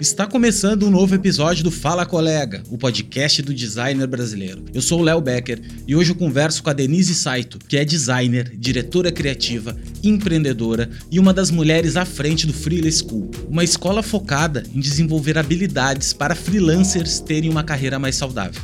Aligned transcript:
Está 0.00 0.26
começando 0.26 0.86
um 0.86 0.90
novo 0.90 1.14
episódio 1.14 1.64
do 1.64 1.70
Fala 1.70 2.06
Colega, 2.06 2.62
o 2.70 2.78
podcast 2.78 3.42
do 3.42 3.52
designer 3.52 4.06
brasileiro. 4.06 4.64
Eu 4.72 4.80
sou 4.82 5.00
o 5.00 5.02
Léo 5.02 5.20
Becker 5.20 5.60
e 5.88 5.96
hoje 5.96 6.10
eu 6.10 6.14
converso 6.14 6.62
com 6.62 6.70
a 6.70 6.72
Denise 6.72 7.14
Saito, 7.14 7.58
que 7.58 7.76
é 7.76 7.84
designer, 7.84 8.52
diretora 8.56 9.10
criativa, 9.10 9.76
empreendedora 10.02 10.90
e 11.10 11.18
uma 11.18 11.32
das 11.32 11.50
mulheres 11.50 11.96
à 11.96 12.04
frente 12.04 12.46
do 12.46 12.52
Freelance 12.52 12.98
School, 12.98 13.30
uma 13.48 13.64
escola 13.64 14.02
focada 14.02 14.62
em 14.74 14.78
desenvolver 14.78 15.38
habilidades 15.38 16.12
para 16.12 16.34
freelancers 16.34 17.18
terem 17.18 17.50
uma 17.50 17.64
carreira 17.64 17.98
mais 17.98 18.14
saudável. 18.14 18.62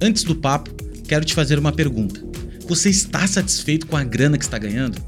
Antes 0.00 0.22
do 0.22 0.36
papo, 0.36 0.70
quero 1.06 1.24
te 1.24 1.34
fazer 1.34 1.58
uma 1.58 1.72
pergunta. 1.72 2.22
Você 2.68 2.90
está 2.90 3.26
satisfeito 3.26 3.86
com 3.86 3.96
a 3.96 4.04
grana 4.04 4.36
que 4.36 4.44
está 4.44 4.58
ganhando? 4.58 5.00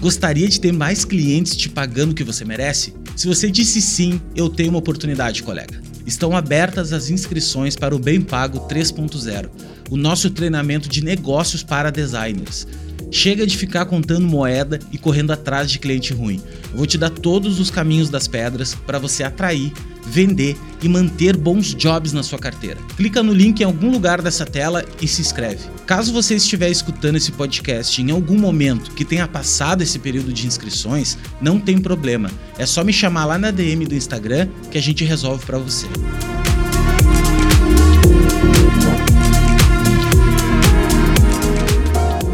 Gostaria 0.00 0.48
de 0.48 0.60
ter 0.60 0.72
mais 0.72 1.04
clientes 1.04 1.54
te 1.54 1.68
pagando 1.68 2.10
o 2.10 2.14
que 2.14 2.24
você 2.24 2.44
merece? 2.44 2.92
Se 3.14 3.28
você 3.28 3.48
disse 3.52 3.80
sim, 3.80 4.20
eu 4.34 4.48
tenho 4.48 4.70
uma 4.70 4.80
oportunidade, 4.80 5.40
colega. 5.44 5.80
Estão 6.04 6.36
abertas 6.36 6.92
as 6.92 7.10
inscrições 7.10 7.76
para 7.76 7.94
o 7.94 8.00
Bem 8.00 8.20
Pago 8.20 8.66
3.0, 8.68 9.48
o 9.90 9.96
nosso 9.96 10.28
treinamento 10.28 10.88
de 10.88 11.04
negócios 11.04 11.62
para 11.62 11.92
designers. 11.92 12.66
Chega 13.12 13.46
de 13.46 13.56
ficar 13.56 13.86
contando 13.86 14.26
moeda 14.26 14.80
e 14.90 14.98
correndo 14.98 15.32
atrás 15.32 15.70
de 15.70 15.78
cliente 15.78 16.12
ruim. 16.12 16.42
Eu 16.72 16.78
vou 16.78 16.86
te 16.86 16.98
dar 16.98 17.10
todos 17.10 17.60
os 17.60 17.70
caminhos 17.70 18.10
das 18.10 18.26
pedras 18.26 18.74
para 18.74 18.98
você 18.98 19.22
atrair, 19.22 19.72
vender 20.06 20.56
e 20.82 20.88
manter 20.88 21.36
bons 21.36 21.74
jobs 21.74 22.12
na 22.12 22.22
sua 22.22 22.38
carteira. 22.38 22.78
Clica 22.96 23.22
no 23.22 23.32
link 23.32 23.60
em 23.60 23.64
algum 23.64 23.90
lugar 23.90 24.20
dessa 24.20 24.44
tela 24.44 24.84
e 25.00 25.08
se 25.08 25.20
inscreve. 25.20 25.68
Caso 25.86 26.12
você 26.12 26.34
estiver 26.34 26.70
escutando 26.70 27.16
esse 27.16 27.32
podcast 27.32 28.00
em 28.00 28.10
algum 28.10 28.38
momento 28.38 28.90
que 28.92 29.04
tenha 29.04 29.26
passado 29.26 29.82
esse 29.82 29.98
período 29.98 30.32
de 30.32 30.46
inscrições, 30.46 31.16
não 31.40 31.58
tem 31.58 31.78
problema. 31.78 32.30
É 32.58 32.66
só 32.66 32.84
me 32.84 32.92
chamar 32.92 33.24
lá 33.26 33.38
na 33.38 33.50
DM 33.50 33.86
do 33.86 33.94
Instagram 33.94 34.48
que 34.70 34.78
a 34.78 34.82
gente 34.82 35.04
resolve 35.04 35.44
para 35.44 35.58
você. 35.58 35.86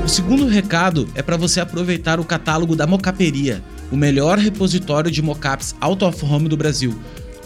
O 0.05 0.09
segundo 0.09 0.47
recado 0.49 1.09
é 1.15 1.23
para 1.23 1.37
você 1.37 1.61
aproveitar 1.61 2.19
o 2.19 2.25
catálogo 2.25 2.75
da 2.75 2.85
Mocaperia, 2.85 3.63
o 3.93 3.97
melhor 3.97 4.39
repositório 4.39 5.09
de 5.09 5.23
mocaps 5.23 5.75
out 5.81 6.05
of 6.05 6.25
home 6.25 6.49
do 6.49 6.57
Brasil. 6.57 6.99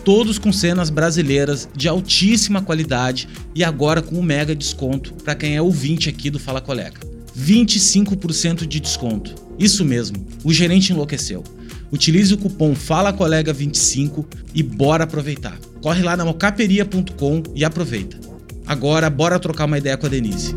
Todos 0.04 0.38
com 0.38 0.52
cenas 0.52 0.90
brasileiras 0.90 1.66
de 1.74 1.88
altíssima 1.88 2.60
qualidade 2.60 3.26
e 3.54 3.64
agora 3.64 4.02
com 4.02 4.16
um 4.16 4.22
mega 4.22 4.54
desconto 4.54 5.14
para 5.14 5.34
quem 5.34 5.56
é 5.56 5.62
ouvinte 5.62 6.10
aqui 6.10 6.28
do 6.28 6.38
Fala 6.38 6.60
Colega. 6.60 7.00
25% 7.34 8.66
de 8.66 8.80
desconto. 8.80 9.34
Isso 9.58 9.82
mesmo, 9.82 10.26
o 10.44 10.52
gerente 10.52 10.92
enlouqueceu. 10.92 11.42
Utilize 11.90 12.34
o 12.34 12.38
cupom 12.38 12.74
FalaColega25 12.74 14.26
e 14.54 14.62
bora 14.62 15.04
aproveitar. 15.04 15.58
Corre 15.80 16.02
lá 16.02 16.14
na 16.14 16.24
mocaperia.com 16.26 17.42
e 17.54 17.64
aproveita. 17.64 18.18
Agora, 18.66 19.08
bora 19.08 19.38
trocar 19.38 19.64
uma 19.64 19.78
ideia 19.78 19.96
com 19.96 20.04
a 20.04 20.10
Denise. 20.10 20.54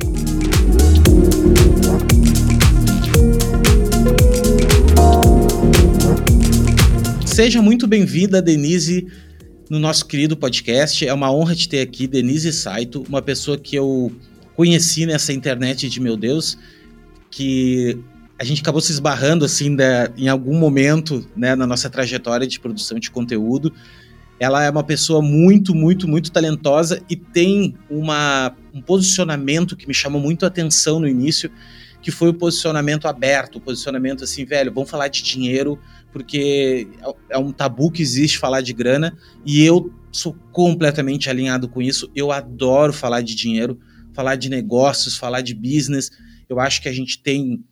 Seja 7.25 7.61
muito 7.61 7.85
bem-vinda, 7.87 8.41
Denise, 8.41 9.07
no 9.69 9.79
nosso 9.79 10.05
querido 10.05 10.35
podcast. 10.35 11.07
É 11.07 11.13
uma 11.13 11.31
honra 11.31 11.55
te 11.55 11.67
ter 11.67 11.81
aqui, 11.81 12.07
Denise 12.07 12.51
Saito, 12.53 13.03
uma 13.07 13.21
pessoa 13.21 13.57
que 13.57 13.75
eu 13.75 14.11
conheci 14.55 15.05
nessa 15.05 15.33
internet 15.33 15.89
de 15.89 15.99
meu 15.99 16.17
Deus, 16.17 16.57
que 17.29 17.97
a 18.39 18.43
gente 18.43 18.61
acabou 18.61 18.81
se 18.81 18.91
esbarrando 18.91 19.45
assim 19.45 19.75
da, 19.75 20.11
em 20.17 20.27
algum 20.27 20.57
momento 20.57 21.27
né, 21.35 21.55
na 21.55 21.65
nossa 21.65 21.89
trajetória 21.89 22.47
de 22.47 22.59
produção 22.59 22.99
de 22.99 23.09
conteúdo. 23.09 23.73
Ela 24.39 24.63
é 24.63 24.69
uma 24.69 24.83
pessoa 24.83 25.21
muito, 25.21 25.73
muito, 25.73 26.07
muito 26.07 26.31
talentosa 26.31 27.01
e 27.09 27.15
tem 27.15 27.75
uma, 27.89 28.55
um 28.73 28.81
posicionamento 28.81 29.75
que 29.75 29.87
me 29.87 29.93
chamou 29.93 30.21
muito 30.21 30.45
a 30.45 30.47
atenção 30.47 30.99
no 30.99 31.07
início, 31.07 31.51
que 32.01 32.11
foi 32.11 32.29
o 32.29 32.33
posicionamento 32.33 33.07
aberto, 33.07 33.55
o 33.55 33.61
posicionamento 33.61 34.23
assim, 34.23 34.45
velho, 34.45 34.71
vamos 34.71 34.89
falar 34.89 35.07
de 35.07 35.23
dinheiro, 35.23 35.79
porque 36.17 36.87
é, 37.29 37.35
é 37.35 37.37
um 37.37 37.51
tabu 37.51 37.91
que 37.91 38.01
existe 38.01 38.39
falar 38.39 38.61
de 38.61 38.73
grana 38.73 39.15
e 39.45 39.63
eu 39.63 39.93
sou 40.11 40.33
completamente 40.51 41.29
alinhado 41.29 41.69
com 41.69 41.79
isso. 41.79 42.09
Eu 42.15 42.31
adoro 42.31 42.91
falar 42.91 43.21
de 43.21 43.35
dinheiro, 43.35 43.79
falar 44.15 44.35
de 44.35 44.49
negócios, 44.49 45.15
falar 45.15 45.41
de 45.41 45.53
business. 45.53 46.09
Eu 46.49 46.59
acho 46.59 46.81
que 46.81 46.89
a 46.89 46.93
gente 46.93 47.21
tem, 47.21 47.63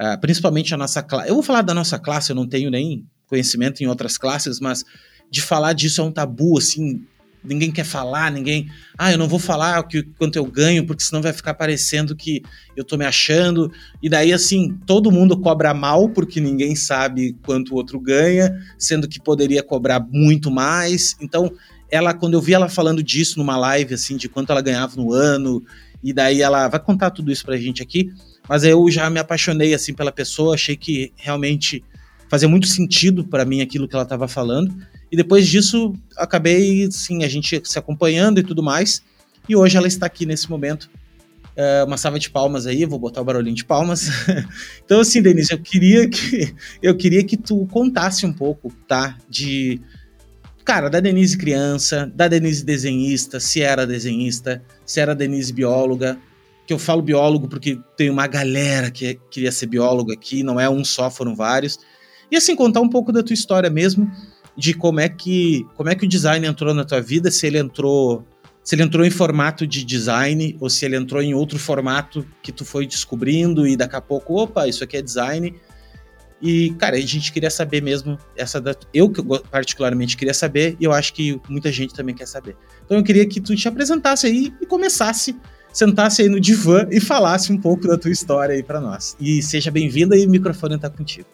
uh, 0.00 0.20
principalmente 0.20 0.74
a 0.74 0.76
nossa 0.76 1.04
classe. 1.04 1.28
Eu 1.28 1.34
vou 1.34 1.42
falar 1.42 1.62
da 1.62 1.72
nossa 1.72 1.96
classe, 2.00 2.30
eu 2.30 2.36
não 2.36 2.48
tenho 2.48 2.68
nem 2.68 3.06
conhecimento 3.28 3.80
em 3.80 3.86
outras 3.86 4.18
classes, 4.18 4.58
mas 4.58 4.84
de 5.30 5.40
falar 5.40 5.72
disso 5.72 6.00
é 6.00 6.04
um 6.04 6.10
tabu, 6.10 6.58
assim, 6.58 7.06
ninguém 7.44 7.70
quer 7.70 7.84
falar, 7.84 8.32
ninguém. 8.32 8.68
Ah, 8.96 9.12
eu 9.12 9.18
não 9.18 9.28
vou 9.28 9.38
falar 9.38 9.80
o 9.80 9.84
que, 9.84 10.02
quanto 10.02 10.36
eu 10.36 10.44
ganho, 10.44 10.86
porque 10.86 11.02
senão 11.02 11.20
vai 11.20 11.32
ficar 11.32 11.54
parecendo 11.54 12.16
que 12.16 12.42
eu 12.76 12.84
tô 12.84 12.96
me 12.96 13.04
achando. 13.04 13.70
E 14.02 14.08
daí, 14.08 14.32
assim, 14.32 14.76
todo 14.86 15.12
mundo 15.12 15.38
cobra 15.38 15.74
mal, 15.74 16.08
porque 16.08 16.40
ninguém 16.40 16.74
sabe 16.74 17.36
quanto 17.44 17.72
o 17.72 17.76
outro 17.76 18.00
ganha, 18.00 18.58
sendo 18.78 19.06
que 19.06 19.20
poderia 19.20 19.62
cobrar 19.62 20.00
muito 20.10 20.50
mais. 20.50 21.16
Então, 21.20 21.52
ela, 21.90 22.14
quando 22.14 22.34
eu 22.34 22.40
vi 22.40 22.54
ela 22.54 22.68
falando 22.68 23.02
disso 23.02 23.38
numa 23.38 23.56
live, 23.56 23.94
assim, 23.94 24.16
de 24.16 24.28
quanto 24.28 24.50
ela 24.50 24.62
ganhava 24.62 24.96
no 24.96 25.12
ano, 25.12 25.62
e 26.02 26.12
daí 26.12 26.42
ela 26.42 26.68
vai 26.68 26.80
contar 26.80 27.10
tudo 27.10 27.30
isso 27.30 27.44
pra 27.44 27.56
gente 27.56 27.82
aqui. 27.82 28.10
Mas 28.48 28.64
eu 28.64 28.90
já 28.90 29.08
me 29.08 29.18
apaixonei, 29.18 29.74
assim, 29.74 29.94
pela 29.94 30.12
pessoa, 30.12 30.54
achei 30.54 30.76
que 30.76 31.12
realmente 31.16 31.84
fazia 32.28 32.48
muito 32.48 32.66
sentido 32.66 33.24
para 33.24 33.44
mim 33.44 33.60
aquilo 33.60 33.86
que 33.86 33.94
ela 33.94 34.02
estava 34.02 34.26
falando. 34.26 34.74
E 35.14 35.16
depois 35.16 35.46
disso, 35.46 35.94
acabei, 36.16 36.90
sim, 36.90 37.22
a 37.22 37.28
gente 37.28 37.62
se 37.64 37.78
acompanhando 37.78 38.40
e 38.40 38.42
tudo 38.42 38.64
mais. 38.64 39.00
E 39.48 39.54
hoje 39.54 39.76
ela 39.76 39.86
está 39.86 40.06
aqui 40.06 40.26
nesse 40.26 40.50
momento. 40.50 40.90
É, 41.54 41.84
uma 41.84 41.96
salva 41.96 42.18
de 42.18 42.28
palmas 42.28 42.66
aí, 42.66 42.84
vou 42.84 42.98
botar 42.98 43.20
o 43.20 43.24
barulhinho 43.24 43.54
de 43.54 43.64
palmas. 43.64 44.08
então, 44.84 44.98
assim, 44.98 45.22
Denise, 45.22 45.52
eu 45.52 45.60
queria 45.60 46.08
que 46.10 46.52
eu 46.82 46.96
queria 46.96 47.22
que 47.22 47.36
tu 47.36 47.64
contasse 47.70 48.26
um 48.26 48.32
pouco, 48.32 48.72
tá? 48.88 49.16
De 49.30 49.80
cara, 50.64 50.90
da 50.90 50.98
Denise 50.98 51.38
criança, 51.38 52.10
da 52.12 52.26
Denise 52.26 52.64
desenhista, 52.64 53.38
se 53.38 53.62
era 53.62 53.86
desenhista, 53.86 54.64
se 54.84 54.98
era 54.98 55.14
Denise 55.14 55.52
bióloga. 55.52 56.18
Que 56.66 56.74
eu 56.74 56.78
falo 56.78 57.02
biólogo 57.02 57.46
porque 57.46 57.78
tem 57.96 58.10
uma 58.10 58.26
galera 58.26 58.90
que 58.90 59.16
queria 59.30 59.52
ser 59.52 59.66
biólogo 59.66 60.12
aqui, 60.12 60.42
não 60.42 60.58
é 60.58 60.68
um 60.68 60.84
só, 60.84 61.08
foram 61.08 61.36
vários. 61.36 61.78
E 62.32 62.36
assim, 62.36 62.56
contar 62.56 62.80
um 62.80 62.88
pouco 62.88 63.12
da 63.12 63.22
tua 63.22 63.34
história 63.34 63.70
mesmo, 63.70 64.10
de 64.56 64.74
como 64.74 65.00
é 65.00 65.08
que 65.08 65.66
como 65.74 65.88
é 65.88 65.94
que 65.94 66.04
o 66.04 66.08
design 66.08 66.46
entrou 66.46 66.72
na 66.74 66.84
tua 66.84 67.00
vida, 67.00 67.30
se 67.30 67.46
ele 67.46 67.58
entrou 67.58 68.24
se 68.62 68.74
ele 68.74 68.82
entrou 68.82 69.04
em 69.04 69.10
formato 69.10 69.66
de 69.66 69.84
design 69.84 70.56
ou 70.58 70.70
se 70.70 70.86
ele 70.86 70.96
entrou 70.96 71.20
em 71.20 71.34
outro 71.34 71.58
formato 71.58 72.26
que 72.42 72.50
tu 72.50 72.64
foi 72.64 72.86
descobrindo 72.86 73.66
e 73.66 73.76
daqui 73.76 73.94
a 73.94 74.00
pouco, 74.00 74.40
opa, 74.40 74.66
isso 74.66 74.82
aqui 74.82 74.96
é 74.96 75.02
design. 75.02 75.54
E, 76.40 76.70
cara, 76.78 76.96
a 76.96 77.00
gente 77.00 77.30
queria 77.30 77.50
saber 77.50 77.82
mesmo 77.82 78.18
essa 78.34 78.60
da, 78.60 78.74
eu 78.92 79.12
particularmente 79.50 80.16
queria 80.16 80.32
saber 80.32 80.76
e 80.80 80.84
eu 80.84 80.92
acho 80.92 81.12
que 81.12 81.40
muita 81.48 81.70
gente 81.70 81.94
também 81.94 82.14
quer 82.14 82.26
saber. 82.26 82.56
Então 82.84 82.96
eu 82.96 83.04
queria 83.04 83.26
que 83.26 83.40
tu 83.40 83.54
te 83.54 83.68
apresentasse 83.68 84.26
aí 84.26 84.52
e 84.60 84.66
começasse, 84.66 85.36
sentasse 85.70 86.22
aí 86.22 86.28
no 86.30 86.40
divã 86.40 86.86
e 86.90 87.00
falasse 87.00 87.52
um 87.52 87.58
pouco 87.58 87.86
da 87.86 87.98
tua 87.98 88.10
história 88.10 88.54
aí 88.54 88.62
para 88.62 88.80
nós. 88.80 89.14
E 89.20 89.42
seja 89.42 89.70
bem-vinda 89.70 90.16
e 90.16 90.26
o 90.26 90.30
microfone 90.30 90.76
está 90.76 90.88
contigo. 90.88 91.33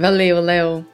Valeu, 0.00 0.40
Léo. 0.40 0.86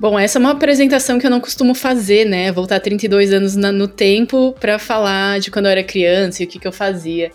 Bom, 0.00 0.18
essa 0.18 0.38
é 0.38 0.40
uma 0.40 0.52
apresentação 0.52 1.18
que 1.18 1.26
eu 1.26 1.30
não 1.30 1.40
costumo 1.40 1.74
fazer, 1.74 2.24
né? 2.24 2.50
Voltar 2.50 2.80
32 2.80 3.30
anos 3.30 3.54
na, 3.54 3.70
no 3.70 3.86
tempo 3.86 4.54
para 4.58 4.78
falar 4.78 5.38
de 5.40 5.50
quando 5.50 5.66
eu 5.66 5.72
era 5.72 5.84
criança 5.84 6.42
e 6.42 6.46
o 6.46 6.48
que, 6.48 6.58
que 6.58 6.66
eu 6.66 6.72
fazia. 6.72 7.30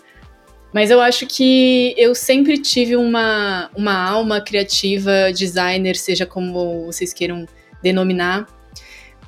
Mas 0.74 0.90
eu 0.90 1.00
acho 1.00 1.24
que 1.28 1.94
eu 1.96 2.12
sempre 2.12 2.58
tive 2.58 2.96
uma, 2.96 3.70
uma 3.76 3.94
alma 3.94 4.40
criativa, 4.40 5.32
designer, 5.32 5.94
seja 5.94 6.26
como 6.26 6.86
vocês 6.86 7.12
queiram 7.12 7.46
denominar. 7.80 8.48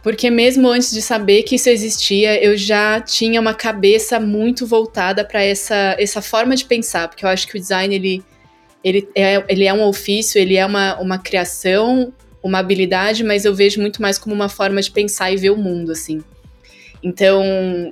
Porque 0.02 0.28
mesmo 0.30 0.68
antes 0.68 0.90
de 0.90 1.00
saber 1.00 1.44
que 1.44 1.54
isso 1.54 1.68
existia, 1.68 2.42
eu 2.42 2.56
já 2.56 3.00
tinha 3.00 3.40
uma 3.40 3.54
cabeça 3.54 4.18
muito 4.18 4.66
voltada 4.66 5.24
para 5.24 5.44
essa, 5.44 5.94
essa 5.96 6.20
forma 6.20 6.56
de 6.56 6.64
pensar. 6.64 7.06
Porque 7.06 7.24
eu 7.24 7.28
acho 7.28 7.46
que 7.46 7.56
o 7.56 7.60
design, 7.60 7.94
ele 7.94 8.24
ele 8.84 9.08
é, 9.14 9.42
ele 9.48 9.64
é 9.64 9.72
um 9.72 9.82
ofício, 9.82 10.38
ele 10.38 10.56
é 10.56 10.66
uma, 10.66 11.00
uma 11.00 11.18
criação, 11.18 12.12
uma 12.42 12.58
habilidade, 12.58 13.24
mas 13.24 13.46
eu 13.46 13.54
vejo 13.54 13.80
muito 13.80 14.02
mais 14.02 14.18
como 14.18 14.34
uma 14.34 14.50
forma 14.50 14.82
de 14.82 14.90
pensar 14.90 15.32
e 15.32 15.36
ver 15.36 15.50
o 15.50 15.56
mundo, 15.56 15.90
assim. 15.90 16.22
Então, 17.02 17.42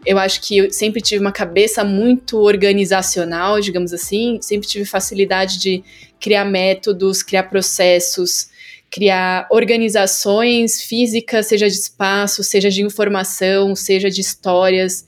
eu 0.07 0.19
acho 0.19 0.41
que 0.43 0.59
eu 0.59 0.71
sempre 0.71 1.01
tive 1.01 1.21
uma 1.21 1.33
cabeça 1.33 1.83
muito 1.83 2.39
organizacional, 2.39 3.61
digamos 3.61 3.93
assim, 3.93 4.39
sempre 4.43 4.69
tive 4.69 4.85
facilidade 4.85 5.59
de 5.59 5.83
criar 6.21 6.45
métodos, 6.45 7.23
criar 7.23 7.45
processos, 7.45 8.49
criar 8.91 9.47
organizações 9.51 10.83
físicas, 10.83 11.47
seja 11.47 11.69
de 11.69 11.77
espaço, 11.77 12.43
seja 12.43 12.71
de 12.71 12.83
informação, 12.83 13.75
seja 13.75 14.11
de 14.11 14.21
histórias. 14.21 15.07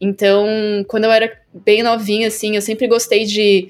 Então, 0.00 0.46
quando 0.88 1.04
eu 1.04 1.12
era 1.12 1.32
bem 1.52 1.82
novinha, 1.82 2.28
assim, 2.28 2.56
eu 2.56 2.62
sempre 2.62 2.86
gostei 2.88 3.24
de 3.24 3.68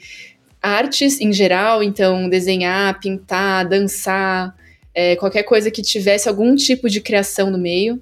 artes 0.64 1.20
em 1.20 1.30
geral, 1.30 1.82
então 1.82 2.28
desenhar, 2.28 2.98
pintar, 2.98 3.68
dançar, 3.68 4.56
é, 4.94 5.14
qualquer 5.16 5.42
coisa 5.42 5.70
que 5.70 5.82
tivesse 5.82 6.28
algum 6.28 6.54
tipo 6.54 6.88
de 6.88 7.00
criação 7.00 7.50
no 7.50 7.58
meio. 7.58 8.00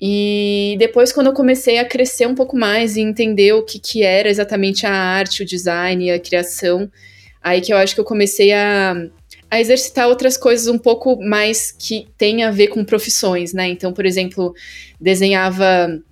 E 0.00 0.76
depois, 0.78 1.12
quando 1.12 1.28
eu 1.28 1.32
comecei 1.32 1.78
a 1.78 1.84
crescer 1.84 2.26
um 2.26 2.34
pouco 2.34 2.56
mais 2.56 2.96
e 2.96 3.00
entender 3.00 3.54
o 3.54 3.62
que, 3.62 3.78
que 3.78 4.02
era 4.02 4.28
exatamente 4.28 4.84
a 4.86 4.92
arte, 4.92 5.42
o 5.42 5.46
design, 5.46 6.10
a 6.10 6.18
criação, 6.18 6.90
aí 7.40 7.62
que 7.62 7.72
eu 7.72 7.76
acho 7.78 7.94
que 7.94 8.00
eu 8.00 8.04
comecei 8.04 8.52
a, 8.52 8.94
a 9.50 9.60
exercitar 9.60 10.06
outras 10.08 10.36
coisas 10.36 10.66
um 10.66 10.76
pouco 10.76 11.16
mais 11.22 11.72
que 11.72 12.06
tem 12.18 12.42
a 12.42 12.50
ver 12.50 12.68
com 12.68 12.84
profissões, 12.84 13.54
né? 13.54 13.68
Então, 13.68 13.94
por 13.94 14.04
exemplo, 14.04 14.52
desenhava 15.00 16.02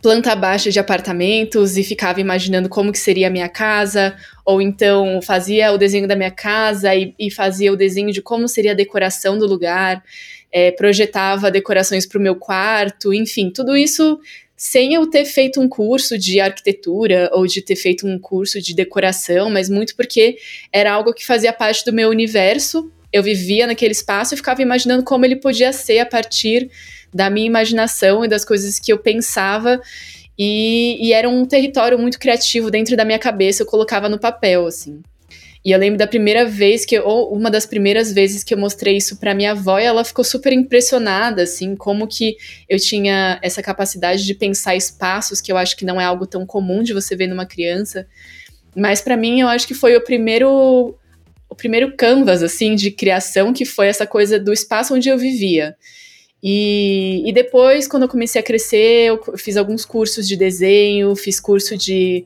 planta 0.00 0.34
baixa 0.34 0.70
de 0.70 0.78
apartamentos 0.78 1.76
e 1.76 1.82
ficava 1.82 2.20
imaginando 2.20 2.68
como 2.68 2.92
que 2.92 2.98
seria 2.98 3.26
a 3.26 3.30
minha 3.30 3.48
casa, 3.48 4.16
ou 4.44 4.62
então 4.62 5.20
fazia 5.22 5.72
o 5.72 5.78
desenho 5.78 6.06
da 6.06 6.14
minha 6.14 6.30
casa 6.30 6.94
e, 6.94 7.14
e 7.18 7.30
fazia 7.30 7.72
o 7.72 7.76
desenho 7.76 8.12
de 8.12 8.22
como 8.22 8.46
seria 8.46 8.72
a 8.72 8.74
decoração 8.74 9.36
do 9.36 9.46
lugar, 9.46 10.02
é, 10.52 10.70
projetava 10.70 11.50
decorações 11.50 12.06
para 12.06 12.18
o 12.18 12.22
meu 12.22 12.36
quarto, 12.36 13.12
enfim, 13.12 13.50
tudo 13.50 13.76
isso 13.76 14.18
sem 14.56 14.94
eu 14.94 15.08
ter 15.08 15.24
feito 15.24 15.60
um 15.60 15.68
curso 15.68 16.18
de 16.18 16.40
arquitetura 16.40 17.30
ou 17.32 17.46
de 17.46 17.62
ter 17.62 17.76
feito 17.76 18.06
um 18.06 18.18
curso 18.18 18.60
de 18.60 18.74
decoração, 18.74 19.48
mas 19.48 19.70
muito 19.70 19.94
porque 19.94 20.36
era 20.72 20.92
algo 20.92 21.14
que 21.14 21.24
fazia 21.24 21.52
parte 21.52 21.84
do 21.84 21.92
meu 21.92 22.08
universo. 22.08 22.90
Eu 23.12 23.22
vivia 23.22 23.68
naquele 23.68 23.92
espaço 23.92 24.34
e 24.34 24.36
ficava 24.36 24.60
imaginando 24.60 25.04
como 25.04 25.24
ele 25.24 25.36
podia 25.36 25.72
ser 25.72 26.00
a 26.00 26.06
partir 26.06 26.68
da 27.12 27.30
minha 27.30 27.46
imaginação 27.46 28.24
e 28.24 28.28
das 28.28 28.44
coisas 28.44 28.78
que 28.78 28.92
eu 28.92 28.98
pensava. 28.98 29.80
E, 30.38 30.98
e, 31.00 31.12
era 31.12 31.28
um 31.28 31.44
território 31.44 31.98
muito 31.98 32.18
criativo 32.18 32.70
dentro 32.70 32.96
da 32.96 33.04
minha 33.04 33.18
cabeça, 33.18 33.62
eu 33.62 33.66
colocava 33.66 34.08
no 34.08 34.20
papel, 34.20 34.66
assim. 34.66 35.02
E 35.64 35.72
eu 35.72 35.78
lembro 35.78 35.98
da 35.98 36.06
primeira 36.06 36.46
vez 36.46 36.84
que, 36.84 36.98
ou 37.00 37.34
uma 37.34 37.50
das 37.50 37.66
primeiras 37.66 38.12
vezes 38.12 38.44
que 38.44 38.54
eu 38.54 38.58
mostrei 38.58 38.96
isso 38.96 39.18
para 39.18 39.34
minha 39.34 39.50
avó, 39.50 39.78
e 39.78 39.84
ela 39.84 40.04
ficou 40.04 40.24
super 40.24 40.52
impressionada, 40.52 41.42
assim, 41.42 41.74
como 41.74 42.06
que 42.06 42.36
eu 42.68 42.78
tinha 42.78 43.40
essa 43.42 43.60
capacidade 43.60 44.24
de 44.24 44.34
pensar 44.34 44.76
espaços, 44.76 45.40
que 45.40 45.50
eu 45.50 45.56
acho 45.56 45.76
que 45.76 45.84
não 45.84 46.00
é 46.00 46.04
algo 46.04 46.26
tão 46.26 46.46
comum 46.46 46.82
de 46.82 46.94
você 46.94 47.16
ver 47.16 47.26
numa 47.26 47.44
criança. 47.44 48.06
Mas 48.76 49.00
para 49.00 49.16
mim, 49.16 49.40
eu 49.40 49.48
acho 49.48 49.66
que 49.66 49.74
foi 49.74 49.96
o 49.96 50.00
primeiro 50.00 50.96
o 51.50 51.54
primeiro 51.54 51.96
canvas 51.96 52.42
assim 52.42 52.74
de 52.74 52.90
criação 52.90 53.52
que 53.52 53.64
foi 53.64 53.88
essa 53.88 54.06
coisa 54.06 54.38
do 54.38 54.52
espaço 54.52 54.94
onde 54.94 55.08
eu 55.08 55.18
vivia. 55.18 55.76
E, 56.42 57.28
e 57.28 57.32
depois, 57.32 57.88
quando 57.88 58.04
eu 58.04 58.08
comecei 58.08 58.40
a 58.40 58.44
crescer, 58.44 59.08
eu 59.08 59.36
fiz 59.36 59.56
alguns 59.56 59.84
cursos 59.84 60.26
de 60.28 60.36
desenho, 60.36 61.14
fiz 61.16 61.40
curso 61.40 61.76
de 61.76 62.24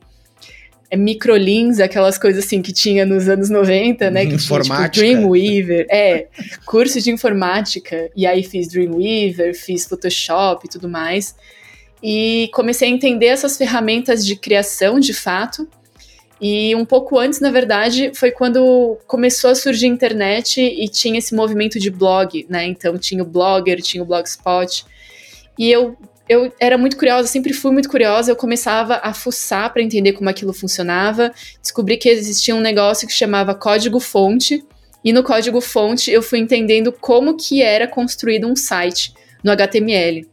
é, 0.89 0.95
microlins, 0.95 1.79
aquelas 1.79 2.19
coisas 2.19 2.45
assim 2.45 2.61
que 2.61 2.71
tinha 2.71 3.05
nos 3.05 3.27
anos 3.27 3.49
90, 3.49 4.11
né? 4.11 4.27
Que 4.27 4.35
informática. 4.35 4.89
Tinha, 4.89 5.17
tipo, 5.17 5.31
Dreamweaver. 5.31 5.87
É, 5.89 6.27
curso 6.65 7.01
de 7.01 7.09
informática. 7.09 8.11
E 8.15 8.27
aí 8.27 8.43
fiz 8.43 8.67
Dreamweaver, 8.67 9.55
fiz 9.55 9.87
Photoshop 9.87 10.67
e 10.67 10.69
tudo 10.69 10.87
mais. 10.87 11.35
E 12.03 12.49
comecei 12.53 12.87
a 12.87 12.91
entender 12.91 13.27
essas 13.27 13.57
ferramentas 13.57 14.23
de 14.23 14.35
criação, 14.35 14.99
de 14.99 15.13
fato. 15.13 15.67
E 16.45 16.75
um 16.75 16.83
pouco 16.83 17.17
antes, 17.17 17.39
na 17.39 17.49
verdade, 17.49 18.11
foi 18.13 18.29
quando 18.29 18.97
começou 19.07 19.49
a 19.49 19.55
surgir 19.55 19.85
a 19.85 19.89
internet 19.89 20.59
e 20.59 20.89
tinha 20.89 21.17
esse 21.17 21.33
movimento 21.33 21.79
de 21.79 21.89
blog, 21.89 22.45
né? 22.49 22.65
Então 22.65 22.97
tinha 22.97 23.23
o 23.23 23.25
Blogger, 23.25 23.81
tinha 23.81 24.03
o 24.03 24.05
Blogspot. 24.05 24.85
E 25.57 25.71
eu, 25.71 25.95
eu 26.27 26.53
era 26.59 26.77
muito 26.77 26.97
curiosa, 26.97 27.29
sempre 27.29 27.53
fui 27.53 27.71
muito 27.71 27.87
curiosa, 27.87 28.29
eu 28.29 28.35
começava 28.35 28.99
a 29.01 29.13
fuçar 29.13 29.71
para 29.71 29.81
entender 29.81 30.11
como 30.11 30.29
aquilo 30.29 30.51
funcionava. 30.51 31.31
Descobri 31.61 31.95
que 31.95 32.09
existia 32.09 32.53
um 32.53 32.59
negócio 32.59 33.07
que 33.07 33.13
chamava 33.13 33.55
código-fonte. 33.55 34.65
E 35.01 35.13
no 35.13 35.23
código-fonte 35.23 36.11
eu 36.11 36.21
fui 36.21 36.39
entendendo 36.39 36.91
como 36.91 37.37
que 37.37 37.61
era 37.61 37.87
construído 37.87 38.49
um 38.49 38.55
site 38.57 39.13
no 39.41 39.49
HTML. 39.49 40.27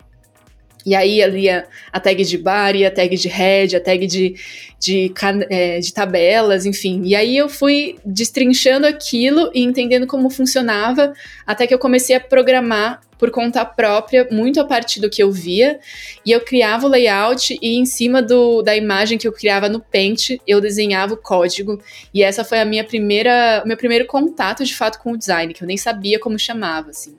E 0.85 0.95
aí 0.95 1.23
ali 1.23 1.49
a, 1.49 1.65
a 1.93 2.01
tag 2.01 2.25
de 2.25 2.39
body, 2.39 2.85
a 2.85 2.91
tag 2.91 3.17
de 3.17 3.29
head, 3.29 3.77
a 3.77 3.81
tag 3.81 4.07
de, 4.07 4.35
de, 4.79 5.13
é, 5.49 5.79
de 5.79 5.93
tabelas, 5.93 6.67
enfim. 6.67 7.03
E 7.05 7.15
aí 7.15 7.37
eu 7.37 7.49
fui 7.49 7.97
destrinchando 8.05 8.87
aquilo 8.87 9.51
e 9.55 9.63
entendendo 9.63 10.07
como 10.07 10.31
funcionava, 10.31 11.13
até 11.47 11.67
que 11.67 11.75
eu 11.75 11.79
comecei 11.79 12.17
a 12.17 12.21
programar 12.21 13.01
por 13.19 13.31
conta 13.31 13.63
própria, 13.67 14.27
muito 14.31 14.59
a 14.59 14.65
partir 14.65 14.99
do 14.99 15.11
que 15.11 15.23
eu 15.23 15.31
via, 15.31 15.79
e 16.25 16.33
eu 16.33 16.41
criava 16.41 16.87
o 16.87 16.89
layout 16.89 17.59
e 17.61 17.77
em 17.77 17.85
cima 17.85 18.23
do, 18.23 18.63
da 18.63 18.75
imagem 18.75 19.19
que 19.19 19.29
eu 19.29 19.33
criava 19.33 19.69
no 19.69 19.79
Paint, 19.79 20.39
eu 20.47 20.59
desenhava 20.59 21.13
o 21.13 21.19
código, 21.19 21.79
e 22.15 22.23
essa 22.23 22.43
foi 22.43 22.61
a 22.61 22.65
minha 22.65 22.83
primeira, 22.83 23.61
o 23.63 23.69
meu 23.69 23.77
primeiro 23.77 24.07
contato 24.07 24.65
de 24.65 24.75
fato 24.75 24.99
com 24.99 25.13
o 25.13 25.19
design, 25.19 25.53
que 25.53 25.63
eu 25.63 25.69
nem 25.69 25.77
sabia 25.77 26.19
como 26.19 26.39
chamava, 26.39 26.89
assim. 26.89 27.15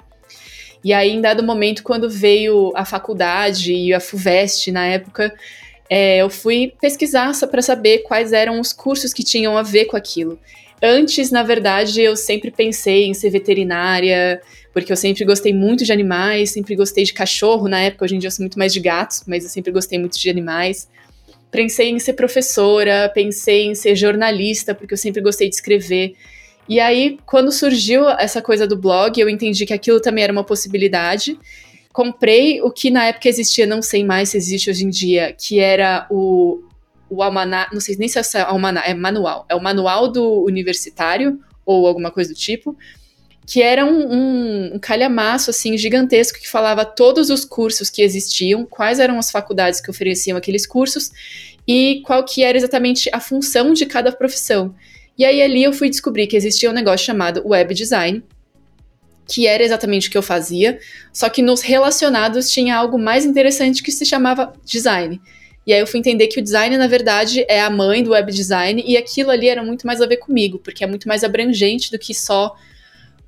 E 0.84 0.94
aí, 0.94 1.12
em 1.12 1.22
dado 1.22 1.44
momento, 1.44 1.84
quando 1.84 2.10
veio 2.10 2.72
a 2.76 2.84
faculdade 2.84 3.74
e 3.74 3.94
a 3.94 4.00
FUVEST 4.00 4.72
na 4.72 4.86
época, 4.86 5.34
é, 5.90 6.18
eu 6.18 6.30
fui 6.30 6.74
pesquisar 6.82 7.34
só 7.36 7.46
para 7.46 7.62
saber 7.62 8.00
quais 8.00 8.34
eram 8.34 8.60
os 8.60 8.74
cursos 8.74 9.14
que 9.14 9.24
tinham 9.24 9.58
a 9.58 9.62
ver 9.62 9.86
com 9.86 9.98
aquilo. 9.98 10.40
Antes, 10.82 11.30
na 11.30 11.44
verdade, 11.44 12.02
eu 12.02 12.16
sempre 12.16 12.50
pensei 12.50 13.06
em 13.06 13.14
ser 13.14 13.30
veterinária, 13.30 14.42
porque 14.74 14.92
eu 14.92 14.96
sempre 14.96 15.24
gostei 15.26 15.54
muito 15.54 15.84
de 15.84 15.92
animais, 15.92 16.50
sempre 16.50 16.76
gostei 16.76 17.04
de 17.04 17.14
cachorro 17.14 17.68
na 17.68 17.80
época, 17.82 18.06
hoje 18.06 18.16
em 18.16 18.20
dia 18.20 18.28
eu 18.28 18.32
sou 18.32 18.42
muito 18.42 18.58
mais 18.58 18.74
de 18.74 18.80
gatos, 18.80 19.24
mas 19.28 19.44
eu 19.44 19.50
sempre 19.50 19.72
gostei 19.72 20.00
muito 20.00 20.18
de 20.18 20.30
animais. 20.30 20.88
Pensei 21.52 21.90
em 21.90 22.00
ser 22.00 22.14
professora, 22.14 23.12
pensei 23.14 23.66
em 23.66 23.76
ser 23.76 23.96
jornalista, 23.96 24.74
porque 24.74 24.94
eu 24.94 24.98
sempre 24.98 25.22
gostei 25.22 25.50
de 25.50 25.56
escrever. 25.56 26.16
E 26.68 26.80
aí, 26.80 27.18
quando 27.26 27.52
surgiu 27.52 28.08
essa 28.10 28.42
coisa 28.42 28.66
do 28.68 28.78
blog, 28.78 29.20
eu 29.20 29.30
entendi 29.30 29.66
que 29.66 29.74
aquilo 29.74 30.00
também 30.00 30.24
era 30.24 30.32
uma 30.32 30.44
possibilidade. 30.44 31.38
Comprei 31.92 32.62
o 32.62 32.72
que 32.72 32.90
na 32.90 33.06
época 33.06 33.28
existia, 33.28 33.66
não 33.66 33.82
sei 33.82 34.04
mais 34.04 34.30
se 34.30 34.38
existe 34.38 34.70
hoje 34.70 34.86
em 34.86 34.90
dia, 34.90 35.34
que 35.38 35.60
era 35.60 36.08
o, 36.10 36.64
o 37.10 37.22
almaná, 37.22 37.68
não 37.74 37.82
sei 37.82 37.98
nem 37.98 38.08
se 38.08 38.18
é 38.18 38.42
almaná, 38.42 38.84
é 38.86 38.94
manual, 38.94 39.46
é 39.50 39.56
o 39.56 39.62
manual 39.62 40.08
do 40.08 40.44
universitário 40.46 41.40
ou 41.66 41.86
alguma 41.86 42.10
coisa 42.10 42.34
do 42.34 42.36
tipo, 42.36 42.78
que 43.46 43.62
era 43.62 43.86
um, 43.86 44.14
um, 44.14 44.76
um 44.76 44.80
calhamaço 44.80 45.50
assim 45.50 45.78
gigantesco 45.78 46.40
que 46.40 46.50
falava 46.50 46.86
todos 46.86 47.30
os 47.30 47.44
cursos 47.44 47.90
que 47.90 48.02
existiam, 48.02 48.66
quais 48.66 49.00
eram 49.00 49.20
as 49.20 49.30
faculdades 49.30 49.82
que 49.82 49.90
ofereciam 49.90 50.38
aqueles 50.38 50.66
cursos 50.66 51.12
e 51.68 52.02
qual 52.06 52.24
que 52.24 52.44
era 52.44 52.58
exatamente 52.58 53.10
a 53.12 53.20
função 53.20 53.74
de 53.74 53.86
cada 53.86 54.12
profissão. 54.12 54.74
E 55.22 55.26
aí 55.26 55.40
ali 55.40 55.62
eu 55.62 55.72
fui 55.72 55.88
descobrir 55.88 56.26
que 56.26 56.36
existia 56.36 56.68
um 56.68 56.74
negócio 56.74 57.06
chamado 57.06 57.48
web 57.48 57.76
design, 57.76 58.24
que 59.28 59.46
era 59.46 59.64
exatamente 59.64 60.08
o 60.08 60.12
que 60.12 60.18
eu 60.18 60.24
fazia, 60.24 60.80
só 61.14 61.30
que 61.30 61.44
nos 61.44 61.62
relacionados 61.62 62.50
tinha 62.50 62.76
algo 62.76 62.98
mais 62.98 63.24
interessante 63.24 63.84
que 63.84 63.92
se 63.92 64.04
chamava 64.04 64.52
design. 64.66 65.22
E 65.68 65.74
aí 65.74 65.80
eu 65.80 65.86
fui 65.86 66.00
entender 66.00 66.26
que 66.26 66.40
o 66.40 66.44
design, 66.44 66.76
na 66.76 66.88
verdade, 66.88 67.46
é 67.48 67.62
a 67.62 67.70
mãe 67.70 68.02
do 68.02 68.14
web 68.14 68.32
design, 68.32 68.84
e 68.84 68.98
aquilo 68.98 69.30
ali 69.30 69.48
era 69.48 69.62
muito 69.62 69.86
mais 69.86 70.02
a 70.02 70.08
ver 70.08 70.18
comigo, 70.18 70.58
porque 70.58 70.84
é 70.84 70.88
muito 70.88 71.08
mais 71.08 71.24
abrangente 71.24 71.92
do 71.92 72.00
que 72.00 72.16
só 72.16 72.56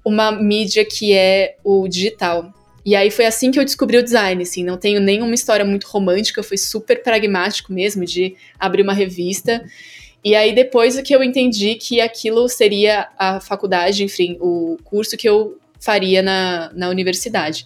uma 0.03 0.31
mídia 0.31 0.83
que 0.83 1.13
é 1.13 1.57
o 1.63 1.87
digital. 1.87 2.51
E 2.83 2.95
aí 2.95 3.11
foi 3.11 3.27
assim 3.27 3.51
que 3.51 3.59
eu 3.59 3.63
descobri 3.63 3.97
o 3.97 4.03
design, 4.03 4.41
assim, 4.41 4.63
não 4.63 4.77
tenho 4.77 4.99
nenhuma 4.99 5.35
história 5.35 5.63
muito 5.63 5.85
romântica, 5.85 6.41
foi 6.41 6.57
super 6.57 7.03
pragmático 7.03 7.71
mesmo, 7.71 8.03
de 8.03 8.35
abrir 8.59 8.81
uma 8.81 8.95
revista 8.95 9.63
e 10.23 10.35
aí 10.35 10.53
depois 10.53 10.99
que 11.01 11.13
eu 11.13 11.21
entendi 11.21 11.75
que 11.75 11.99
aquilo 11.99 12.47
seria 12.47 13.09
a 13.17 13.41
faculdade, 13.41 14.03
enfim, 14.03 14.37
o 14.39 14.77
curso 14.83 15.17
que 15.17 15.27
eu 15.27 15.57
faria 15.79 16.21
na, 16.21 16.71
na 16.73 16.89
universidade. 16.89 17.65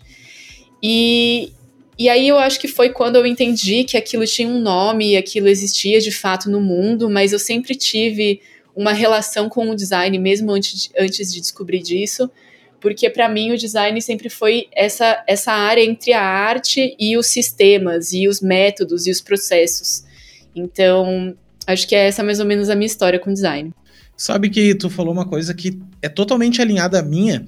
E, 0.82 1.52
e 2.00 2.10
aí 2.10 2.28
eu 2.28 2.40
acho 2.40 2.60
que 2.60 2.68
foi 2.68 2.90
quando 2.90 3.16
eu 3.16 3.28
entendi 3.28 3.84
que 3.84 3.96
aquilo 3.96 4.26
tinha 4.26 4.48
um 4.48 4.60
nome 4.60 5.16
aquilo 5.16 5.48
existia 5.48 6.00
de 6.02 6.12
fato 6.12 6.50
no 6.50 6.60
mundo, 6.60 7.10
mas 7.10 7.32
eu 7.32 7.40
sempre 7.40 7.76
tive 7.76 8.42
uma 8.76 8.94
relação 8.94 9.50
com 9.50 9.70
o 9.70 9.76
design, 9.76 10.18
mesmo 10.18 10.52
antes 10.52 10.84
de, 10.84 10.90
antes 10.98 11.34
de 11.34 11.42
descobrir 11.42 11.82
disso, 11.82 12.30
porque 12.80 13.10
para 13.10 13.30
mim 13.30 13.52
o 13.52 13.58
design 13.58 14.00
sempre 14.02 14.30
foi 14.30 14.68
essa, 14.72 15.24
essa 15.28 15.52
área 15.52 15.84
entre 15.84 16.14
a 16.14 16.22
arte 16.22 16.96
e 17.00 17.18
os 17.18 17.28
sistemas, 17.28 18.14
e 18.14 18.28
os 18.28 18.42
métodos 18.42 19.06
e 19.08 19.12
os 19.12 19.22
processos. 19.22 20.04
Então, 20.56 21.36
Acho 21.68 21.86
que 21.86 21.94
é 21.94 22.08
essa 22.08 22.24
mais 22.24 22.40
ou 22.40 22.46
menos 22.46 22.70
a 22.70 22.76
minha 22.76 22.88
história 22.88 23.20
com 23.20 23.34
design. 23.34 23.74
Sabe 24.16 24.50
que 24.50 24.74
tu 24.74 24.90
falou 24.90 25.14
uma 25.14 25.28
coisa 25.28 25.54
que 25.54 25.78
é 26.02 26.08
totalmente 26.08 26.62
alinhada 26.62 27.00
à 27.00 27.04
minha. 27.04 27.46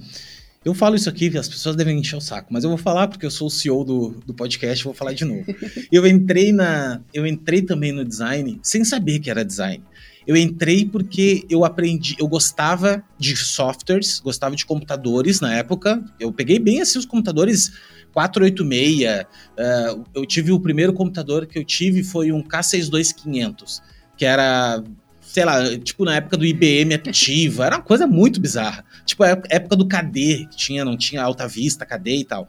Eu 0.62 0.74
falo 0.74 0.94
isso 0.94 1.08
aqui, 1.08 1.34
as 1.38 1.48
pessoas 1.48 1.74
devem 1.74 1.98
encher 1.98 2.16
o 2.16 2.20
saco, 2.20 2.52
mas 2.52 2.64
eu 2.64 2.68
vou 2.68 2.78
falar 2.78 3.08
porque 3.08 3.24
eu 3.24 3.30
sou 3.30 3.46
o 3.46 3.50
CEO 3.50 3.82
do, 3.82 4.10
do 4.26 4.34
podcast, 4.34 4.84
vou 4.84 4.92
falar 4.92 5.14
de 5.14 5.24
novo. 5.24 5.46
eu 5.90 6.06
entrei 6.06 6.52
na, 6.52 7.00
eu 7.14 7.26
entrei 7.26 7.62
também 7.62 7.92
no 7.92 8.04
design 8.04 8.60
sem 8.62 8.84
saber 8.84 9.20
que 9.20 9.30
era 9.30 9.42
design. 9.42 9.82
Eu 10.26 10.36
entrei 10.36 10.84
porque 10.84 11.46
eu 11.48 11.64
aprendi, 11.64 12.14
eu 12.18 12.28
gostava 12.28 13.02
de 13.18 13.34
softwares, 13.34 14.20
gostava 14.20 14.54
de 14.54 14.66
computadores 14.66 15.40
na 15.40 15.54
época. 15.54 16.04
Eu 16.20 16.30
peguei 16.30 16.58
bem 16.58 16.82
assim 16.82 16.98
os 16.98 17.06
computadores 17.06 17.72
486. 18.12 19.24
Uh, 19.24 20.04
eu 20.14 20.26
tive 20.26 20.52
o 20.52 20.60
primeiro 20.60 20.92
computador 20.92 21.46
que 21.46 21.58
eu 21.58 21.64
tive 21.64 22.04
foi 22.04 22.30
um 22.32 22.42
K62500 22.42 23.80
que 24.20 24.26
era 24.26 24.84
sei 25.22 25.46
lá, 25.46 25.78
tipo 25.78 26.04
na 26.04 26.16
época 26.16 26.36
do 26.36 26.44
IBM 26.44 26.92
Ativa, 26.92 27.64
era 27.64 27.76
uma 27.76 27.82
coisa 27.82 28.06
muito 28.06 28.38
bizarra. 28.38 28.84
Tipo, 29.06 29.24
época 29.24 29.76
do 29.76 29.88
KD, 29.88 30.46
que 30.50 30.56
tinha, 30.58 30.84
não 30.84 30.94
tinha 30.94 31.22
Alta 31.22 31.48
Vista, 31.48 31.86
KD 31.86 32.16
e 32.16 32.24
tal. 32.24 32.46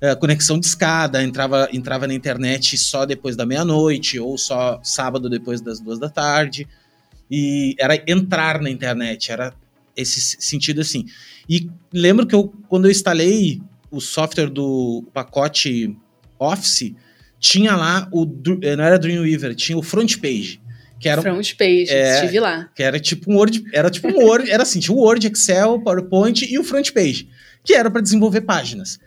Uh, 0.00 0.16
conexão 0.20 0.60
de 0.60 0.66
escada, 0.66 1.20
entrava, 1.20 1.68
entrava 1.72 2.06
na 2.06 2.14
internet 2.14 2.78
só 2.78 3.04
depois 3.04 3.34
da 3.34 3.44
meia-noite, 3.44 4.20
ou 4.20 4.38
só 4.38 4.78
sábado 4.84 5.28
depois 5.28 5.60
das 5.60 5.80
duas 5.80 5.98
da 5.98 6.08
tarde. 6.08 6.68
E 7.28 7.74
era 7.76 8.00
entrar 8.06 8.60
na 8.60 8.70
internet, 8.70 9.32
era 9.32 9.52
esse 9.96 10.36
sentido 10.38 10.80
assim. 10.80 11.06
E 11.48 11.68
lembro 11.92 12.24
que 12.24 12.36
eu, 12.36 12.54
quando 12.68 12.84
eu 12.84 12.90
instalei 12.92 13.60
o 13.90 14.00
software 14.00 14.48
do 14.48 15.02
pacote 15.12 15.96
Office, 16.38 16.94
tinha 17.40 17.74
lá 17.74 18.08
o. 18.12 18.24
Eh, 18.62 18.76
não 18.76 18.84
era 18.84 18.98
Dreamweaver, 18.98 19.56
tinha 19.56 19.76
o 19.76 19.82
front 19.82 20.18
page. 20.18 20.60
Que 21.00 21.08
era, 21.08 21.22
front 21.22 21.54
page, 21.56 21.88
é, 21.88 22.16
estive 22.16 22.38
lá. 22.38 22.68
Que 22.74 22.82
era 22.82 23.00
tipo 23.00 23.32
um 23.32 23.36
Word. 23.36 23.64
Era 23.72 23.90
tipo 23.90 24.06
um 24.06 24.22
Word, 24.22 24.50
era 24.50 24.62
assim, 24.62 24.80
tinha 24.80 24.94
o 24.94 25.00
Word, 25.00 25.26
Excel, 25.26 25.80
PowerPoint 25.80 26.44
e 26.44 26.58
o 26.58 26.62
front 26.62 26.92
page. 26.92 27.26
Que 27.64 27.72
era 27.72 27.90
para 27.90 28.02
desenvolver 28.02 28.42
páginas. 28.42 28.98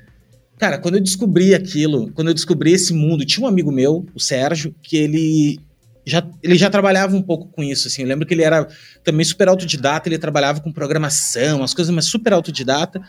Cara, 0.57 0.79
quando 0.79 0.95
eu 0.95 1.01
descobri 1.01 1.53
aquilo, 1.53 2.11
quando 2.13 2.29
eu 2.29 2.33
descobri 2.33 2.71
esse 2.71 2.93
mundo, 2.93 3.25
tinha 3.25 3.45
um 3.45 3.47
amigo 3.47 3.71
meu, 3.71 4.05
o 4.15 4.19
Sérgio, 4.19 4.73
que 4.81 4.97
ele 4.97 5.59
já, 6.05 6.27
ele 6.41 6.55
já 6.55 6.69
trabalhava 6.69 7.15
um 7.15 7.21
pouco 7.21 7.47
com 7.47 7.63
isso, 7.63 7.87
assim. 7.87 8.01
Eu 8.01 8.07
lembro 8.07 8.25
que 8.25 8.33
ele 8.33 8.43
era 8.43 8.67
também 9.03 9.23
super 9.23 9.47
autodidata, 9.47 10.09
ele 10.09 10.17
trabalhava 10.17 10.61
com 10.61 10.71
programação, 10.71 11.63
as 11.63 11.73
coisas, 11.73 11.93
mas 11.93 12.05
super 12.05 12.33
autodidata. 12.33 12.99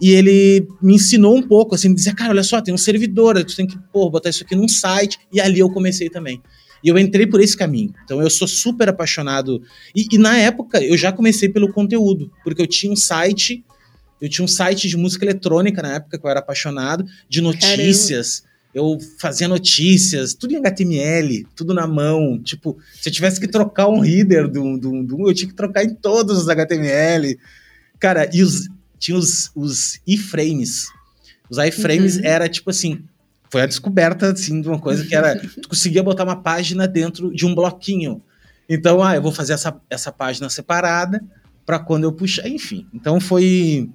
E 0.00 0.12
ele 0.12 0.66
me 0.80 0.94
ensinou 0.94 1.36
um 1.36 1.42
pouco, 1.42 1.74
assim, 1.74 1.92
dizia, 1.92 2.14
cara, 2.14 2.30
olha 2.30 2.42
só, 2.42 2.60
tem 2.60 2.72
um 2.72 2.78
servidor, 2.78 3.42
tu 3.44 3.54
tem 3.54 3.66
que, 3.66 3.76
pô, 3.92 4.08
botar 4.08 4.30
isso 4.30 4.44
aqui 4.44 4.54
num 4.54 4.68
site. 4.68 5.18
E 5.32 5.40
ali 5.40 5.58
eu 5.58 5.70
comecei 5.70 6.08
também. 6.08 6.40
E 6.82 6.88
eu 6.88 6.98
entrei 6.98 7.26
por 7.26 7.40
esse 7.40 7.56
caminho. 7.56 7.94
Então 8.04 8.20
eu 8.22 8.30
sou 8.30 8.48
super 8.48 8.88
apaixonado. 8.88 9.62
E, 9.94 10.06
e, 10.12 10.18
na 10.18 10.36
época 10.38 10.82
eu 10.82 10.96
já 10.96 11.12
comecei 11.12 11.48
pelo 11.48 11.72
conteúdo, 11.72 12.32
porque 12.42 12.62
eu 12.62 12.66
tinha 12.66 12.92
um 12.92 12.96
site, 12.96 13.64
eu 14.20 14.28
tinha 14.28 14.44
um 14.44 14.48
site 14.48 14.88
de 14.88 14.96
música 14.96 15.24
eletrônica 15.24 15.82
na 15.82 15.94
época 15.94 16.18
que 16.18 16.24
eu 16.24 16.30
era 16.30 16.40
apaixonado, 16.40 17.04
de 17.28 17.40
notícias. 17.40 18.40
Caramba. 18.40 18.50
Eu 18.72 18.98
fazia 19.18 19.48
notícias, 19.48 20.32
tudo 20.32 20.54
em 20.54 20.56
HTML, 20.58 21.44
tudo 21.56 21.74
na 21.74 21.88
mão. 21.88 22.40
Tipo, 22.40 22.78
se 22.94 23.08
eu 23.08 23.12
tivesse 23.12 23.40
que 23.40 23.48
trocar 23.48 23.88
um 23.88 24.04
header 24.04 24.46
do, 24.46 24.78
do, 24.78 25.02
do 25.02 25.28
eu 25.28 25.34
tinha 25.34 25.48
que 25.48 25.56
trocar 25.56 25.82
em 25.82 25.92
todos 25.92 26.38
os 26.38 26.48
HTML. 26.48 27.36
Cara, 27.98 28.30
e 28.32 28.42
os, 28.44 28.68
tinha 28.96 29.18
os, 29.18 29.50
os 29.56 30.00
iframes. 30.06 30.86
Os 31.50 31.58
iframes 31.58 32.16
uhum. 32.16 32.24
era 32.24 32.48
tipo 32.48 32.70
assim, 32.70 33.02
foi 33.50 33.62
a 33.62 33.66
descoberta 33.66 34.32
assim 34.32 34.60
de 34.60 34.68
uma 34.68 34.78
coisa 34.78 35.04
que 35.04 35.14
era 35.14 35.38
tu 35.38 35.68
conseguia 35.68 36.02
botar 36.02 36.24
uma 36.24 36.40
página 36.40 36.86
dentro 36.86 37.34
de 37.34 37.44
um 37.44 37.54
bloquinho. 37.54 38.22
Então, 38.68 39.02
ah, 39.02 39.16
eu 39.16 39.22
vou 39.22 39.32
fazer 39.32 39.52
essa, 39.52 39.78
essa 39.90 40.12
página 40.12 40.48
separada 40.48 41.20
para 41.66 41.78
quando 41.78 42.04
eu 42.04 42.12
puxar, 42.12 42.48
enfim. 42.48 42.86
Então 42.94 43.20
foi 43.20 43.90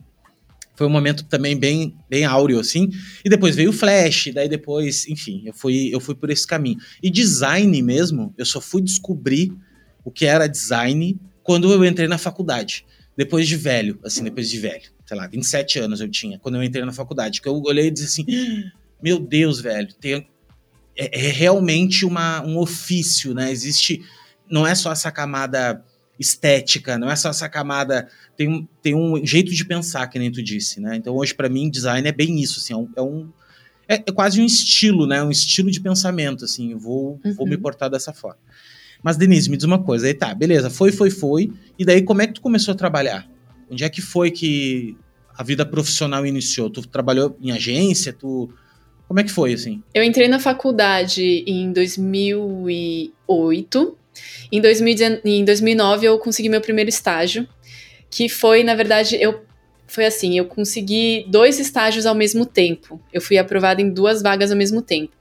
foi 0.75 0.85
um 0.85 0.89
momento 0.89 1.23
também 1.23 1.57
bem 1.57 1.95
bem 2.09 2.25
áureo 2.25 2.59
assim. 2.59 2.89
E 3.23 3.29
depois 3.29 3.55
veio 3.55 3.69
o 3.69 3.73
Flash, 3.73 4.31
daí 4.33 4.49
depois, 4.49 5.07
enfim, 5.07 5.43
eu 5.45 5.53
fui 5.53 5.89
eu 5.93 6.01
fui 6.01 6.15
por 6.15 6.29
esse 6.29 6.45
caminho. 6.45 6.77
E 7.01 7.09
design 7.09 7.81
mesmo, 7.81 8.33
eu 8.37 8.45
só 8.45 8.59
fui 8.59 8.81
descobrir 8.81 9.53
o 10.03 10.11
que 10.11 10.25
era 10.25 10.47
design 10.47 11.17
quando 11.41 11.71
eu 11.71 11.85
entrei 11.85 12.07
na 12.07 12.17
faculdade, 12.17 12.85
depois 13.15 13.47
de 13.47 13.55
velho, 13.55 13.99
assim, 14.03 14.23
depois 14.23 14.49
de 14.49 14.59
velho 14.59 14.95
sei 15.05 15.15
lá, 15.15 15.27
27 15.27 15.79
anos 15.79 16.01
eu 16.01 16.09
tinha, 16.09 16.39
quando 16.39 16.55
eu 16.55 16.63
entrei 16.63 16.83
na 16.83 16.91
faculdade, 16.91 17.41
que 17.41 17.47
eu 17.47 17.61
olhei 17.61 17.87
e 17.87 17.91
disse 17.91 18.21
assim, 18.21 18.71
meu 19.01 19.19
Deus, 19.19 19.59
velho, 19.59 19.93
tem, 19.95 20.27
é, 20.97 21.27
é, 21.27 21.31
realmente 21.31 22.05
uma, 22.05 22.41
um 22.41 22.57
ofício, 22.57 23.33
né? 23.33 23.51
Existe, 23.51 24.01
não 24.49 24.65
é 24.65 24.73
só 24.73 24.91
essa 24.91 25.11
camada 25.11 25.83
estética, 26.17 26.97
não 26.97 27.09
é 27.09 27.15
só 27.15 27.29
essa 27.29 27.49
camada, 27.49 28.07
tem, 28.37 28.67
tem 28.81 28.95
um 28.95 29.23
jeito 29.25 29.51
de 29.51 29.65
pensar, 29.65 30.07
que 30.07 30.17
nem 30.17 30.31
tu 30.31 30.41
disse, 30.41 30.79
né? 30.79 30.95
Então 30.95 31.13
hoje 31.15 31.33
para 31.33 31.49
mim 31.49 31.69
design 31.69 32.07
é 32.07 32.11
bem 32.11 32.39
isso, 32.39 32.59
assim, 32.59 32.73
é 32.73 32.77
um, 32.77 32.89
é, 32.95 33.01
um 33.01 33.29
é, 33.87 33.95
é, 33.95 34.11
quase 34.11 34.41
um 34.41 34.45
estilo, 34.45 35.05
né? 35.05 35.21
Um 35.21 35.31
estilo 35.31 35.69
de 35.69 35.81
pensamento, 35.81 36.45
assim, 36.45 36.73
vou, 36.75 37.19
uhum. 37.23 37.33
vou 37.33 37.45
me 37.45 37.55
uhum. 37.55 37.61
portar 37.61 37.89
dessa 37.89 38.13
forma. 38.13 38.39
Mas 39.03 39.17
Denise, 39.17 39.49
me 39.49 39.57
diz 39.57 39.65
uma 39.65 39.83
coisa, 39.83 40.07
aí 40.07 40.13
tá, 40.13 40.33
beleza, 40.33 40.69
foi, 40.69 40.91
foi, 40.91 41.09
foi, 41.09 41.51
e 41.77 41.83
daí 41.83 42.01
como 42.01 42.21
é 42.21 42.27
que 42.27 42.33
tu 42.33 42.41
começou 42.41 42.73
a 42.73 42.77
trabalhar? 42.77 43.29
Onde 43.69 43.83
é 43.83 43.89
que 43.89 44.01
foi 44.01 44.31
que 44.31 44.95
a 45.37 45.43
vida 45.43 45.65
profissional 45.65 46.25
iniciou? 46.25 46.69
Tu 46.69 46.87
trabalhou 46.87 47.37
em 47.41 47.51
agência? 47.51 48.13
Tu 48.13 48.49
como 49.07 49.19
é 49.19 49.23
que 49.23 49.31
foi 49.31 49.53
assim? 49.53 49.83
Eu 49.93 50.03
entrei 50.03 50.27
na 50.27 50.39
faculdade 50.39 51.43
em 51.45 51.71
2008. 51.71 53.97
Em, 54.51 54.59
2000, 54.61 55.21
em 55.23 55.45
2009 55.45 56.07
eu 56.07 56.17
consegui 56.19 56.49
meu 56.49 56.61
primeiro 56.61 56.89
estágio, 56.89 57.47
que 58.09 58.29
foi, 58.29 58.63
na 58.63 58.75
verdade, 58.75 59.17
eu 59.19 59.43
foi 59.87 60.05
assim, 60.05 60.37
eu 60.37 60.45
consegui 60.45 61.25
dois 61.27 61.59
estágios 61.59 62.05
ao 62.05 62.15
mesmo 62.15 62.45
tempo. 62.45 63.01
Eu 63.13 63.21
fui 63.21 63.37
aprovada 63.37 63.81
em 63.81 63.89
duas 63.89 64.21
vagas 64.21 64.51
ao 64.51 64.57
mesmo 64.57 64.81
tempo. 64.81 65.13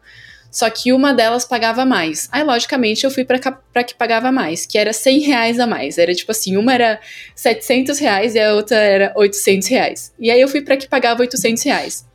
Só 0.51 0.71
que 0.71 0.93
uma 0.93 1.13
delas 1.13 1.45
pagava 1.45 1.85
mais. 1.85 2.29
Aí, 2.31 2.45
logicamente, 2.45 3.05
eu 3.05 3.11
fui 3.11 3.25
para 3.25 3.85
que 3.85 3.95
pagava 3.95 4.31
mais, 4.31 4.65
que 4.65 4.79
era 4.79 4.93
100 4.93 5.19
reais 5.21 5.59
a 5.59 5.67
mais. 5.67 5.99
Era 5.99 6.15
tipo 6.15 6.31
assim, 6.31 6.57
uma 6.57 6.73
era 6.73 7.01
700 7.35 7.99
reais 7.99 8.37
e 8.37 8.41
a 8.41 8.55
outra 8.55 8.77
era 8.77 9.13
800 9.17 9.69
reais. 9.69 10.15
E 10.19 10.31
aí 10.31 10.41
eu 10.41 10.47
fui 10.47 10.63
para 10.63 10.77
que 10.77 10.89
pagava 10.89 11.23
800 11.23 11.63
reais. 11.65 12.07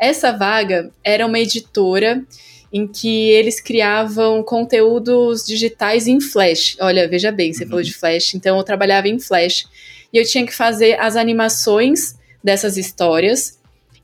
Essa 0.00 0.32
vaga 0.32 0.90
era 1.04 1.26
uma 1.26 1.38
editora 1.38 2.24
em 2.72 2.86
que 2.86 3.30
eles 3.30 3.60
criavam 3.60 4.42
conteúdos 4.42 5.44
digitais 5.44 6.06
em 6.06 6.20
Flash. 6.20 6.76
Olha, 6.80 7.08
veja 7.08 7.30
bem, 7.30 7.52
você 7.52 7.64
uhum. 7.64 7.70
falou 7.70 7.84
de 7.84 7.92
Flash, 7.92 8.34
então 8.34 8.56
eu 8.56 8.64
trabalhava 8.64 9.08
em 9.08 9.18
Flash. 9.18 9.66
E 10.12 10.16
eu 10.16 10.24
tinha 10.24 10.46
que 10.46 10.54
fazer 10.54 10.98
as 10.98 11.16
animações 11.16 12.16
dessas 12.42 12.76
histórias 12.76 13.58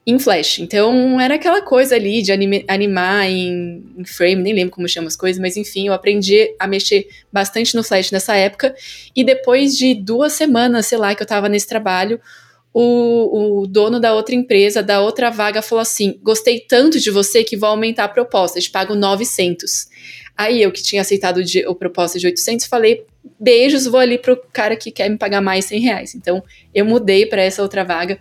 em 0.06 0.18
Flash. 0.18 0.60
Então 0.60 1.20
era 1.20 1.34
aquela 1.34 1.62
coisa 1.62 1.96
ali 1.96 2.22
de 2.22 2.30
anime, 2.30 2.64
animar 2.68 3.28
em, 3.28 3.84
em, 3.96 4.04
frame, 4.04 4.42
nem 4.42 4.52
lembro 4.52 4.74
como 4.74 4.88
chama 4.88 5.08
as 5.08 5.16
coisas, 5.16 5.40
mas 5.40 5.56
enfim, 5.56 5.88
eu 5.88 5.92
aprendi 5.92 6.54
a 6.58 6.66
mexer 6.66 7.08
bastante 7.32 7.74
no 7.74 7.82
Flash 7.82 8.12
nessa 8.12 8.36
época. 8.36 8.74
E 9.14 9.24
depois 9.24 9.76
de 9.76 9.94
duas 9.94 10.32
semanas, 10.32 10.86
sei 10.86 10.98
lá, 10.98 11.14
que 11.14 11.22
eu 11.22 11.26
tava 11.26 11.48
nesse 11.48 11.66
trabalho, 11.66 12.20
o, 12.78 13.62
o 13.62 13.66
dono 13.66 13.98
da 13.98 14.14
outra 14.14 14.34
empresa, 14.34 14.82
da 14.82 15.00
outra 15.00 15.30
vaga, 15.30 15.62
falou 15.62 15.82
assim: 15.82 16.18
Gostei 16.22 16.60
tanto 16.60 17.00
de 17.00 17.10
você 17.10 17.42
que 17.42 17.56
vou 17.56 17.68
aumentar 17.68 18.04
a 18.04 18.08
proposta, 18.08 18.60
te 18.60 18.70
pago 18.70 18.94
900. 18.94 19.86
Aí 20.36 20.62
eu, 20.62 20.70
que 20.70 20.82
tinha 20.82 21.00
aceitado 21.00 21.38
o, 21.38 21.70
o 21.70 21.74
proposta 21.74 22.18
de 22.18 22.26
800, 22.26 22.66
falei: 22.66 23.04
Beijos, 23.40 23.86
vou 23.86 24.00
ali 24.00 24.18
pro 24.18 24.36
cara 24.52 24.76
que 24.76 24.90
quer 24.90 25.08
me 25.08 25.16
pagar 25.16 25.40
mais 25.40 25.64
100 25.64 25.80
reais. 25.80 26.14
Então 26.14 26.42
eu 26.74 26.84
mudei 26.84 27.24
para 27.24 27.42
essa 27.42 27.62
outra 27.62 27.82
vaga 27.82 28.18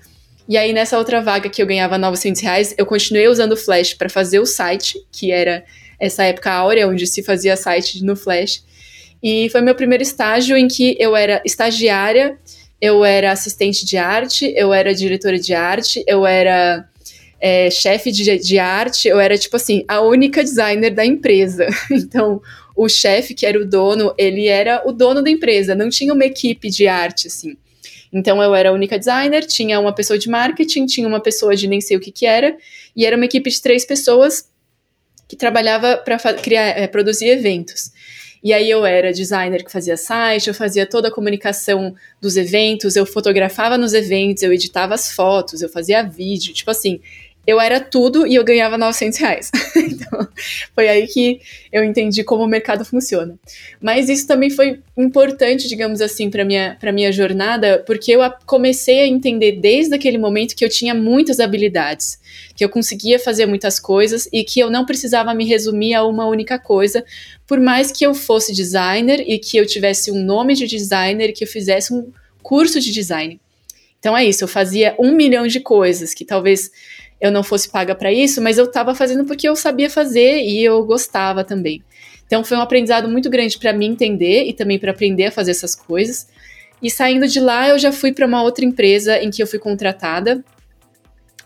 e 0.48 0.58
aí, 0.58 0.72
nessa 0.72 0.98
outra 0.98 1.22
vaga 1.22 1.50
que 1.50 1.62
eu 1.62 1.66
ganhava 1.66 1.98
900 1.98 2.42
reais, 2.42 2.76
eu 2.78 2.86
continuei 2.86 3.28
usando 3.28 3.54
o 3.54 3.58
Flash 3.58 3.96
para 3.96 4.10
fazer 4.10 4.40
o 4.40 4.46
site, 4.46 4.96
que 5.12 5.32
era 5.32 5.66
essa 6.00 6.24
época 6.24 6.52
áurea, 6.52 6.88
onde 6.88 7.08
se 7.08 7.24
fazia 7.24 7.58
site 7.58 8.04
no 8.04 8.16
Flash. 8.16 8.64
E 9.24 9.50
foi 9.50 9.62
meu 9.62 9.74
primeiro 9.74 10.04
estágio 10.04 10.56
em 10.56 10.68
que 10.68 10.96
eu 11.00 11.16
era 11.16 11.42
estagiária, 11.44 12.38
eu 12.86 13.04
era 13.04 13.32
assistente 13.32 13.86
de 13.86 13.98
arte, 13.98 14.54
eu 14.56 14.72
era 14.72 14.94
diretora 14.94 15.40
de 15.40 15.54
arte, 15.54 16.04
eu 16.08 16.26
era 16.26 16.88
é, 17.42 17.70
chefe 17.72 18.12
de, 18.12 18.38
de 18.38 18.60
arte, 18.60 19.08
eu 19.08 19.20
era, 19.20 19.38
tipo 19.38 19.56
assim, 19.56 19.84
a 19.88 20.02
única 20.02 20.44
designer 20.44 20.94
da 20.94 21.06
empresa. 21.06 21.68
Então, 21.92 22.42
o 22.76 22.88
chefe, 22.88 23.34
que 23.34 23.46
era 23.46 23.60
o 23.60 23.66
dono, 23.66 24.14
ele 24.18 24.48
era 24.48 24.84
o 24.86 24.92
dono 24.92 25.24
da 25.24 25.30
empresa, 25.30 25.74
não 25.74 25.90
tinha 25.90 26.14
uma 26.14 26.26
equipe 26.26 26.70
de 26.70 26.88
arte, 26.88 27.28
assim. 27.28 27.58
Então 28.14 28.42
eu 28.42 28.54
era 28.54 28.70
a 28.70 28.72
única 28.72 29.00
designer, 29.00 29.46
tinha 29.46 29.80
uma 29.80 29.94
pessoa 29.94 30.18
de 30.18 30.30
marketing, 30.30 30.86
tinha 30.86 31.08
uma 31.08 31.20
pessoa 31.20 31.56
de 31.56 31.68
nem 31.68 31.82
sei 31.82 31.98
o 31.98 32.00
que 32.00 32.12
que 32.12 32.26
era, 32.26 32.56
e 32.96 33.06
era 33.06 33.16
uma 33.16 33.26
equipe 33.26 33.50
de 33.50 33.62
três 33.62 33.84
pessoas 33.86 34.48
que 35.28 35.36
trabalhava 35.36 35.98
para 35.98 36.18
criar, 36.34 36.68
é, 36.78 36.88
produzir 36.88 37.28
eventos. 37.28 37.92
E 38.46 38.54
aí 38.54 38.70
eu 38.70 38.86
era 38.86 39.12
designer 39.12 39.66
que 39.66 39.72
fazia 39.72 39.98
site, 39.98 40.50
eu 40.50 40.54
fazia 40.54 40.86
toda 40.86 41.08
a 41.08 41.12
comunicação 41.12 41.96
dos 42.22 42.38
eventos, 42.38 42.96
eu 42.96 43.04
fotografava 43.04 43.76
nos 43.76 43.92
eventos, 43.92 44.44
eu 44.44 44.54
editava 44.54 44.94
as 44.94 45.12
fotos, 45.12 45.64
eu 45.64 45.70
fazia 45.70 46.04
vídeo, 46.04 46.54
tipo 46.54 46.70
assim, 46.70 47.02
eu 47.48 47.60
era 47.60 47.80
tudo 47.80 48.26
e 48.26 48.36
eu 48.36 48.44
ganhava 48.44 48.78
900 48.78 49.20
reais. 49.20 49.52
então, 49.76 50.28
foi 50.74 50.88
aí 50.88 51.08
que 51.08 51.40
eu 51.72 51.84
entendi 51.84 52.24
como 52.24 52.44
o 52.44 52.48
mercado 52.48 52.84
funciona. 52.84 53.38
Mas 53.80 54.10
isso 54.10 54.26
também 54.26 54.50
foi 54.50 54.80
importante, 54.98 55.68
digamos 55.68 56.02
assim, 56.02 56.30
para 56.30 56.44
minha 56.44 56.78
para 56.80 56.92
minha 56.92 57.12
jornada, 57.12 57.84
porque 57.86 58.12
eu 58.12 58.22
comecei 58.46 59.02
a 59.02 59.08
entender 59.08 59.54
desde 59.54 59.94
aquele 59.94 60.18
momento 60.18 60.56
que 60.56 60.66
eu 60.66 60.70
tinha 60.70 60.94
muitas 60.94 61.40
habilidades, 61.40 62.20
que 62.56 62.66
eu 62.66 62.70
conseguia 62.70 63.20
fazer 63.20 63.46
muitas 63.46 63.80
coisas 63.80 64.28
e 64.32 64.44
que 64.44 64.60
eu 64.60 64.70
não 64.70 64.86
precisava 64.86 65.34
me 65.34 65.46
resumir 65.46 65.94
a 65.94 66.04
uma 66.04 66.26
única 66.26 66.58
coisa, 66.58 67.04
por 67.46 67.60
mais 67.60 67.92
que 67.92 68.06
eu 68.06 68.14
fosse 68.14 68.54
designer 68.54 69.24
e 69.28 69.38
que 69.38 69.58
eu 69.58 69.66
tivesse 69.66 70.12
um 70.12 70.24
nome 70.24 70.56
de 70.56 70.66
designer, 70.66 71.34
que 71.34 71.44
eu 71.44 71.48
fizesse 71.48 71.94
um 71.94 72.12
curso 72.42 72.80
de 72.80 72.92
design. 72.92 73.40
Então 74.00 74.16
é 74.16 74.24
isso, 74.24 74.44
eu 74.44 74.48
fazia 74.48 74.96
um 75.00 75.16
milhão 75.16 75.48
de 75.48 75.60
coisas 75.60 76.14
que 76.14 76.24
talvez 76.24 76.70
eu 77.20 77.32
não 77.32 77.44
fosse 77.44 77.70
paga 77.70 77.96
para 77.96 78.12
isso, 78.12 78.42
mas 78.42 78.58
eu 78.58 78.66
estava 78.66 78.94
fazendo 78.94 79.26
porque 79.26 79.48
eu 79.48 79.56
sabia 79.56 79.90
fazer 79.90 80.42
e 80.42 80.64
eu 80.64 80.84
gostava 80.86 81.44
também. 81.44 81.82
Então 82.26 82.44
foi 82.44 82.58
um 82.58 82.62
aprendizado 82.62 83.08
muito 83.08 83.30
grande 83.30 83.58
para 83.58 83.72
mim 83.72 83.88
entender 83.88 84.46
e 84.46 84.54
também 84.54 84.80
para 84.80 84.92
aprender 84.92 85.26
a 85.26 85.32
fazer 85.32 85.52
essas 85.52 85.76
coisas. 85.76 86.28
E 86.82 86.90
saindo 86.90 87.28
de 87.28 87.40
lá, 87.40 87.70
eu 87.70 87.80
já 87.80 87.92
fui 87.92 88.12
para 88.12 88.28
uma 88.28 88.44
outra 88.44 88.66
empresa 88.66 89.18
em 89.22 89.30
que 89.30 89.42
eu 89.42 89.48
fui 89.48 89.60
contratada, 89.60 90.44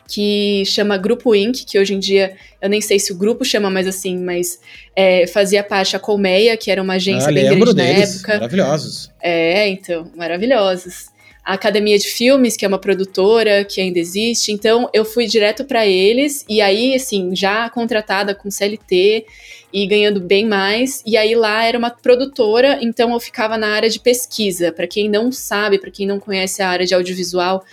que 0.08 0.64
chama 0.66 0.98
Grupo 0.98 1.36
Inc., 1.36 1.66
que 1.66 1.78
hoje 1.78 1.94
em 1.94 2.00
dia, 2.00 2.36
eu 2.60 2.68
nem 2.68 2.82
sei 2.82 2.98
se 2.98 3.14
o 3.14 3.16
grupo 3.16 3.46
chama 3.46 3.70
mais 3.70 3.86
assim, 3.86 4.18
mas 4.18 4.60
é, 4.96 5.28
fazia 5.28 5.64
parte 5.64 5.96
a 5.96 6.00
Colmeia, 6.00 6.58
que 6.58 6.72
era 6.72 6.82
uma 6.82 6.96
agência 6.96 7.30
ah, 7.30 7.32
bem 7.32 7.46
grande 7.46 7.76
deles, 7.76 7.76
na 7.76 7.84
época. 7.84 8.34
Maravilhosos. 8.34 9.12
É, 9.22 9.70
então, 9.70 10.12
maravilhosos 10.16 11.09
a 11.44 11.54
Academia 11.54 11.98
de 11.98 12.08
Filmes, 12.08 12.56
que 12.56 12.66
é 12.66 12.68
uma 12.68 12.80
produtora 12.80 13.66
que 13.66 13.82
ainda 13.82 14.00
existe. 14.00 14.52
Então, 14.52 14.90
eu 14.94 15.04
fui 15.04 15.26
direto 15.26 15.66
para 15.66 15.86
eles 15.88 16.46
e 16.48 16.62
aí, 16.62 16.96
assim, 16.96 17.36
já 17.36 17.70
contratada 17.70 18.36
com 18.36 18.52
CLT 18.52 19.26
e 19.74 19.88
ganhando 19.88 20.20
bem 20.20 20.46
mais. 20.46 21.02
E 21.06 21.18
aí 21.18 21.36
lá 21.36 21.64
era 21.64 21.78
uma 21.78 21.90
produtora, 21.90 22.80
então 22.82 23.14
eu 23.14 23.20
ficava 23.20 23.58
na 23.58 23.70
área 23.70 23.90
de 23.90 24.00
pesquisa. 24.00 24.72
Para 24.72 24.88
quem 24.88 25.10
não 25.10 25.32
sabe, 25.32 25.80
para 25.80 25.92
quem 25.92 26.06
não 26.06 26.20
conhece 26.20 26.62
a 26.62 26.70
área 26.70 26.86
de 26.86 26.94
audiovisual, 26.94 27.64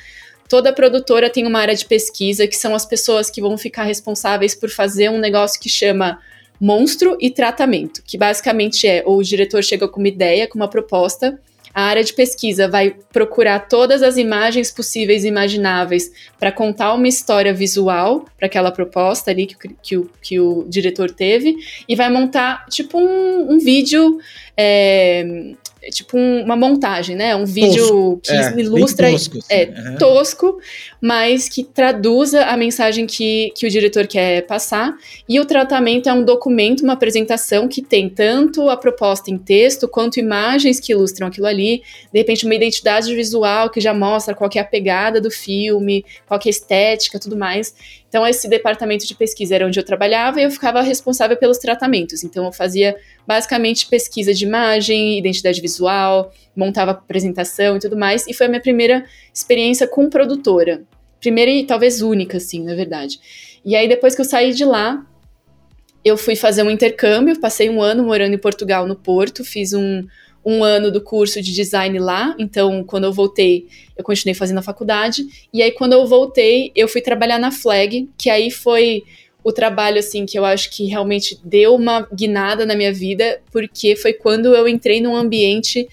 toda 0.48 0.72
produtora 0.72 1.28
tem 1.28 1.46
uma 1.46 1.60
área 1.60 1.74
de 1.74 1.84
pesquisa 1.84 2.46
que 2.46 2.56
são 2.56 2.74
as 2.74 2.86
pessoas 2.86 3.30
que 3.30 3.40
vão 3.40 3.58
ficar 3.58 3.84
responsáveis 3.84 4.54
por 4.54 4.70
fazer 4.70 5.10
um 5.10 5.18
negócio 5.18 5.60
que 5.60 5.68
chama 5.68 6.18
monstro 6.60 7.16
e 7.20 7.30
tratamento, 7.30 8.02
que 8.06 8.16
basicamente 8.16 8.86
é 8.86 9.02
ou 9.04 9.18
o 9.18 9.22
diretor 9.22 9.62
chega 9.62 9.86
com 9.88 10.00
uma 10.00 10.08
ideia, 10.08 10.48
com 10.48 10.58
uma 10.58 10.68
proposta, 10.68 11.38
a 11.76 11.82
área 11.82 12.02
de 12.02 12.14
pesquisa 12.14 12.66
vai 12.66 12.96
procurar 13.12 13.68
todas 13.68 14.02
as 14.02 14.16
imagens 14.16 14.70
possíveis 14.70 15.24
e 15.24 15.28
imagináveis 15.28 16.10
para 16.40 16.50
contar 16.50 16.94
uma 16.94 17.06
história 17.06 17.52
visual 17.52 18.24
para 18.38 18.46
aquela 18.46 18.72
proposta 18.72 19.30
ali 19.30 19.44
que, 19.44 19.68
que, 19.82 19.96
o, 19.98 20.10
que 20.22 20.40
o 20.40 20.64
diretor 20.66 21.10
teve 21.10 21.54
e 21.86 21.94
vai 21.94 22.08
montar 22.08 22.64
tipo 22.70 22.98
um, 22.98 23.52
um 23.52 23.58
vídeo 23.58 24.18
é, 24.56 25.52
é 25.86 25.90
tipo 25.90 26.18
um, 26.18 26.42
uma 26.42 26.56
montagem, 26.56 27.14
né? 27.14 27.36
Um 27.36 27.44
vídeo 27.44 28.20
tosco. 28.20 28.20
que 28.22 28.32
é, 28.32 28.60
ilustra. 28.60 29.10
Tosco, 29.10 29.38
assim. 29.38 29.46
É 29.48 29.64
uhum. 29.64 29.98
tosco, 29.98 30.58
mas 31.00 31.48
que 31.48 31.62
traduza 31.62 32.44
a 32.44 32.56
mensagem 32.56 33.06
que, 33.06 33.52
que 33.54 33.66
o 33.66 33.70
diretor 33.70 34.06
quer 34.08 34.44
passar. 34.46 34.96
E 35.28 35.38
o 35.38 35.44
tratamento 35.44 36.08
é 36.08 36.12
um 36.12 36.24
documento, 36.24 36.82
uma 36.82 36.94
apresentação 36.94 37.68
que 37.68 37.80
tem 37.80 38.08
tanto 38.08 38.68
a 38.68 38.76
proposta 38.76 39.30
em 39.30 39.38
texto 39.38 39.86
quanto 39.86 40.18
imagens 40.18 40.80
que 40.80 40.92
ilustram 40.92 41.28
aquilo 41.28 41.46
ali. 41.46 41.82
De 42.12 42.18
repente, 42.18 42.44
uma 42.44 42.54
identidade 42.54 43.14
visual 43.14 43.70
que 43.70 43.80
já 43.80 43.94
mostra 43.94 44.34
qual 44.34 44.50
é 44.56 44.58
a 44.58 44.64
pegada 44.64 45.20
do 45.20 45.30
filme, 45.30 46.04
qual 46.26 46.40
é 46.44 46.48
a 46.48 46.50
estética, 46.50 47.20
tudo 47.20 47.36
mais. 47.36 47.72
Então, 48.16 48.26
esse 48.26 48.48
departamento 48.48 49.06
de 49.06 49.14
pesquisa 49.14 49.56
era 49.56 49.66
onde 49.66 49.78
eu 49.78 49.84
trabalhava 49.84 50.40
e 50.40 50.44
eu 50.44 50.50
ficava 50.50 50.80
responsável 50.80 51.36
pelos 51.36 51.58
tratamentos. 51.58 52.24
Então, 52.24 52.46
eu 52.46 52.52
fazia 52.52 52.96
basicamente 53.26 53.86
pesquisa 53.86 54.32
de 54.32 54.46
imagem, 54.46 55.18
identidade 55.18 55.60
visual, 55.60 56.32
montava 56.56 56.92
apresentação 56.92 57.76
e 57.76 57.78
tudo 57.78 57.94
mais. 57.94 58.26
E 58.26 58.32
foi 58.32 58.46
a 58.46 58.48
minha 58.48 58.62
primeira 58.62 59.04
experiência 59.34 59.86
com 59.86 60.08
produtora. 60.08 60.82
Primeira 61.20 61.50
e 61.50 61.66
talvez 61.66 62.00
única, 62.00 62.38
assim, 62.38 62.64
na 62.64 62.74
verdade. 62.74 63.20
E 63.62 63.76
aí, 63.76 63.86
depois 63.86 64.14
que 64.14 64.22
eu 64.22 64.24
saí 64.24 64.54
de 64.54 64.64
lá, 64.64 65.04
eu 66.06 66.16
fui 66.16 66.36
fazer 66.36 66.62
um 66.62 66.70
intercâmbio, 66.70 67.40
passei 67.40 67.68
um 67.68 67.82
ano 67.82 68.04
morando 68.04 68.32
em 68.32 68.38
Portugal, 68.38 68.86
no 68.86 68.94
Porto, 68.94 69.44
fiz 69.44 69.72
um, 69.72 70.06
um 70.44 70.62
ano 70.62 70.88
do 70.92 71.00
curso 71.00 71.42
de 71.42 71.52
design 71.52 71.98
lá. 71.98 72.32
Então, 72.38 72.84
quando 72.84 73.02
eu 73.02 73.12
voltei, 73.12 73.66
eu 73.96 74.04
continuei 74.04 74.32
fazendo 74.32 74.58
a 74.58 74.62
faculdade. 74.62 75.26
E 75.52 75.60
aí, 75.60 75.72
quando 75.72 75.94
eu 75.94 76.06
voltei, 76.06 76.70
eu 76.76 76.86
fui 76.86 77.00
trabalhar 77.00 77.40
na 77.40 77.50
Flag, 77.50 78.08
que 78.16 78.30
aí 78.30 78.52
foi 78.52 79.02
o 79.42 79.50
trabalho, 79.50 79.98
assim, 79.98 80.24
que 80.24 80.38
eu 80.38 80.44
acho 80.44 80.70
que 80.70 80.86
realmente 80.86 81.40
deu 81.42 81.74
uma 81.74 82.06
guinada 82.14 82.64
na 82.64 82.76
minha 82.76 82.92
vida, 82.92 83.40
porque 83.50 83.96
foi 83.96 84.12
quando 84.12 84.54
eu 84.54 84.68
entrei 84.68 85.00
num 85.00 85.16
ambiente 85.16 85.88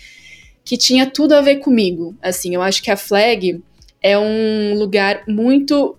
que 0.64 0.78
tinha 0.78 1.08
tudo 1.08 1.34
a 1.34 1.42
ver 1.42 1.56
comigo. 1.56 2.16
Assim, 2.22 2.54
eu 2.54 2.62
acho 2.62 2.84
que 2.84 2.92
a 2.92 2.96
Flag 2.96 3.60
é 4.00 4.16
um 4.16 4.76
lugar 4.78 5.24
muito 5.28 5.98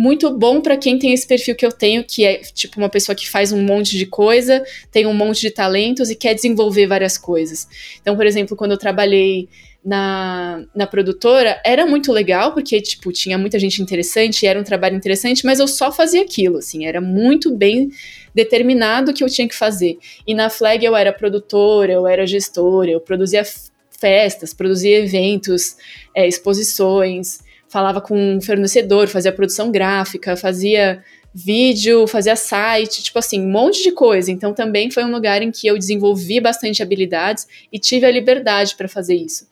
muito 0.00 0.30
bom 0.34 0.62
para 0.62 0.78
quem 0.78 0.98
tem 0.98 1.12
esse 1.12 1.26
perfil 1.26 1.54
que 1.54 1.66
eu 1.66 1.70
tenho, 1.70 2.02
que 2.02 2.24
é 2.24 2.38
tipo 2.38 2.78
uma 2.78 2.88
pessoa 2.88 3.14
que 3.14 3.28
faz 3.28 3.52
um 3.52 3.62
monte 3.62 3.98
de 3.98 4.06
coisa, 4.06 4.64
tem 4.90 5.04
um 5.04 5.12
monte 5.12 5.42
de 5.42 5.50
talentos 5.50 6.08
e 6.08 6.16
quer 6.16 6.32
desenvolver 6.32 6.86
várias 6.86 7.18
coisas. 7.18 7.68
Então, 8.00 8.16
por 8.16 8.24
exemplo, 8.24 8.56
quando 8.56 8.70
eu 8.70 8.78
trabalhei 8.78 9.46
na, 9.84 10.64
na 10.74 10.86
produtora, 10.86 11.60
era 11.62 11.84
muito 11.84 12.12
legal, 12.12 12.54
porque, 12.54 12.80
tipo, 12.80 13.12
tinha 13.12 13.36
muita 13.36 13.58
gente 13.58 13.82
interessante, 13.82 14.46
era 14.46 14.58
um 14.58 14.64
trabalho 14.64 14.96
interessante, 14.96 15.44
mas 15.44 15.60
eu 15.60 15.68
só 15.68 15.92
fazia 15.92 16.22
aquilo, 16.22 16.56
assim, 16.56 16.86
era 16.86 17.00
muito 17.02 17.54
bem 17.54 17.90
determinado 18.34 19.10
o 19.10 19.14
que 19.14 19.22
eu 19.22 19.28
tinha 19.28 19.46
que 19.46 19.54
fazer. 19.54 19.98
E 20.26 20.32
na 20.32 20.48
Flag 20.48 20.82
eu 20.82 20.96
era 20.96 21.12
produtora, 21.12 21.92
eu 21.92 22.08
era 22.08 22.26
gestora, 22.26 22.90
eu 22.90 23.00
produzia 23.00 23.42
festas, 23.90 24.54
produzia 24.54 25.00
eventos, 25.00 25.76
é, 26.14 26.26
exposições, 26.26 27.40
falava 27.70 28.00
com 28.00 28.36
o 28.36 28.42
fornecedor, 28.42 29.06
fazia 29.06 29.32
produção 29.32 29.70
gráfica, 29.70 30.36
fazia 30.36 31.02
vídeo, 31.32 32.08
fazia 32.08 32.34
site, 32.34 33.02
tipo 33.04 33.18
assim, 33.18 33.40
um 33.40 33.48
monte 33.48 33.82
de 33.82 33.92
coisa. 33.92 34.30
Então 34.32 34.52
também 34.52 34.90
foi 34.90 35.04
um 35.04 35.10
lugar 35.10 35.40
em 35.40 35.52
que 35.52 35.68
eu 35.68 35.78
desenvolvi 35.78 36.40
bastante 36.40 36.82
habilidades 36.82 37.46
e 37.72 37.78
tive 37.78 38.04
a 38.04 38.10
liberdade 38.10 38.74
para 38.74 38.88
fazer 38.88 39.14
isso. 39.14 39.48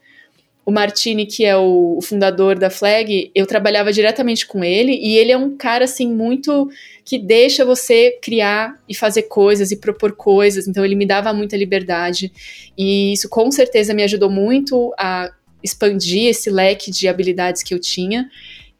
O 0.66 0.70
Martini, 0.72 1.24
que 1.24 1.46
é 1.46 1.56
o, 1.56 1.98
fundador 2.02 2.58
da 2.58 2.68
Flag, 2.68 3.30
eu 3.34 3.46
trabalhava 3.46 3.90
diretamente 3.90 4.46
com 4.46 4.62
ele 4.62 4.92
e 4.92 5.16
ele 5.16 5.32
é 5.32 5.38
um 5.38 5.56
cara 5.56 5.84
assim 5.84 6.12
muito 6.12 6.68
que 7.04 7.18
deixa 7.18 7.64
você 7.64 8.18
criar 8.20 8.78
e 8.86 8.94
fazer 8.94 9.22
coisas 9.22 9.70
e 9.70 9.76
propor 9.76 10.12
coisas. 10.12 10.68
Então 10.68 10.84
ele 10.84 10.96
me 10.96 11.06
dava 11.06 11.32
muita 11.32 11.56
liberdade 11.56 12.30
e 12.76 13.12
isso 13.12 13.28
com 13.30 13.50
certeza 13.50 13.94
me 13.94 14.02
ajudou 14.02 14.28
muito 14.28 14.92
a 14.98 15.32
expandir 15.62 16.28
esse 16.28 16.50
leque 16.50 16.90
de 16.90 17.08
habilidades 17.08 17.62
que 17.62 17.74
eu 17.74 17.78
tinha 17.78 18.30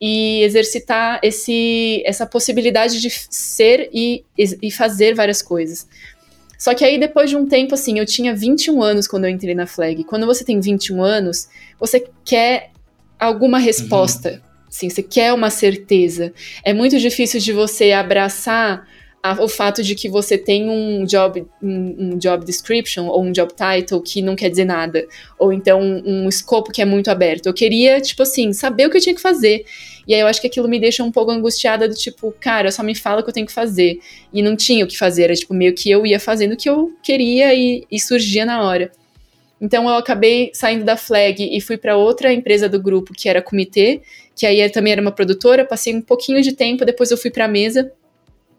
e 0.01 0.43
exercitar 0.43 1.19
esse, 1.23 2.03
essa 2.07 2.25
possibilidade 2.25 3.01
de 3.01 3.11
ser 3.11 3.91
e, 3.93 4.25
e 4.37 4.71
fazer 4.71 5.15
várias 5.15 5.43
coisas. 5.43 5.89
Só 6.59 6.75
que 6.75 6.85
aí, 6.85 6.99
depois 6.99 7.31
de 7.31 7.37
um 7.37 7.47
tempo, 7.47 7.75
assim, 7.75 7.99
eu 7.99 8.07
tinha 8.07 8.35
21 8.35 8.83
anos 8.83 9.07
quando 9.07 9.25
eu 9.25 9.31
entrei 9.31 9.55
na 9.55 9.67
Flag. 9.67 10.03
Quando 10.05 10.27
você 10.27 10.45
tem 10.45 10.59
21 10.61 11.03
anos, 11.03 11.49
você 11.79 12.05
quer 12.25 12.71
alguma 13.19 13.59
resposta. 13.59 14.31
Uhum. 14.31 14.41
Assim, 14.69 14.91
você 14.91 15.03
quer 15.03 15.33
uma 15.33 15.51
certeza. 15.51 16.33
É 16.65 16.73
muito 16.75 16.99
difícil 16.99 17.41
de 17.41 17.53
você 17.53 17.93
abraçar 17.93 18.87
a, 19.23 19.43
o 19.43 19.49
fato 19.49 19.83
de 19.83 19.95
que 19.95 20.09
você 20.09 20.39
tem 20.39 20.69
um 20.71 21.05
job, 21.05 21.45
um, 21.63 22.13
um, 22.15 22.19
job 22.19 22.45
description 22.45 23.07
ou 23.07 23.23
um 23.23 23.33
job 23.33 23.53
title 23.53 24.01
que 24.01 24.23
não 24.23 24.37
quer 24.37 24.49
dizer 24.49 24.65
nada, 24.65 25.07
ou 25.39 25.53
então 25.53 25.81
um, 25.81 26.25
um 26.25 26.29
escopo 26.29 26.71
que 26.71 26.81
é 26.81 26.85
muito 26.85 27.11
aberto. 27.11 27.47
Eu 27.47 27.55
queria, 27.55 28.01
tipo 28.01 28.23
assim, 28.23 28.53
saber 28.53 28.87
o 28.87 28.91
que 28.91 28.97
eu 28.97 29.01
tinha 29.01 29.15
que 29.15 29.21
fazer. 29.21 29.65
E 30.07 30.15
aí 30.15 30.21
eu 30.21 30.27
acho 30.27 30.41
que 30.41 30.47
aquilo 30.47 30.69
me 30.69 30.79
deixa 30.79 31.03
um 31.03 31.11
pouco 31.11 31.31
angustiada 31.31 31.89
do 31.89 31.95
tipo, 31.95 32.33
cara, 32.41 32.71
só 32.71 32.83
me 32.83 32.95
fala 32.95 33.21
o 33.21 33.25
que 33.25 33.31
eu 33.31 33.35
tenho 33.35 33.47
que 33.47 33.53
fazer. 33.53 33.99
E 34.33 34.41
não 34.41 34.57
tinha 34.57 34.85
o 34.85 34.89
que 34.89 34.97
fazer, 34.97 35.25
era 35.25 35.35
tipo 35.35 35.53
meio 35.53 35.75
que 35.75 35.91
eu 35.91 36.07
ia 36.07 36.21
fazendo 36.21 36.53
o 36.53 36.57
que 36.57 36.69
eu 36.69 36.93
queria 37.03 37.55
e, 37.55 37.85
e 37.91 38.01
surgia 38.01 38.47
na 38.47 38.63
hora. 38.63 38.91
Então 39.61 39.89
eu 39.89 39.97
acabei 39.97 40.51
saindo 40.55 40.85
da 40.85 40.97
Flag 40.97 41.43
e 41.43 41.61
fui 41.61 41.77
para 41.77 41.97
outra 41.97 42.33
empresa 42.33 42.69
do 42.69 42.81
grupo, 42.81 43.13
que 43.13 43.29
era 43.29 43.43
Comitê, 43.43 44.01
que 44.37 44.47
aí 44.47 44.69
também 44.71 44.93
era 44.93 45.03
uma 45.03 45.11
produtora, 45.11 45.65
passei 45.65 45.95
um 45.95 46.01
pouquinho 46.01 46.41
de 46.41 46.53
tempo, 46.53 46.85
depois 46.85 47.11
eu 47.11 47.17
fui 47.17 47.31
para 47.31 47.47
a 47.47 47.49
Mesa, 47.49 47.93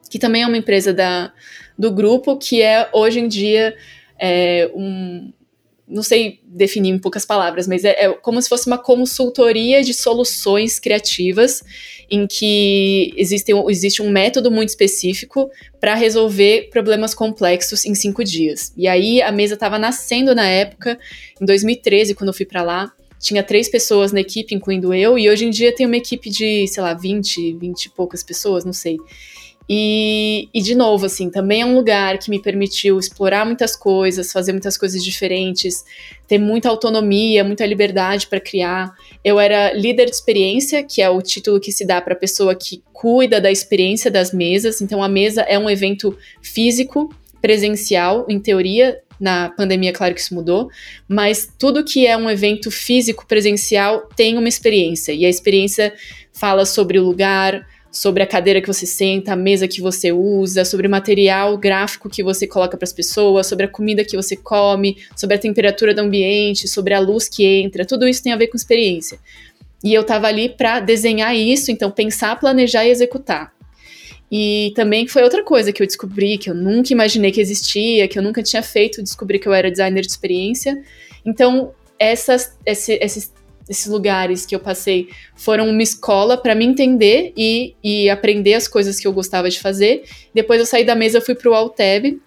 que 0.10 0.19
também 0.19 0.43
é 0.43 0.48
uma 0.48 0.58
empresa 0.58 0.93
da, 0.93 1.32
do 1.78 1.91
grupo, 1.91 2.38
que 2.38 2.62
é 2.62 2.89
hoje 2.91 3.19
em 3.19 3.28
dia 3.28 3.76
é, 4.19 4.69
um. 4.74 5.32
Não 5.88 6.04
sei 6.04 6.39
definir 6.43 6.89
em 6.91 7.00
poucas 7.00 7.26
palavras, 7.26 7.67
mas 7.67 7.84
é, 7.84 8.06
é 8.06 8.13
como 8.13 8.39
se 8.39 8.48
fosse 8.48 8.67
uma 8.67 8.78
consultoria 8.78 9.82
de 9.82 9.91
soluções 9.91 10.80
criativas, 10.80 11.63
em 12.12 12.28
que 12.28 13.12
existe, 13.17 13.52
existe 13.69 14.00
um 14.00 14.12
método 14.12 14.52
muito 14.52 14.69
específico 14.69 15.50
para 15.80 15.95
resolver 15.95 16.69
problemas 16.69 17.15
complexos 17.15 17.86
em 17.86 17.95
cinco 17.95 18.24
dias. 18.24 18.72
E 18.78 18.88
aí 18.88 19.19
a 19.19 19.32
mesa 19.32 19.56
estava 19.56 19.80
nascendo 19.80 20.36
na 20.36 20.48
época, 20.48 21.00
em 21.41 21.45
2013, 21.45 22.13
quando 22.13 22.28
eu 22.28 22.36
fui 22.36 22.45
para 22.45 22.62
lá 22.62 22.93
tinha 23.19 23.43
três 23.43 23.69
pessoas 23.69 24.12
na 24.12 24.22
equipe, 24.22 24.56
incluindo 24.56 24.93
eu, 24.93 25.19
e 25.19 25.30
hoje 25.30 25.45
em 25.45 25.50
dia 25.50 25.76
tem 25.76 25.86
uma 25.86 25.98
equipe 25.98 26.30
de, 26.30 26.65
sei 26.67 26.82
lá, 26.82 26.93
20, 26.93 27.54
20 27.54 27.86
e 27.86 27.89
poucas 27.89 28.24
pessoas, 28.24 28.63
não 28.63 28.72
sei. 28.72 28.98
E, 29.71 30.49
e, 30.51 30.63
de 30.63 30.73
novo, 30.73 31.05
assim, 31.05 31.29
também 31.29 31.62
é 31.62 31.65
um 31.65 31.75
lugar 31.75 32.17
que 32.17 32.32
me 32.32 32.41
permitiu 32.41 32.97
explorar 32.97 33.45
muitas 33.45 33.75
coisas, 33.75 34.32
fazer 34.32 34.51
muitas 34.51 34.75
coisas 34.75 35.03
diferentes, 35.03 35.86
ter 36.27 36.39
muita 36.39 36.69
autonomia, 36.69 37.43
muita 37.43 37.67
liberdade 37.67 38.25
para 38.25 38.39
criar. 38.39 38.91
Eu 39.23 39.39
era 39.39 39.71
líder 39.73 40.05
de 40.05 40.15
experiência, 40.15 40.84
que 40.84 41.03
é 41.03 41.10
o 41.10 41.21
título 41.21 41.60
que 41.60 41.71
se 41.71 41.86
dá 41.86 42.01
para 42.01 42.13
a 42.15 42.17
pessoa 42.17 42.55
que 42.55 42.82
cuida 42.91 43.39
da 43.39 43.51
experiência 43.51 44.10
das 44.10 44.34
mesas. 44.34 44.82
Então, 44.82 45.03
a 45.03 45.08
mesa 45.08 45.41
é 45.41 45.60
um 45.60 45.69
evento 45.69 46.17
físico, 46.41 47.13
presencial, 47.39 48.25
em 48.27 48.39
teoria. 48.39 48.99
Na 49.19 49.49
pandemia, 49.49 49.91
claro 49.91 50.15
que 50.15 50.21
isso 50.21 50.34
mudou, 50.34 50.69
mas 51.05 51.51
tudo 51.60 51.84
que 51.84 52.08
é 52.08 52.15
um 52.15 52.29
evento 52.29 52.71
físico, 52.71 53.27
presencial, 53.27 54.08
tem 54.15 54.38
uma 54.38 54.47
experiência. 54.47 55.12
E 55.12 55.25
a 55.25 55.29
experiência 55.29 55.93
fala 56.32 56.65
sobre 56.65 56.97
o 56.97 57.03
lugar, 57.03 57.67
sobre 57.91 58.21
a 58.21 58.28
cadeira 58.28 58.62
que 58.62 58.67
você 58.67 58.86
senta, 58.86 59.34
a 59.34 59.36
mesa 59.36 59.67
que 59.67 59.82
você 59.82 60.12
usa, 60.12 60.63
sobre 60.63 60.88
o 60.88 60.89
material 60.89 61.58
gráfico 61.58 62.10
que 62.10 62.21
você 62.21 62.45
coloca 62.45 62.78
para 62.78 62.86
as 62.86 62.93
pessoas, 62.93 63.47
sobre 63.47 63.65
a 63.65 63.69
comida 63.69 64.06
que 64.06 64.15
você 64.15 64.36
come, 64.36 64.97
sobre 65.15 65.36
a 65.36 65.39
temperatura 65.39 65.93
do 65.93 66.02
ambiente, 66.02 66.67
sobre 66.67 66.93
a 66.93 66.99
luz 66.99 67.28
que 67.28 67.45
entra, 67.45 67.86
tudo 67.86 68.08
isso 68.08 68.21
tem 68.21 68.32
a 68.32 68.38
ver 68.38 68.47
com 68.47 68.58
experiência. 68.58 69.19
E 69.84 69.93
eu 69.93 70.02
estava 70.02 70.28
ali 70.28 70.49
para 70.49 70.80
desenhar 70.80 71.36
isso, 71.36 71.71
então 71.71 71.89
pensar, 71.89 72.39
planejar 72.39 72.86
e 72.86 72.91
executar. 72.91 73.54
E 74.32 74.71
também 74.75 75.08
foi 75.08 75.23
outra 75.23 75.43
coisa 75.43 75.73
que 75.73 75.82
eu 75.82 75.88
descobri, 75.88 76.38
que 76.38 76.49
eu 76.49 76.54
nunca 76.54 76.93
imaginei 76.93 77.32
que 77.32 77.41
existia, 77.41 78.08
que 78.08 78.19
eu 78.19 78.21
nunca 78.21 78.43
tinha 78.43 78.62
feito, 78.62 79.02
descobri 79.02 79.39
que 79.39 79.47
eu 79.47 79.54
era 79.54 79.71
designer 79.71 80.02
de 80.02 80.12
experiência. 80.12 80.84
Então, 81.25 81.73
essas, 81.97 82.56
esse, 82.65 82.93
esses, 83.02 83.34
esses 83.69 83.86
lugares 83.86 84.45
que 84.45 84.55
eu 84.55 84.60
passei 84.60 85.10
foram 85.36 85.69
uma 85.69 85.84
escola 85.84 86.36
para 86.36 86.55
me 86.55 86.65
entender 86.65 87.32
e, 87.38 87.75
e 87.84 88.10
aprender 88.10 88.55
as 88.55 88.67
coisas 88.67 88.99
que 88.99 89.08
eu 89.08 89.13
gostava 89.13 89.49
de 89.49 89.60
fazer. 89.60 90.03
Depois 90.34 90.60
eu 90.60 90.65
saí 90.65 90.84
da 90.84 90.95
mesa, 90.95 91.21
fui 91.21 91.36
para 91.36 91.49
o 91.49 91.53
Alteb, 91.53 92.19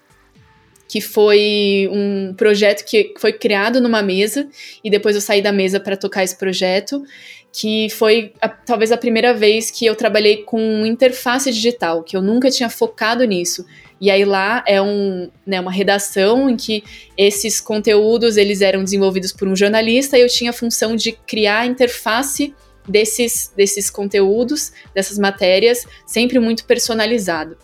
que 0.87 1.01
foi 1.01 1.89
um 1.91 2.33
projeto 2.35 2.85
que 2.85 3.13
foi 3.17 3.33
criado 3.33 3.81
numa 3.81 4.01
mesa, 4.01 4.47
e 4.83 4.89
depois 4.89 5.15
eu 5.15 5.21
saí 5.21 5.41
da 5.41 5.51
mesa 5.51 5.79
para 5.79 5.97
tocar 5.97 6.23
esse 6.23 6.37
projeto 6.37 7.03
que 7.51 7.87
foi 7.91 8.33
a, 8.41 8.49
talvez 8.49 8.91
a 8.91 8.97
primeira 8.97 9.31
vez 9.31 9.69
que 9.69 9.85
eu 9.85 9.95
trabalhei 9.95 10.37
com 10.37 10.83
interface 10.85 11.51
digital, 11.51 12.01
que 12.01 12.17
eu 12.17 12.21
nunca 12.21 12.49
tinha 12.49 12.67
focado 12.67 13.23
nisso. 13.25 13.63
E 14.03 14.11
aí 14.11 14.25
lá 14.25 14.61
é 14.67 14.81
um, 14.81 15.31
né, 15.47 15.61
uma 15.61 15.71
redação 15.71 16.49
em 16.49 16.57
que 16.57 16.83
esses 17.17 17.61
conteúdos 17.61 18.35
eles 18.35 18.59
eram 18.59 18.83
desenvolvidos 18.83 19.31
por 19.31 19.47
um 19.47 19.55
jornalista 19.55 20.17
e 20.17 20.21
eu 20.21 20.27
tinha 20.27 20.49
a 20.49 20.53
função 20.53 20.93
de 20.93 21.13
criar 21.13 21.59
a 21.59 21.65
interface 21.65 22.53
desses, 22.85 23.53
desses 23.55 23.89
conteúdos, 23.89 24.73
dessas 24.93 25.17
matérias, 25.17 25.87
sempre 26.05 26.37
muito 26.37 26.65
personalizado. 26.65 27.57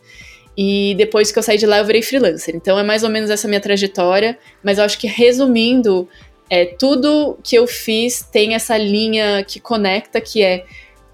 E 0.57 0.95
depois 0.97 1.29
que 1.29 1.37
eu 1.37 1.43
saí 1.43 1.57
de 1.57 1.65
lá, 1.65 1.79
eu 1.79 1.85
virei 1.85 2.01
freelancer. 2.01 2.55
Então 2.55 2.79
é 2.79 2.83
mais 2.83 3.03
ou 3.03 3.09
menos 3.09 3.29
essa 3.29 3.45
minha 3.45 3.59
trajetória, 3.59 4.39
mas 4.63 4.77
eu 4.77 4.85
acho 4.85 4.97
que 4.97 5.07
resumindo, 5.07 6.07
é, 6.49 6.63
tudo 6.63 7.37
que 7.43 7.57
eu 7.57 7.67
fiz 7.67 8.21
tem 8.21 8.55
essa 8.55 8.77
linha 8.77 9.43
que 9.43 9.59
conecta, 9.59 10.21
que 10.21 10.41
é 10.41 10.63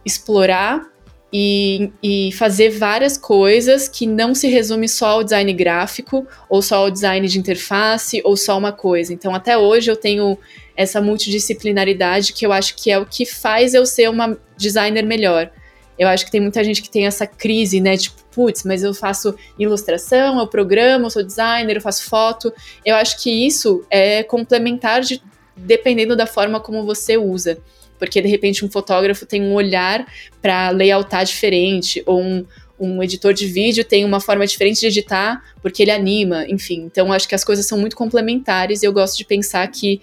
explorar 0.06 0.88
e, 1.38 1.91
e, 2.02 2.32
fazer 2.32 2.69
várias 2.69 3.17
coisas 3.17 3.89
que 3.89 4.08
não 4.08 4.34
se 4.34 4.48
resume 4.48 4.88
só 4.88 5.08
ao 5.08 5.24
design 5.24 5.52
gráfico, 5.52 6.26
ou 6.48 6.62
só 6.62 6.78
ao 6.78 6.89
design 6.89 7.28
de 7.28 7.38
interface, 7.38 8.21
ou 8.24 8.38
só 8.38 8.58
uma 8.58 8.71
coisa. 8.71 9.13
Então, 9.13 9.36
até 9.36 9.58
hoje 9.58 9.91
eu 9.91 9.98
tenho 9.98 10.38
essa 10.78 11.02
multidisciplinaridade 11.02 12.32
que 12.32 12.45
eu 12.45 12.54
acho 12.54 12.74
que 12.78 12.89
é 12.89 12.98
o 12.98 13.06
que 13.06 13.26
faz 13.26 13.74
eu 13.74 13.86
ser 13.86 14.10
uma 14.10 14.38
designer 14.56 15.06
melhor. 15.06 15.52
Eu 16.00 16.08
acho 16.08 16.24
que 16.24 16.32
tem 16.32 16.39
muita 16.39 16.63
gente 16.63 16.82
que 16.82 16.89
tem 16.89 17.06
essa 17.06 17.28
crise, 17.28 17.82
né? 17.82 17.98
Tipo, 17.98 18.15
putz, 18.32 18.63
mas 18.63 18.82
eu 18.82 18.93
faço 18.93 19.36
ilustração, 19.60 20.39
eu 20.39 20.48
programo, 20.48 21.08
eu 21.08 21.10
sou 21.10 21.21
designer, 21.21 21.76
eu 21.76 21.82
faço 21.82 22.10
foto. 22.10 22.54
Eu 22.86 22.95
acho 22.95 23.21
que 23.21 23.30
isso 23.30 23.86
é 23.89 24.24
complementar 24.24 25.02
de, 25.02 25.21
dependendo 25.54 26.15
da 26.15 26.26
forma 26.26 26.62
como 26.62 26.86
você 26.86 27.17
usa. 27.17 27.58
Porque 27.97 28.21
de 28.21 28.27
repente 28.27 28.65
um 28.65 28.69
fotógrafo 28.69 29.25
tem 29.25 29.41
um 29.41 29.53
olhar 29.53 30.05
para 30.41 30.69
layoutar 30.69 31.25
diferente, 31.25 32.03
ou 32.05 32.21
um, 32.21 32.45
um 32.79 33.01
editor 33.01 33.34
de 33.34 33.47
vídeo 33.47 33.84
tem 33.84 34.03
uma 34.03 34.19
forma 34.19 34.45
diferente 34.45 34.79
de 34.79 34.88
editar 34.88 35.41
porque 35.62 35.84
ele 35.84 35.91
anima, 35.91 36.45
enfim. 36.47 36.84
Então 36.86 37.12
acho 37.12 37.27
que 37.27 37.36
as 37.36 37.43
coisas 37.43 37.65
são 37.65 37.79
muito 37.79 37.95
complementares 37.95 38.84
e 38.84 38.86
eu 38.86 38.93
gosto 38.93 39.17
de 39.17 39.25
pensar 39.25 39.65
que 39.67 40.01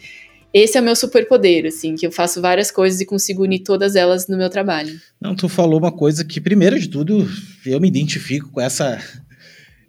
esse 0.52 0.76
é 0.76 0.81
o 0.83 0.85
meu 0.85 0.94
superpoder, 0.94 1.64
assim, 1.64 1.94
que 1.94 2.07
eu 2.07 2.12
faço 2.12 2.40
várias 2.42 2.70
coisas 2.70 3.00
e 3.00 3.07
consigo 3.07 3.42
unir 3.42 3.61
todas 3.61 3.96
elas 3.96 4.28
no 4.28 4.37
meu 4.37 4.50
trabalho. 4.50 5.00
Não, 5.18 5.35
tu 5.35 5.48
falou 5.48 5.78
uma 5.78 5.90
coisa 5.90 6.24
que, 6.24 6.42
primeiro 6.42 6.78
de 6.78 6.88
tudo, 6.88 7.26
eu 7.64 7.81
me 7.81 7.88
identifico 7.88 8.50
com 8.50 8.61
essa. 8.61 9.02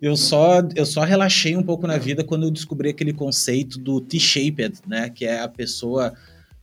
Eu 0.02 0.16
só, 0.16 0.62
eu 0.74 0.86
só 0.86 1.02
relaxei 1.02 1.58
um 1.58 1.64
pouco 1.64 1.86
na 1.86 1.98
vida 1.98 2.24
quando 2.24 2.44
eu 2.44 2.52
descobri 2.52 2.90
aquele 2.90 3.12
conceito 3.12 3.78
do 3.78 4.00
T-shaped, 4.00 4.80
né? 4.88 5.10
Que 5.10 5.26
é 5.26 5.42
a 5.42 5.50
pessoa 5.50 6.14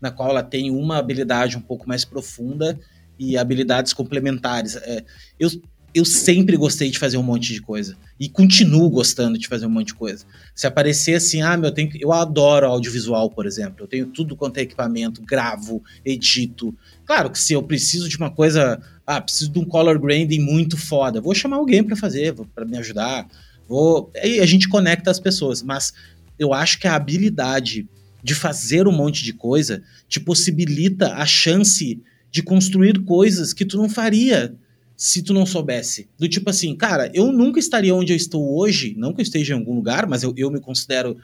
na 0.01 0.11
qual 0.11 0.31
ela 0.31 0.43
tem 0.43 0.71
uma 0.71 0.99
habilidade 0.99 1.57
um 1.57 1.61
pouco 1.61 1.89
mais 1.89 2.05
profunda 2.05 2.79
e 3.19 3.37
habilidades 3.37 3.93
complementares. 3.93 4.77
É, 4.77 5.05
eu, 5.39 5.51
eu 5.95 6.05
sempre 6.05 6.57
gostei 6.57 6.91
de 6.91 6.99
fazer 6.99 7.17
um 7.17 7.23
monte 7.23 7.53
de 7.53 7.61
coisa. 7.61 7.97
E 8.19 8.29
continuo 8.29 8.89
gostando 8.89 9.39
de 9.39 9.49
fazer 9.49 9.67
um 9.67 9.71
monte 9.71 9.89
de 9.89 9.95
coisa. 9.95 10.25
Se 10.55 10.67
aparecer 10.67 11.15
assim, 11.15 11.43
ah, 11.43 11.57
meu, 11.57 11.69
eu, 11.69 11.75
tenho, 11.75 11.91
eu 12.01 12.13
adoro 12.13 12.67
audiovisual, 12.67 13.29
por 13.31 13.47
exemplo. 13.47 13.85
Eu 13.85 13.89
tenho 13.89 14.07
tudo 14.07 14.37
quanto 14.37 14.59
é 14.59 14.63
equipamento, 14.63 15.23
gravo, 15.23 15.83
edito. 16.05 16.75
Claro 17.05 17.31
que 17.31 17.39
se 17.39 17.53
eu 17.53 17.63
preciso 17.63 18.09
de 18.09 18.17
uma 18.17 18.31
coisa, 18.31 18.81
ah, 19.07 19.21
preciso 19.21 19.51
de 19.51 19.59
um 19.59 19.65
color 19.65 19.99
grading 19.99 20.41
muito 20.41 20.77
foda, 20.77 21.21
vou 21.21 21.35
chamar 21.35 21.57
alguém 21.57 21.83
para 21.83 21.97
fazer, 21.97 22.35
para 22.55 22.65
me 22.65 22.79
ajudar. 22.79 23.27
Vou, 23.69 24.11
aí 24.17 24.41
a 24.41 24.47
gente 24.47 24.69
conecta 24.69 25.11
as 25.11 25.21
pessoas, 25.21 25.63
mas 25.63 25.93
eu 26.39 26.55
acho 26.55 26.79
que 26.79 26.89
a 26.89 26.95
habilidade 26.95 27.87
de 28.23 28.35
fazer 28.35 28.87
um 28.87 28.93
monte 28.93 29.25
de 29.25 29.33
coisa 29.33 29.83
te 30.09 30.21
possibilita 30.21 31.15
a 31.15 31.27
chance 31.27 32.01
de 32.31 32.43
construir 32.43 33.05
coisas 33.05 33.53
que 33.53 33.65
tu 33.65 33.77
não 33.77 33.89
faria 33.89 34.55
se 34.97 35.23
tu 35.23 35.33
não 35.33 35.47
soubesse. 35.47 36.09
Do 36.19 36.29
tipo 36.29 36.51
assim, 36.51 36.77
cara, 36.77 37.11
eu 37.15 37.33
nunca 37.33 37.59
estaria 37.59 37.95
onde 37.95 38.13
eu 38.13 38.17
estou 38.17 38.59
hoje, 38.59 38.95
não 38.99 39.15
que 39.15 39.21
eu 39.21 39.23
esteja 39.23 39.55
em 39.55 39.59
algum 39.59 39.75
lugar, 39.75 40.07
mas 40.07 40.23
eu, 40.23 40.35
eu 40.37 40.51
me 40.51 40.61
considero 40.61 41.17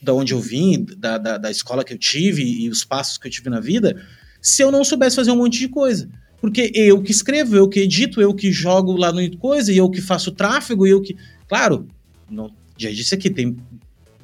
da 0.00 0.14
onde 0.14 0.32
eu 0.32 0.40
vim, 0.40 0.86
da, 0.96 1.18
da, 1.18 1.36
da 1.36 1.50
escola 1.50 1.82
que 1.82 1.92
eu 1.92 1.98
tive 1.98 2.42
e 2.42 2.68
os 2.70 2.84
passos 2.84 3.18
que 3.18 3.26
eu 3.26 3.30
tive 3.30 3.50
na 3.50 3.58
vida, 3.58 4.00
se 4.40 4.62
eu 4.62 4.70
não 4.70 4.84
soubesse 4.84 5.16
fazer 5.16 5.32
um 5.32 5.36
monte 5.36 5.58
de 5.58 5.68
coisa. 5.68 6.08
Porque 6.40 6.70
eu 6.72 7.02
que 7.02 7.10
escrevo, 7.10 7.56
eu 7.56 7.68
que 7.68 7.80
edito, 7.80 8.20
eu 8.20 8.32
que 8.32 8.52
jogo 8.52 8.92
lá 8.92 9.10
no 9.10 9.36
coisa, 9.38 9.72
e 9.72 9.76
eu 9.76 9.90
que 9.90 10.00
faço 10.00 10.30
tráfego, 10.30 10.86
e 10.86 10.90
eu 10.90 11.02
que. 11.02 11.16
Claro, 11.48 11.88
não, 12.30 12.52
já 12.78 12.90
disse 12.90 13.14
aqui, 13.14 13.28
tem 13.28 13.56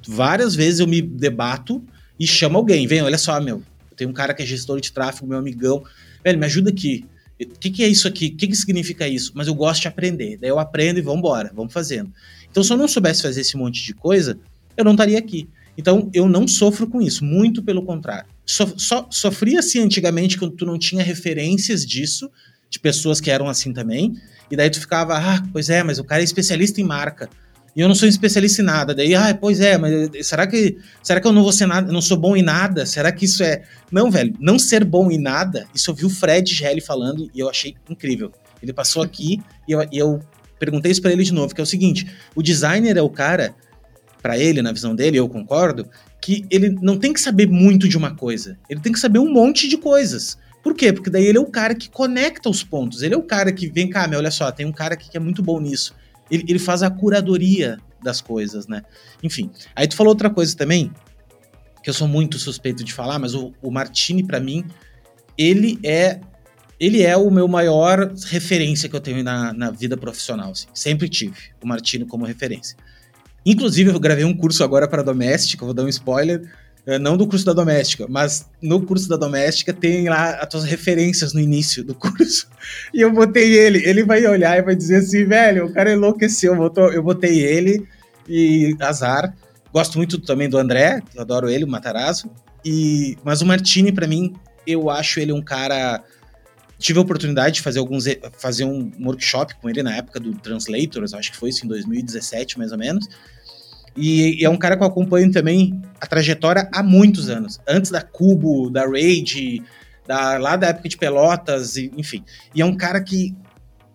várias 0.07 0.55
vezes 0.55 0.79
eu 0.79 0.87
me 0.87 1.03
debato 1.03 1.83
e 2.19 2.27
chamo 2.27 2.59
alguém. 2.59 2.87
Vem, 2.87 3.03
olha 3.03 3.19
só, 3.19 3.41
meu. 3.41 3.63
Tem 3.97 4.07
um 4.07 4.13
cara 4.13 4.35
que 4.35 4.43
é 4.43 4.47
gestor 4.47 4.81
de 4.81 4.93
tráfego, 4.93 5.27
meu 5.27 5.39
amigão. 5.39 5.83
Velho, 6.25 6.39
me 6.39 6.47
ajuda 6.47 6.71
aqui. 6.71 7.05
O 7.41 7.59
que, 7.59 7.71
que, 7.71 7.83
é 7.83 7.89
isso 7.89 8.07
aqui? 8.07 8.27
O 8.27 8.37
que, 8.37 8.47
que 8.47 8.57
significa 8.57 9.07
isso? 9.09 9.33
Mas 9.35 9.49
eu 9.49 9.55
gosto 9.55 9.83
de 9.83 9.89
aprender. 9.89 10.39
Daí 10.39 10.51
eu 10.51 10.59
aprendo 10.59 10.99
e 10.99 11.03
vamos 11.03 11.19
embora, 11.19 11.51
vamos 11.55 11.73
fazendo. 11.73 12.13
Então, 12.51 12.63
se 12.63 12.73
eu 12.73 12.77
não 12.77 12.87
soubesse 12.87 13.23
fazer 13.23 13.41
esse 13.41 13.57
monte 13.57 13.83
de 13.83 13.95
coisa, 13.95 14.39
eu 14.77 14.85
não 14.85 14.93
estaria 14.93 15.19
aqui. 15.19 15.49
Então, 15.77 16.11
eu 16.13 16.29
não 16.29 16.47
sofro 16.47 16.87
com 16.87 17.01
isso, 17.01 17.25
muito 17.25 17.63
pelo 17.63 17.83
contrário. 17.83 18.29
So, 18.45 18.75
so, 18.77 19.07
sofria 19.11 19.61
assim 19.61 19.81
antigamente 19.81 20.39
quando 20.39 20.55
tu 20.55 20.67
não 20.67 20.79
tinha 20.79 21.03
referências 21.03 21.87
disso, 21.87 22.31
de 22.69 22.79
pessoas 22.79 23.21
que 23.21 23.31
eram 23.31 23.49
assim 23.49 23.73
também, 23.73 24.15
e 24.51 24.57
daí 24.57 24.69
tu 24.69 24.81
ficava, 24.81 25.17
ah, 25.17 25.43
pois 25.53 25.71
é, 25.71 25.83
mas 25.83 25.99
o 25.99 26.05
cara 26.05 26.23
é 26.23 26.25
especialista 26.25 26.81
em 26.81 26.85
marca 26.85 27.29
e 27.75 27.81
eu 27.81 27.89
não 27.89 27.95
sou 27.95 28.07
especialista 28.07 28.61
em 28.61 28.65
nada. 28.65 28.95
Daí, 28.95 29.15
ah, 29.15 29.37
pois 29.39 29.59
é, 29.61 29.79
mas 29.79 30.11
será 30.27 30.47
que 30.47 30.77
será 31.03 31.21
que 31.21 31.27
eu 31.27 31.33
não 31.33 31.43
vou 31.43 31.53
ser 31.53 31.67
nada, 31.67 31.91
não 31.91 32.03
sou 32.03 32.19
bom 32.19 32.37
em 32.37 32.43
nada? 32.43 32.85
Será 32.85 33.11
que 33.11 33.25
isso 33.25 33.43
é 33.43 33.63
Não, 33.91 34.11
velho, 34.11 34.35
não 34.39 34.59
ser 34.59 34.85
bom 34.85 35.11
em 35.11 35.19
nada. 35.19 35.67
Isso 35.75 35.91
eu 35.91 35.95
vi 35.95 36.05
o 36.05 36.11
Fred 36.11 36.53
Gelli 36.53 36.81
falando 36.81 37.31
e 37.35 37.41
eu 37.41 37.49
achei 37.49 37.75
incrível. 37.89 38.31
Ele 38.63 38.73
passou 38.73 39.03
aqui 39.03 39.41
e 39.67 39.73
eu, 39.73 39.83
e 39.91 39.99
eu 39.99 40.21
perguntei 40.59 40.93
isso 40.93 41.01
para 41.01 41.13
ele 41.13 41.25
de 41.25 41.33
novo, 41.33 41.55
que 41.55 41.61
é 41.61 41.65
o 41.65 41.67
seguinte: 41.67 42.07
o 42.35 42.43
designer 42.43 42.97
é 42.97 43.03
o 43.03 43.11
cara 43.11 43.55
para 44.23 44.39
ele, 44.39 44.63
na 44.63 44.71
visão 44.71 44.95
dele, 44.95 45.19
eu 45.19 45.29
concordo, 45.29 45.89
que 46.21 46.45
ele 46.49 46.77
não 46.81 46.97
tem 46.97 47.13
que 47.13 47.21
saber 47.21 47.49
muito 47.49 47.89
de 47.89 47.97
uma 47.97 48.15
coisa. 48.15 48.57
Ele 48.69 48.81
tem 48.81 48.93
que 48.93 49.01
saber 49.01 49.19
um 49.19 49.33
monte 49.33 49.67
de 49.67 49.77
coisas. 49.77 50.39
Por 50.63 50.75
quê? 50.75 50.93
Porque 50.93 51.11
daí 51.11 51.25
ele 51.25 51.39
é 51.39 51.41
o 51.41 51.47
cara 51.47 51.75
que 51.75 51.91
conecta 51.91 52.49
os 52.49 52.63
pontos. 52.63 53.03
Ele 53.03 53.15
é 53.15 53.17
o 53.17 53.23
cara 53.23 53.51
que 53.51 53.67
vem 53.69 53.91
cá, 53.91 54.07
meu, 54.07 54.21
olha 54.21 54.31
só, 54.31 54.53
tem 54.53 54.65
um 54.65 54.71
cara 54.71 54.95
aqui 54.95 55.11
que 55.11 55.17
é 55.17 55.21
muito 55.21 55.43
bom 55.43 55.59
nisso 55.59 55.93
ele, 56.33 56.45
ele 56.49 56.59
faz 56.59 56.83
a 56.83 56.91
curadoria 56.91 57.79
das 58.03 58.21
coisas, 58.21 58.67
né? 58.67 58.83
Enfim. 59.23 59.51
Aí 59.77 59.87
tu 59.87 59.95
falou 59.95 60.13
outra 60.13 60.31
coisa 60.31 60.57
também, 60.57 60.91
que 61.83 61.91
eu 61.91 61.95
sou 61.95 62.09
muito 62.09 62.39
suspeito 62.39 62.83
de 62.83 62.93
falar, 62.93 63.19
mas 63.19 63.35
o, 63.35 63.53
o 63.61 63.71
Martini, 63.71 64.25
para 64.25 64.41
mim, 64.41 64.65
ele 65.37 65.79
é 65.85 66.21
ele 66.81 67.03
é 67.03 67.17
o 67.17 67.31
meu 67.31 67.47
maior 67.47 68.13
referência 68.27 68.89
que 68.89 68.97
eu 68.97 69.01
tenho 69.01 69.23
na, 69.23 69.53
na 69.53 69.71
vida 69.71 69.97
profissional. 69.97 70.51
Assim. 70.51 70.67
Sempre 70.75 71.09
tive 71.09 71.37
o 71.63 71.67
Martini 71.67 72.05
como 72.05 72.25
referência. 72.25 72.77
Inclusive, 73.47 73.91
eu 73.91 74.01
gravei 74.01 74.25
um 74.25 74.37
curso 74.37 74.65
agora 74.65 74.89
para 74.89 75.01
doméstica, 75.01 75.65
vou 75.65 75.73
dar 75.73 75.85
um 75.85 75.89
spoiler, 75.89 76.43
não 77.01 77.17
do 77.17 77.27
curso 77.27 77.45
da 77.45 77.53
doméstica, 77.53 78.07
mas 78.09 78.47
no 78.61 78.83
curso 78.85 79.09
da 79.09 79.17
doméstica 79.17 79.73
tem 79.73 80.09
lá 80.09 80.33
as 80.35 80.49
tuas 80.49 80.65
referências 80.65 81.33
no 81.33 81.41
início 81.41 81.85
do 81.85 81.95
curso. 81.97 82.49
E 82.93 83.01
eu 83.01 83.13
botei 83.13 83.55
ele, 83.55 83.85
ele 83.89 84.05
vai 84.05 84.27
olhar 84.27 84.59
e 84.59 84.63
vai 84.63 84.75
dizer 84.75 84.97
assim, 84.97 85.25
velho, 85.25 85.67
o 85.67 85.73
cara 85.73 85.93
enlouqueceu, 85.93 86.55
eu 86.93 87.03
botei 87.03 87.41
ele 87.41 87.87
e 88.29 88.77
azar. 88.81 89.35
Gosto 89.73 89.97
muito 89.97 90.19
também 90.19 90.49
do 90.49 90.59
André, 90.59 91.03
adoro 91.17 91.49
ele, 91.49 91.65
o 91.65 91.69
Matarazzo. 91.69 92.31
E, 92.65 93.17
mas 93.25 93.41
o 93.43 93.47
Martini, 93.47 93.93
para 93.93 94.07
mim, 94.07 94.35
eu 94.67 94.91
acho 94.91 95.21
ele 95.21 95.33
um 95.33 95.43
cara. 95.43 96.03
Tive 96.79 96.99
a 96.99 97.03
oportunidade 97.03 97.57
de 97.57 97.63
fazer 97.63 97.79
alguns 97.79 98.05
fazer 98.39 98.65
um 98.65 98.91
workshop 99.01 99.55
com 99.61 99.71
ele 99.71 99.85
na 99.85 99.97
época 99.97 100.19
do 100.19 100.35
Translators, 100.35 101.15
acho 101.15 101.31
que 101.31 101.37
foi 101.37 101.51
isso 101.51 101.65
em 101.65 101.69
2017 101.69 102.59
mais 102.59 102.73
ou 102.73 102.79
menos. 102.79 103.09
E, 103.97 104.45
é 104.45 104.49
um 104.49 104.57
cara 104.57 104.77
que 104.77 104.83
eu 104.83 104.87
acompanho 104.87 105.31
também 105.31 105.81
a 106.01 106.07
trajetória 106.07 106.69
há 106.73 106.83
muitos 106.83 107.29
anos. 107.29 107.61
Antes 107.69 107.91
da 107.91 108.01
Cubo, 108.01 108.71
da 108.71 108.87
Raid, 108.87 109.63
da, 110.07 110.39
lá 110.39 110.57
da 110.57 110.69
época 110.69 110.89
de 110.89 110.97
Pelotas, 110.97 111.77
e, 111.77 111.93
enfim. 111.97 112.25
E 112.55 112.63
é 112.63 112.65
um 112.65 112.77
cara 112.77 113.01
que 113.01 113.35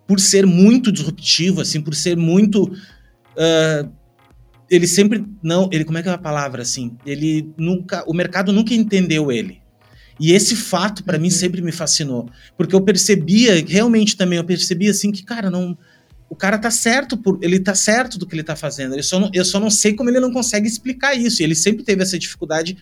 por 0.07 0.19
ser 0.19 0.45
muito 0.45 0.91
disruptivo, 0.91 1.62
assim, 1.62 1.81
por 1.81 1.93
ser 1.93 2.15
muito. 2.15 2.63
Uh, 2.63 3.91
ele 4.69 4.88
sempre. 4.88 5.25
Não, 5.43 5.69
ele. 5.71 5.83
Como 5.83 5.97
é 5.97 6.03
que 6.03 6.10
é 6.10 6.13
a 6.13 6.17
palavra, 6.17 6.62
assim? 6.62 6.97
Ele 7.05 7.51
nunca. 7.57 8.03
O 8.07 8.13
mercado 8.13 8.53
nunca 8.53 8.73
entendeu 8.73 9.31
ele. 9.31 9.62
E 10.19 10.31
esse 10.31 10.55
fato, 10.55 11.03
para 11.03 11.17
uhum. 11.17 11.23
mim, 11.23 11.29
sempre 11.29 11.62
me 11.62 11.71
fascinou. 11.71 12.27
Porque 12.57 12.73
eu 12.73 12.81
percebia, 12.81 13.63
realmente 13.67 14.17
também, 14.17 14.38
eu 14.38 14.43
percebia 14.43 14.91
assim 14.91 15.12
que, 15.12 15.23
cara, 15.23 15.51
não. 15.51 15.77
O 16.30 16.36
cara 16.36 16.58
tá 16.58 16.70
certo, 16.70 17.18
por, 17.18 17.40
ele 17.42 17.60
tá 17.60 17.74
certo 17.74 18.18
do 18.18 18.26
que 18.26 18.36
ele 18.36 18.44
tá 18.44 18.56
fazendo. 18.56 18.94
Ele 18.94 19.04
só 19.04 19.20
não, 19.20 19.30
eu 19.34 19.46
só 19.46 19.60
não 19.60 19.70
sei 19.70 19.94
como 19.94 20.10
ele 20.10 20.20
não 20.20 20.32
consegue 20.32 20.68
explicar 20.68 21.16
isso. 21.16 21.42
E 21.42 21.46
ele 21.46 21.56
sempre 21.56 21.84
teve 21.84 22.04
essa 22.04 22.20
dificuldade. 22.20 22.78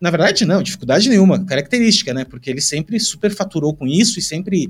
Na 0.00 0.10
verdade, 0.10 0.44
não, 0.44 0.62
dificuldade 0.62 1.08
nenhuma, 1.08 1.44
característica, 1.44 2.12
né? 2.12 2.24
Porque 2.24 2.50
ele 2.50 2.60
sempre 2.60 2.98
superfaturou 2.98 3.74
com 3.74 3.86
isso 3.86 4.18
e 4.18 4.22
sempre 4.22 4.68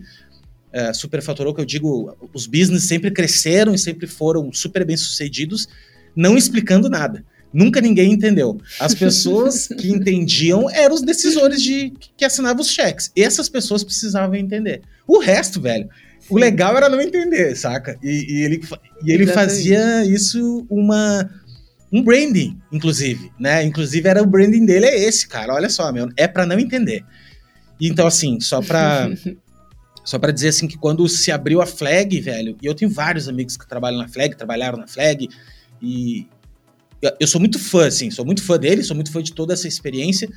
é, 0.72 0.92
superfaturou, 0.92 1.54
que 1.54 1.60
eu 1.60 1.64
digo, 1.64 2.16
os 2.32 2.46
business 2.46 2.84
sempre 2.84 3.10
cresceram 3.10 3.74
e 3.74 3.78
sempre 3.78 4.06
foram 4.06 4.52
super 4.52 4.84
bem 4.84 4.96
sucedidos, 4.96 5.68
não 6.16 6.36
explicando 6.36 6.88
nada. 6.88 7.24
Nunca 7.52 7.82
ninguém 7.82 8.12
entendeu. 8.12 8.58
As 8.80 8.94
pessoas 8.94 9.68
que 9.78 9.88
entendiam 9.88 10.70
eram 10.70 10.94
os 10.94 11.02
decisores 11.02 11.60
de 11.60 11.92
que 12.16 12.24
assinavam 12.24 12.62
os 12.62 12.70
cheques. 12.70 13.12
Essas 13.14 13.48
pessoas 13.48 13.84
precisavam 13.84 14.34
entender. 14.34 14.80
O 15.06 15.18
resto, 15.18 15.60
velho, 15.60 15.88
o 16.28 16.38
legal 16.38 16.76
era 16.76 16.88
não 16.88 17.00
entender, 17.00 17.56
saca? 17.56 17.98
E, 18.02 18.08
e 18.28 18.44
ele, 18.44 18.60
e 19.04 19.12
ele 19.12 19.26
fazia 19.26 20.04
isso 20.04 20.66
uma 20.70 21.30
um 21.92 22.02
branding, 22.02 22.58
inclusive, 22.72 23.30
né? 23.38 23.62
Inclusive 23.62 24.08
era 24.08 24.22
o 24.22 24.26
branding 24.26 24.64
dele 24.64 24.86
é 24.86 24.98
esse, 24.98 25.28
cara. 25.28 25.52
Olha 25.54 25.68
só, 25.68 25.92
meu, 25.92 26.08
é 26.16 26.26
para 26.26 26.46
não 26.46 26.58
entender. 26.58 27.04
Então 27.80 28.06
assim, 28.06 28.40
só 28.40 28.62
para 28.62 29.10
Só 30.04 30.18
para 30.18 30.32
dizer 30.32 30.48
assim 30.48 30.66
que 30.66 30.76
quando 30.76 31.08
se 31.08 31.30
abriu 31.30 31.60
a 31.62 31.66
Flag, 31.66 32.20
velho, 32.20 32.56
e 32.60 32.66
eu 32.66 32.74
tenho 32.74 32.90
vários 32.90 33.28
amigos 33.28 33.56
que 33.56 33.68
trabalham 33.68 33.98
na 33.98 34.08
Flag, 34.08 34.36
trabalharam 34.36 34.78
na 34.78 34.86
Flag, 34.86 35.28
e 35.80 36.26
eu 37.20 37.26
sou 37.26 37.40
muito 37.40 37.58
fã, 37.58 37.86
assim, 37.86 38.10
sou 38.10 38.24
muito 38.24 38.42
fã 38.42 38.58
dele, 38.58 38.82
sou 38.82 38.96
muito 38.96 39.12
fã 39.12 39.22
de 39.22 39.32
toda 39.32 39.54
essa 39.54 39.68
experiência, 39.68 40.28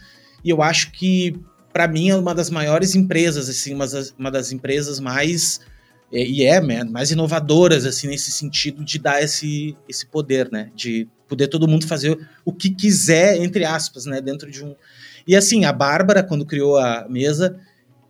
e 0.44 0.50
eu 0.50 0.62
acho 0.62 0.92
que 0.92 1.36
para 1.74 1.88
mim 1.88 2.10
é 2.10 2.16
uma 2.16 2.34
das 2.34 2.50
maiores 2.50 2.96
empresas, 2.96 3.50
assim, 3.50 3.74
uma 3.74 3.88
das, 3.88 4.14
uma 4.18 4.32
das 4.32 4.52
empresas 4.52 5.00
mais 5.00 5.60
e 6.12 6.44
é 6.44 6.62
man, 6.62 6.86
mais 6.90 7.12
inovadoras 7.12 7.86
assim 7.86 8.08
nesse 8.08 8.32
sentido 8.32 8.84
de 8.84 9.00
dar 9.00 9.22
esse, 9.22 9.76
esse 9.90 10.06
poder, 10.06 10.50
né, 10.52 10.72
de 10.76 11.08
poder 11.28 11.48
todo 11.48 11.68
mundo 11.68 11.88
fazer 11.88 12.18
o 12.44 12.54
que 12.54 12.70
quiser 12.70 13.42
entre 13.42 13.66
aspas, 13.66 14.06
né, 14.06 14.22
dentro 14.22 14.50
de 14.50 14.64
um 14.64 14.76
e 15.28 15.36
assim 15.36 15.66
a 15.66 15.74
Bárbara 15.74 16.24
quando 16.24 16.46
criou 16.46 16.78
a 16.78 17.08
mesa 17.10 17.60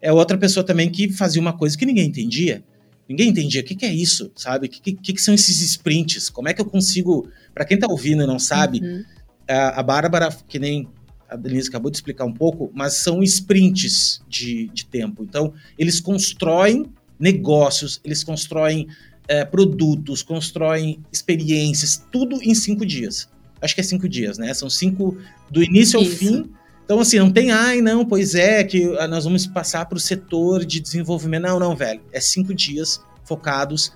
é 0.02 0.12
outra 0.12 0.38
pessoa 0.38 0.64
também 0.64 0.92
que 0.92 1.12
fazia 1.12 1.42
uma 1.42 1.58
coisa 1.58 1.76
que 1.76 1.86
ninguém 1.86 2.08
entendia. 2.08 2.64
Ninguém 3.10 3.30
entendia 3.30 3.62
o 3.62 3.64
que, 3.64 3.76
que 3.76 3.86
é 3.86 3.94
isso, 3.94 4.32
sabe? 4.36 4.68
O 4.68 4.70
que, 4.70 4.94
que, 4.94 5.14
que, 5.14 5.22
são 5.22 5.34
esses 5.34 5.62
sprints? 5.62 6.30
Como 6.30 6.48
é 6.48 6.54
que 6.54 6.62
eu 6.62 6.66
consigo. 6.66 7.28
Para 7.54 7.66
quem 7.66 7.78
tá 7.78 7.88
ouvindo 7.90 8.24
e 8.24 8.28
não 8.28 8.38
sabe, 8.38 8.82
uhum. 8.82 9.04
a, 9.48 9.80
a 9.80 9.84
Bárbara, 9.84 10.30
que 10.48 10.60
nem 10.60 10.88
a 11.30 11.36
Denise 11.36 11.70
acabou 11.70 11.90
de 11.90 11.98
explicar 11.98 12.26
um 12.26 12.34
pouco, 12.34 12.72
mas 12.74 12.98
são 12.98 13.24
sprints 13.24 14.22
de, 14.28 14.70
de 14.70 14.86
tempo. 14.86 15.24
Então, 15.24 15.54
eles 15.78 16.00
constroem 16.00 16.86
negócios, 17.20 18.00
eles 18.04 18.24
constroem 18.24 18.88
é, 19.28 19.44
produtos, 19.44 20.22
constroem 20.22 21.00
experiências, 21.12 22.04
tudo 22.12 22.42
em 22.42 22.54
cinco 22.54 22.86
dias. 22.86 23.30
Acho 23.62 23.74
que 23.74 23.82
é 23.82 23.84
cinco 23.84 24.08
dias, 24.08 24.38
né? 24.38 24.54
São 24.54 24.70
cinco 24.70 25.18
do 25.50 25.64
início 25.64 25.98
ao 25.98 26.06
Isso. 26.06 26.18
fim 26.18 26.50
então, 26.86 27.00
assim, 27.00 27.18
não 27.18 27.32
tem, 27.32 27.52
ai, 27.52 27.82
não, 27.82 28.06
pois 28.06 28.36
é, 28.36 28.64
que 28.64 28.96
ah, 29.00 29.08
nós 29.08 29.24
vamos 29.24 29.48
passar 29.48 29.88
para 29.88 29.98
o 29.98 30.00
setor 30.00 30.64
de 30.64 30.80
desenvolvimento. 30.80 31.42
Não, 31.42 31.60
não, 31.60 31.76
velho. 31.76 32.00
É 32.14 32.20
cinco 32.20 32.54
dias 32.54 33.02
focados. 33.24 33.92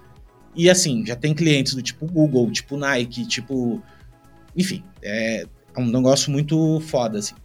E, 0.56 0.68
assim, 0.68 1.06
já 1.06 1.16
tem 1.16 1.36
clientes 1.36 1.76
do 1.76 1.84
tipo 1.84 2.08
Google, 2.08 2.52
tipo 2.52 2.76
Nike, 2.76 3.28
tipo. 3.28 3.82
Enfim, 4.58 4.84
é 5.04 5.46
um 5.78 5.86
negócio 5.86 6.32
muito 6.32 6.80
foda, 6.82 7.20
assim. 7.20 7.36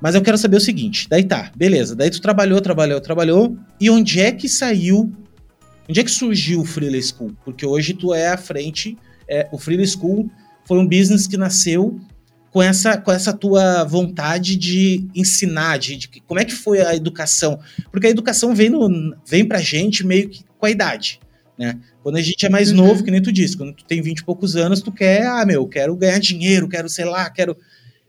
Mas 0.00 0.14
eu 0.14 0.22
quero 0.22 0.38
saber 0.38 0.56
o 0.56 0.60
seguinte: 0.60 1.08
daí 1.08 1.24
tá, 1.24 1.50
beleza. 1.56 1.94
Daí 1.94 2.10
tu 2.10 2.20
trabalhou, 2.20 2.60
trabalhou, 2.60 3.00
trabalhou. 3.00 3.56
E 3.80 3.90
onde 3.90 4.20
é 4.20 4.32
que 4.32 4.48
saiu. 4.48 5.12
Onde 5.88 6.00
é 6.00 6.04
que 6.04 6.10
surgiu 6.10 6.60
o 6.60 6.64
Freela 6.64 7.00
School? 7.00 7.36
Porque 7.44 7.64
hoje 7.64 7.94
tu 7.94 8.12
é 8.12 8.28
à 8.28 8.36
frente. 8.36 8.96
É, 9.28 9.48
o 9.52 9.58
Freela 9.58 9.86
School 9.86 10.30
foi 10.64 10.78
um 10.78 10.86
business 10.86 11.26
que 11.26 11.36
nasceu 11.36 12.00
com 12.56 12.62
essa, 12.62 12.96
com 12.96 13.12
essa 13.12 13.34
tua 13.34 13.84
vontade 13.84 14.56
de 14.56 15.06
ensinar, 15.14 15.78
de, 15.78 15.96
de, 15.96 16.08
como 16.26 16.40
é 16.40 16.44
que 16.44 16.54
foi 16.54 16.80
a 16.80 16.96
educação. 16.96 17.60
Porque 17.92 18.06
a 18.06 18.10
educação 18.10 18.54
vem, 18.54 18.70
no, 18.70 19.14
vem 19.28 19.44
pra 19.44 19.60
gente 19.60 20.04
meio 20.06 20.30
que 20.30 20.42
com 20.58 20.64
a 20.64 20.70
idade, 20.70 21.20
né? 21.58 21.78
Quando 22.02 22.16
a 22.16 22.22
gente 22.22 22.46
é 22.46 22.48
mais 22.48 22.70
uhum. 22.70 22.76
novo, 22.76 23.04
que 23.04 23.10
nem 23.10 23.20
tu 23.20 23.30
disse, 23.30 23.58
quando 23.58 23.74
tu 23.74 23.84
tem 23.84 24.00
20 24.00 24.20
e 24.20 24.24
poucos 24.24 24.56
anos, 24.56 24.80
tu 24.80 24.90
quer, 24.90 25.26
ah, 25.26 25.44
meu, 25.44 25.66
quero 25.66 25.94
ganhar 25.96 26.18
dinheiro, 26.18 26.66
quero, 26.66 26.88
sei 26.88 27.04
lá, 27.04 27.28
quero... 27.28 27.54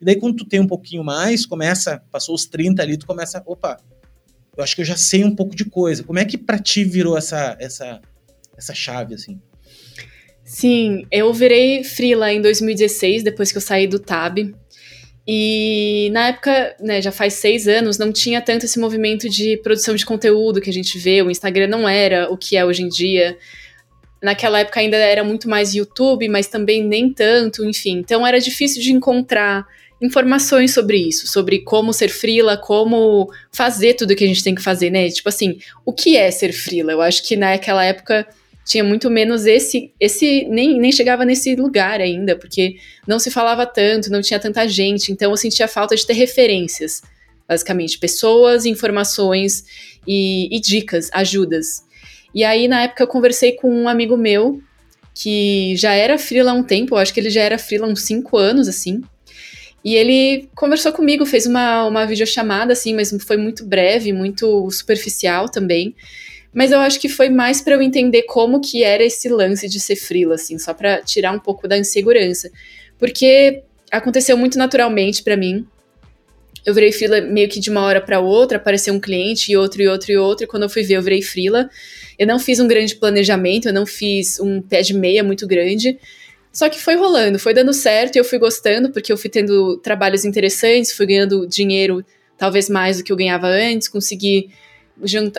E 0.01 0.05
daí 0.05 0.15
quando 0.15 0.37
tu 0.37 0.45
tem 0.45 0.59
um 0.59 0.67
pouquinho 0.67 1.03
mais, 1.03 1.45
começa, 1.45 2.01
passou 2.11 2.35
os 2.35 2.45
30 2.45 2.81
ali, 2.81 2.97
tu 2.97 3.05
começa, 3.05 3.41
opa, 3.45 3.77
eu 4.55 4.63
acho 4.63 4.75
que 4.75 4.81
eu 4.81 4.85
já 4.85 4.97
sei 4.97 5.23
um 5.23 5.35
pouco 5.35 5.55
de 5.55 5.65
coisa. 5.65 6.03
Como 6.03 6.17
é 6.17 6.25
que 6.25 6.37
pra 6.37 6.57
ti 6.57 6.83
virou 6.83 7.17
essa, 7.17 7.55
essa, 7.59 8.01
essa 8.57 8.73
chave, 8.73 9.13
assim? 9.13 9.39
Sim, 10.43 11.05
eu 11.11 11.31
virei 11.33 11.83
freela 11.83 12.31
em 12.31 12.41
2016, 12.41 13.21
depois 13.21 13.51
que 13.51 13.57
eu 13.57 13.61
saí 13.61 13.85
do 13.85 13.99
Tab. 13.99 14.37
E 15.27 16.09
na 16.13 16.29
época, 16.29 16.75
né, 16.79 17.01
já 17.01 17.11
faz 17.11 17.33
seis 17.33 17.67
anos, 17.67 17.97
não 17.97 18.13
tinha 18.13 18.41
tanto 18.41 18.65
esse 18.65 18.79
movimento 18.79 19.29
de 19.29 19.57
produção 19.57 19.93
de 19.93 20.05
conteúdo 20.05 20.61
que 20.61 20.69
a 20.69 20.73
gente 20.73 20.97
vê. 20.97 21.21
O 21.21 21.29
Instagram 21.29 21.67
não 21.67 21.87
era 21.87 22.31
o 22.31 22.37
que 22.37 22.55
é 22.55 22.65
hoje 22.65 22.81
em 22.81 22.87
dia. 22.87 23.37
Naquela 24.23 24.61
época 24.61 24.79
ainda 24.79 24.95
era 24.95 25.23
muito 25.23 25.49
mais 25.49 25.75
YouTube, 25.75 26.29
mas 26.29 26.47
também 26.47 26.81
nem 26.81 27.13
tanto, 27.13 27.65
enfim. 27.65 27.97
Então 27.97 28.25
era 28.25 28.39
difícil 28.39 28.81
de 28.81 28.93
encontrar 28.93 29.67
informações 30.01 30.73
sobre 30.73 30.97
isso, 30.97 31.27
sobre 31.27 31.59
como 31.59 31.91
ser 31.91 32.09
frila, 32.09 32.57
como 32.57 33.31
fazer 33.51 33.95
tudo 33.95 34.15
que 34.15 34.23
a 34.23 34.27
gente 34.27 34.43
tem 34.43 34.53
que 34.53 34.61
fazer, 34.61 34.89
né? 34.89 35.09
Tipo 35.09 35.29
assim, 35.29 35.57
o 35.85 35.91
que 35.91 36.15
é 36.15 36.29
ser 36.29 36.53
frila? 36.53 36.91
Eu 36.91 37.01
acho 37.01 37.23
que 37.23 37.35
naquela 37.35 37.83
época 37.83 38.27
tinha 38.63 38.83
muito 38.83 39.09
menos 39.09 39.45
esse, 39.45 39.93
esse 39.99 40.45
nem, 40.49 40.77
nem 40.77 40.91
chegava 40.91 41.23
nesse 41.23 41.55
lugar 41.55 42.01
ainda, 42.01 42.35
porque 42.35 42.75
não 43.07 43.17
se 43.17 43.31
falava 43.31 43.65
tanto, 43.65 44.11
não 44.11 44.21
tinha 44.21 44.39
tanta 44.39 44.67
gente, 44.67 45.11
então 45.11 45.31
eu 45.31 45.37
sentia 45.37 45.67
falta 45.69 45.95
de 45.95 46.05
ter 46.05 46.13
referências, 46.13 47.01
basicamente, 47.47 47.97
pessoas, 47.97 48.65
informações 48.65 49.63
e, 50.05 50.53
e 50.55 50.59
dicas, 50.59 51.09
ajudas. 51.13 51.81
E 52.35 52.43
aí, 52.43 52.67
na 52.67 52.83
época, 52.83 53.03
eu 53.03 53.07
conversei 53.07 53.53
com 53.53 53.73
um 53.73 53.87
amigo 53.87 54.17
meu, 54.17 54.61
que 55.15 55.73
já 55.77 55.93
era 55.93 56.17
freela 56.17 56.51
há 56.51 56.53
um 56.53 56.61
tempo, 56.61 56.93
eu 56.93 56.99
acho 56.99 57.13
que 57.13 57.21
ele 57.21 57.29
já 57.29 57.41
era 57.41 57.57
freela 57.57 57.87
há 57.87 57.89
uns 57.89 58.01
5 58.01 58.37
anos, 58.37 58.67
assim, 58.67 59.01
e 59.87 59.95
ele 59.95 60.49
conversou 60.53 60.91
comigo, 60.91 61.25
fez 61.25 61.45
uma, 61.45 61.85
uma 61.85 62.05
videochamada, 62.05 62.73
assim, 62.73 62.93
mas 62.93 63.15
foi 63.25 63.37
muito 63.37 63.63
breve, 63.63 64.11
muito 64.11 64.69
superficial 64.69 65.47
também. 65.47 65.95
Mas 66.53 66.73
eu 66.73 66.79
acho 66.81 66.99
que 66.99 67.07
foi 67.07 67.29
mais 67.29 67.61
para 67.61 67.75
eu 67.75 67.81
entender 67.81 68.23
como 68.23 68.59
que 68.59 68.83
era 68.83 69.01
esse 69.01 69.29
lance 69.29 69.69
de 69.69 69.79
ser 69.79 69.95
frila, 69.95 70.35
assim, 70.35 70.59
só 70.59 70.73
para 70.73 71.01
tirar 71.01 71.31
um 71.31 71.39
pouco 71.39 71.69
da 71.69 71.77
insegurança. 71.77 72.51
Porque 72.99 73.63
aconteceu 73.89 74.35
muito 74.35 74.57
naturalmente 74.57 75.23
para 75.23 75.37
mim. 75.37 75.65
Eu 76.65 76.73
virei 76.73 76.91
frila 76.91 77.21
meio 77.21 77.47
que 77.47 77.61
de 77.61 77.69
uma 77.69 77.83
hora 77.83 78.01
para 78.01 78.19
outra, 78.19 78.57
apareceu 78.57 78.93
um 78.93 78.99
cliente 78.99 79.53
e 79.53 79.55
outro 79.55 79.81
e 79.81 79.87
outro 79.87 80.11
e 80.11 80.17
outro, 80.17 80.43
e 80.43 80.47
quando 80.47 80.63
eu 80.63 80.69
fui 80.69 80.83
ver, 80.83 80.95
eu 80.95 81.01
virei 81.01 81.21
frila. 81.21 81.69
Eu 82.19 82.27
não 82.27 82.39
fiz 82.39 82.59
um 82.59 82.67
grande 82.67 82.93
planejamento, 82.93 83.69
eu 83.69 83.73
não 83.73 83.85
fiz 83.85 84.37
um 84.41 84.61
pé 84.61 84.81
de 84.81 84.93
meia 84.93 85.23
muito 85.23 85.47
grande. 85.47 85.97
Só 86.51 86.69
que 86.69 86.79
foi 86.79 86.95
rolando, 86.95 87.37
foi 87.37 87.53
dando 87.53 87.73
certo 87.73 88.15
e 88.15 88.19
eu 88.19 88.23
fui 88.23 88.39
gostando, 88.39 88.91
porque 88.91 89.11
eu 89.11 89.17
fui 89.17 89.29
tendo 89.29 89.77
trabalhos 89.77 90.25
interessantes, 90.25 90.91
fui 90.91 91.05
ganhando 91.05 91.47
dinheiro, 91.47 92.03
talvez 92.37 92.69
mais 92.69 92.97
do 92.97 93.03
que 93.03 93.11
eu 93.11 93.17
ganhava 93.17 93.47
antes, 93.47 93.87
consegui 93.87 94.49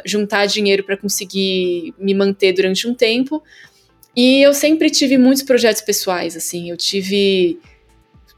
juntar 0.04 0.46
dinheiro 0.46 0.84
para 0.84 0.96
conseguir 0.96 1.92
me 1.98 2.14
manter 2.14 2.52
durante 2.52 2.86
um 2.86 2.94
tempo. 2.94 3.42
E 4.14 4.42
eu 4.42 4.54
sempre 4.54 4.90
tive 4.90 5.18
muitos 5.18 5.42
projetos 5.42 5.82
pessoais, 5.82 6.36
assim, 6.36 6.70
eu 6.70 6.76
tive, 6.76 7.58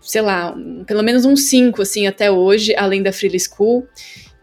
sei 0.00 0.22
lá, 0.22 0.54
pelo 0.87 1.02
menos 1.02 1.24
uns 1.24 1.48
cinco, 1.48 1.83
assim, 1.83 2.06
até 2.06 2.30
hoje, 2.30 2.74
além 2.76 3.02
da 3.02 3.12
Freely 3.12 3.38
School. 3.40 3.87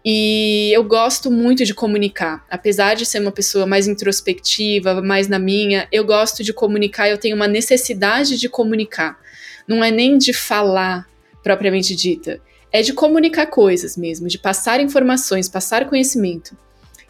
E 0.10 0.72
eu 0.72 0.86
gosto 0.86 1.30
muito 1.30 1.66
de 1.66 1.74
comunicar. 1.74 2.46
Apesar 2.50 2.94
de 2.94 3.06
ser 3.06 3.20
uma 3.20 3.30
pessoa 3.30 3.66
mais 3.66 3.90
introspectiva, 3.90 5.02
mais 5.02 5.28
na 5.28 5.38
minha, 5.38 5.86
eu 5.92 6.06
gosto 6.06 6.46
de 6.46 6.54
comunicar, 6.54 7.10
eu 7.10 7.18
tenho 7.18 7.36
uma 7.36 7.46
necessidade 7.46 8.38
de 8.38 8.48
comunicar. 8.48 9.20
Não 9.68 9.84
é 9.84 9.92
nem 9.92 10.18
de 10.18 10.32
falar 10.32 11.06
propriamente 11.44 11.94
dita, 11.94 12.40
é 12.72 12.82
de 12.82 12.94
comunicar 12.94 13.48
coisas 13.48 13.98
mesmo, 13.98 14.30
de 14.30 14.38
passar 14.38 14.80
informações, 14.80 15.50
passar 15.50 15.90
conhecimento. 15.90 16.56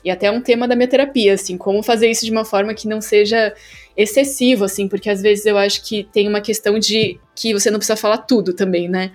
E 0.04 0.10
até 0.10 0.26
é 0.26 0.32
um 0.32 0.42
tema 0.42 0.68
da 0.68 0.76
minha 0.76 0.88
terapia, 0.88 1.36
assim, 1.36 1.56
como 1.56 1.84
fazer 1.84 2.10
isso 2.10 2.26
de 2.26 2.32
uma 2.32 2.46
forma 2.46 2.74
que 2.74 2.88
não 2.88 3.00
seja 3.00 3.54
excessivo, 3.96 4.66
assim, 4.66 4.88
porque 4.88 5.08
às 5.08 5.22
vezes 5.22 5.46
eu 5.46 5.56
acho 5.56 5.84
que 5.84 6.04
tem 6.12 6.28
uma 6.28 6.42
questão 6.42 6.80
de 6.80 7.20
que 7.36 7.54
você 7.54 7.70
não 7.70 7.78
precisa 7.78 7.96
falar 7.96 8.18
tudo 8.18 8.54
também, 8.54 8.90
né? 8.90 9.12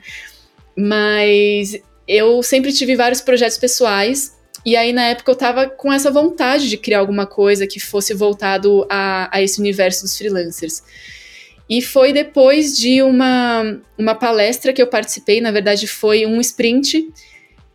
Mas 0.77 1.83
eu 2.07 2.43
sempre 2.43 2.73
tive 2.73 2.97
vários 2.97 3.21
projetos 3.21 3.59
pessoais 3.59 4.33
E 4.65 4.77
aí, 4.77 4.93
na 4.93 5.07
época, 5.09 5.31
eu 5.31 5.37
tava 5.37 5.69
com 5.69 5.93
essa 5.93 6.11
vontade 6.11 6.69
de 6.69 6.77
criar 6.77 7.01
alguma 7.01 7.27
coisa 7.27 7.67
que 7.67 7.81
fosse 7.81 8.15
voltado 8.15 8.87
a, 8.89 9.29
a 9.37 9.43
esse 9.43 9.59
universo 9.59 10.03
dos 10.03 10.17
freelancers. 10.17 10.83
E 11.69 11.83
foi 11.83 12.13
depois 12.13 12.77
de 12.77 13.03
uma, 13.03 13.81
uma 13.99 14.15
palestra 14.15 14.73
que 14.73 14.81
eu 14.81 14.87
participei, 14.87 15.41
na 15.41 15.51
verdade, 15.51 15.87
foi 15.87 16.27
um 16.27 16.41
sprint 16.41 17.09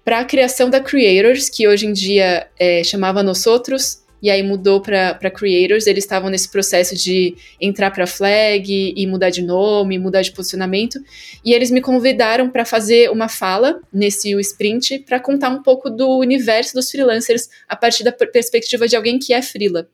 para 0.05 0.19
a 0.19 0.25
criação 0.25 0.69
da 0.69 0.79
Creators, 0.79 1.49
que 1.49 1.67
hoje 1.67 1.87
em 1.87 1.93
dia 1.93 2.47
é, 2.57 2.83
chamava 2.83 3.21
Nós 3.21 3.45
Outros, 3.45 4.03
e 4.21 4.29
aí 4.29 4.41
mudou 4.41 4.81
para 4.81 5.31
Creators. 5.31 5.87
Eles 5.87 6.03
estavam 6.03 6.29
nesse 6.29 6.49
processo 6.49 6.95
de 6.95 7.35
entrar 7.59 7.91
para 7.91 8.07
Flag 8.07 8.93
e 8.95 9.07
mudar 9.07 9.29
de 9.29 9.41
nome, 9.41 9.99
mudar 9.99 10.21
de 10.21 10.31
posicionamento. 10.31 10.99
E 11.43 11.53
eles 11.53 11.71
me 11.71 11.81
convidaram 11.81 12.49
para 12.49 12.65
fazer 12.65 13.11
uma 13.11 13.29
fala 13.29 13.79
nesse 13.93 14.31
sprint 14.39 14.99
para 14.99 15.19
contar 15.19 15.49
um 15.49 15.61
pouco 15.61 15.89
do 15.89 16.17
universo 16.17 16.73
dos 16.73 16.89
freelancers 16.89 17.49
a 17.67 17.75
partir 17.75 18.03
da 18.03 18.11
perspectiva 18.11 18.87
de 18.87 18.95
alguém 18.95 19.19
que 19.19 19.33
é 19.33 19.41
freela. 19.41 19.87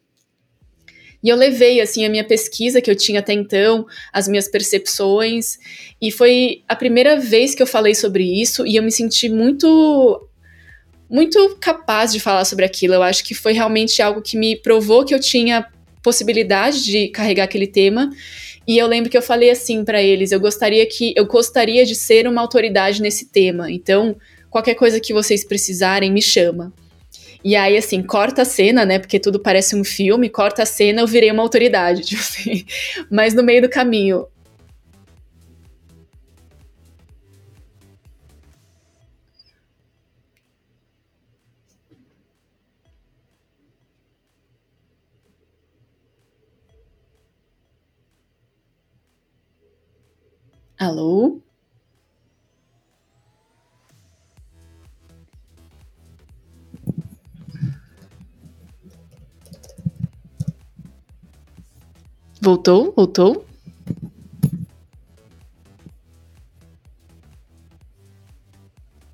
E 1.24 1.30
eu 1.30 1.38
levei, 1.38 1.80
assim, 1.80 2.06
a 2.06 2.10
minha 2.10 2.24
pesquisa 2.26 2.82
que 2.82 2.92
eu 2.92 2.96
tinha 2.96 3.22
até 3.22 3.32
então, 3.32 3.86
as 4.12 4.28
minhas 4.28 4.50
percepções, 4.50 5.58
e 6.02 6.12
foi 6.12 6.64
a 6.68 6.76
primeira 6.76 7.18
vez 7.18 7.56
que 7.56 7.64
eu 7.64 7.68
falei 7.68 7.96
sobre 7.96 8.26
isso, 8.42 8.68
e 8.68 8.76
eu 8.76 8.84
me 8.84 8.92
senti 8.92 9.30
muito 9.30 10.28
muito 11.10 11.58
capaz 11.60 12.12
de 12.12 12.20
falar 12.20 12.46
sobre 12.46 12.66
aquilo. 12.66 12.94
Eu 12.94 13.04
acho 13.04 13.24
que 13.24 13.34
foi 13.34 13.54
realmente 13.54 14.02
algo 14.02 14.22
que 14.22 14.38
me 14.38 14.56
provou 14.56 15.06
que 15.06 15.14
eu 15.14 15.20
tinha 15.20 15.66
possibilidade 16.02 16.84
de 16.84 17.08
carregar 17.10 17.46
aquele 17.46 17.68
tema. 17.68 18.10
E 18.68 18.78
eu 18.78 18.88
lembro 18.88 19.10
que 19.10 19.18
eu 19.18 19.22
falei 19.22 19.50
assim 19.50 19.84
para 19.84 20.02
eles, 20.02 20.32
eu 20.32 20.40
gostaria 20.40 20.86
que 20.86 21.14
eu 21.18 21.26
gostaria 21.26 21.86
de 21.86 21.96
ser 21.96 22.28
uma 22.28 22.42
autoridade 22.42 23.02
nesse 23.02 23.26
tema. 23.26 23.70
Então, 23.70 24.16
qualquer 24.50 24.76
coisa 24.76 25.00
que 25.00 25.14
vocês 25.14 25.44
precisarem, 25.46 26.12
me 26.12 26.22
chama. 26.22 26.72
E 27.44 27.58
aí, 27.58 27.76
assim, 27.76 28.02
corta 28.02 28.44
a 28.44 28.46
cena, 28.46 28.86
né? 28.86 29.00
Porque 29.00 29.20
tudo 29.20 29.38
parece 29.38 29.76
um 29.76 29.84
filme, 29.84 30.30
corta 30.30 30.64
a 30.64 30.66
cena, 30.66 31.02
eu 31.02 31.08
virei 31.08 31.30
uma 31.30 31.44
autoridade, 31.44 32.04
tipo 32.08 32.22
assim. 32.22 32.66
Mas 33.12 33.34
no 33.34 33.44
meio 33.44 33.62
do 33.62 33.70
caminho. 33.70 34.26
Alô? 50.84 51.42
Voltou? 62.42 62.92
Voltou? 62.92 63.46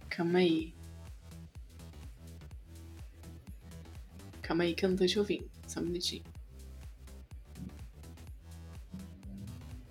Calma 0.10 0.40
aí. 0.40 0.74
Calma 4.42 4.64
aí 4.64 4.74
que 4.74 4.86
eu 4.86 4.90
não 4.90 4.98
tô 4.98 5.06
te 5.06 5.20
ouvindo. 5.20 5.48
Só 5.68 5.82
um 5.82 5.84
minutinho. 5.84 6.24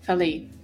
Falei. 0.01 0.59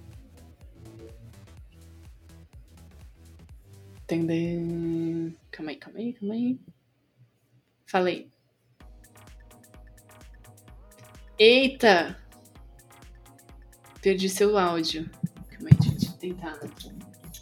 Calma 5.51 5.71
aí, 5.71 5.75
calma 5.77 5.99
aí, 5.99 6.13
calma 6.13 6.33
aí. 6.33 6.59
Falei. 7.85 8.31
Eita! 11.37 12.17
Perdi 14.01 14.29
seu 14.29 14.57
áudio. 14.57 15.09
Calma 15.49 15.69
aí, 15.71 15.89
deixa 15.89 16.11
eu 16.11 16.17
tentar 16.17 16.59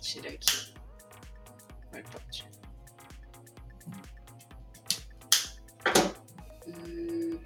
tirar 0.01 0.29
aqui. 0.29 0.73
Hum. 6.67 7.39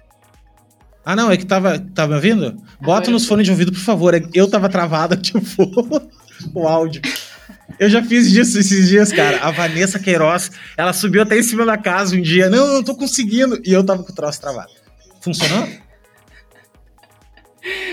Ah, 1.04 1.16
não, 1.16 1.30
é 1.30 1.36
que 1.36 1.46
tava. 1.46 1.78
Tá 1.78 2.06
me 2.06 2.14
ouvindo? 2.14 2.52
Bota 2.52 2.80
Agora 2.82 3.10
nos 3.10 3.26
fones 3.26 3.44
de 3.44 3.50
ouvido, 3.50 3.72
por 3.72 3.80
favor. 3.80 4.14
É 4.14 4.20
eu 4.34 4.50
tava 4.50 4.68
travado, 4.68 5.16
tipo, 5.20 5.40
o 6.54 6.68
áudio. 6.68 7.02
Eu 7.78 7.88
já 7.88 8.02
fiz 8.02 8.26
isso 8.26 8.58
esses 8.58 8.88
dias, 8.88 9.12
cara. 9.12 9.38
A 9.38 9.50
Vanessa 9.50 9.98
Queiroz, 9.98 10.50
ela 10.76 10.92
subiu 10.92 11.22
até 11.22 11.38
em 11.38 11.42
cima 11.42 11.64
da 11.64 11.78
casa 11.78 12.16
um 12.16 12.20
dia. 12.20 12.50
Não, 12.50 12.66
não 12.66 12.82
tô 12.82 12.94
conseguindo. 12.94 13.60
E 13.64 13.72
eu 13.72 13.84
tava 13.84 14.02
com 14.02 14.10
o 14.10 14.14
troço 14.14 14.40
travado. 14.40 14.72
Funcionou? 15.20 15.68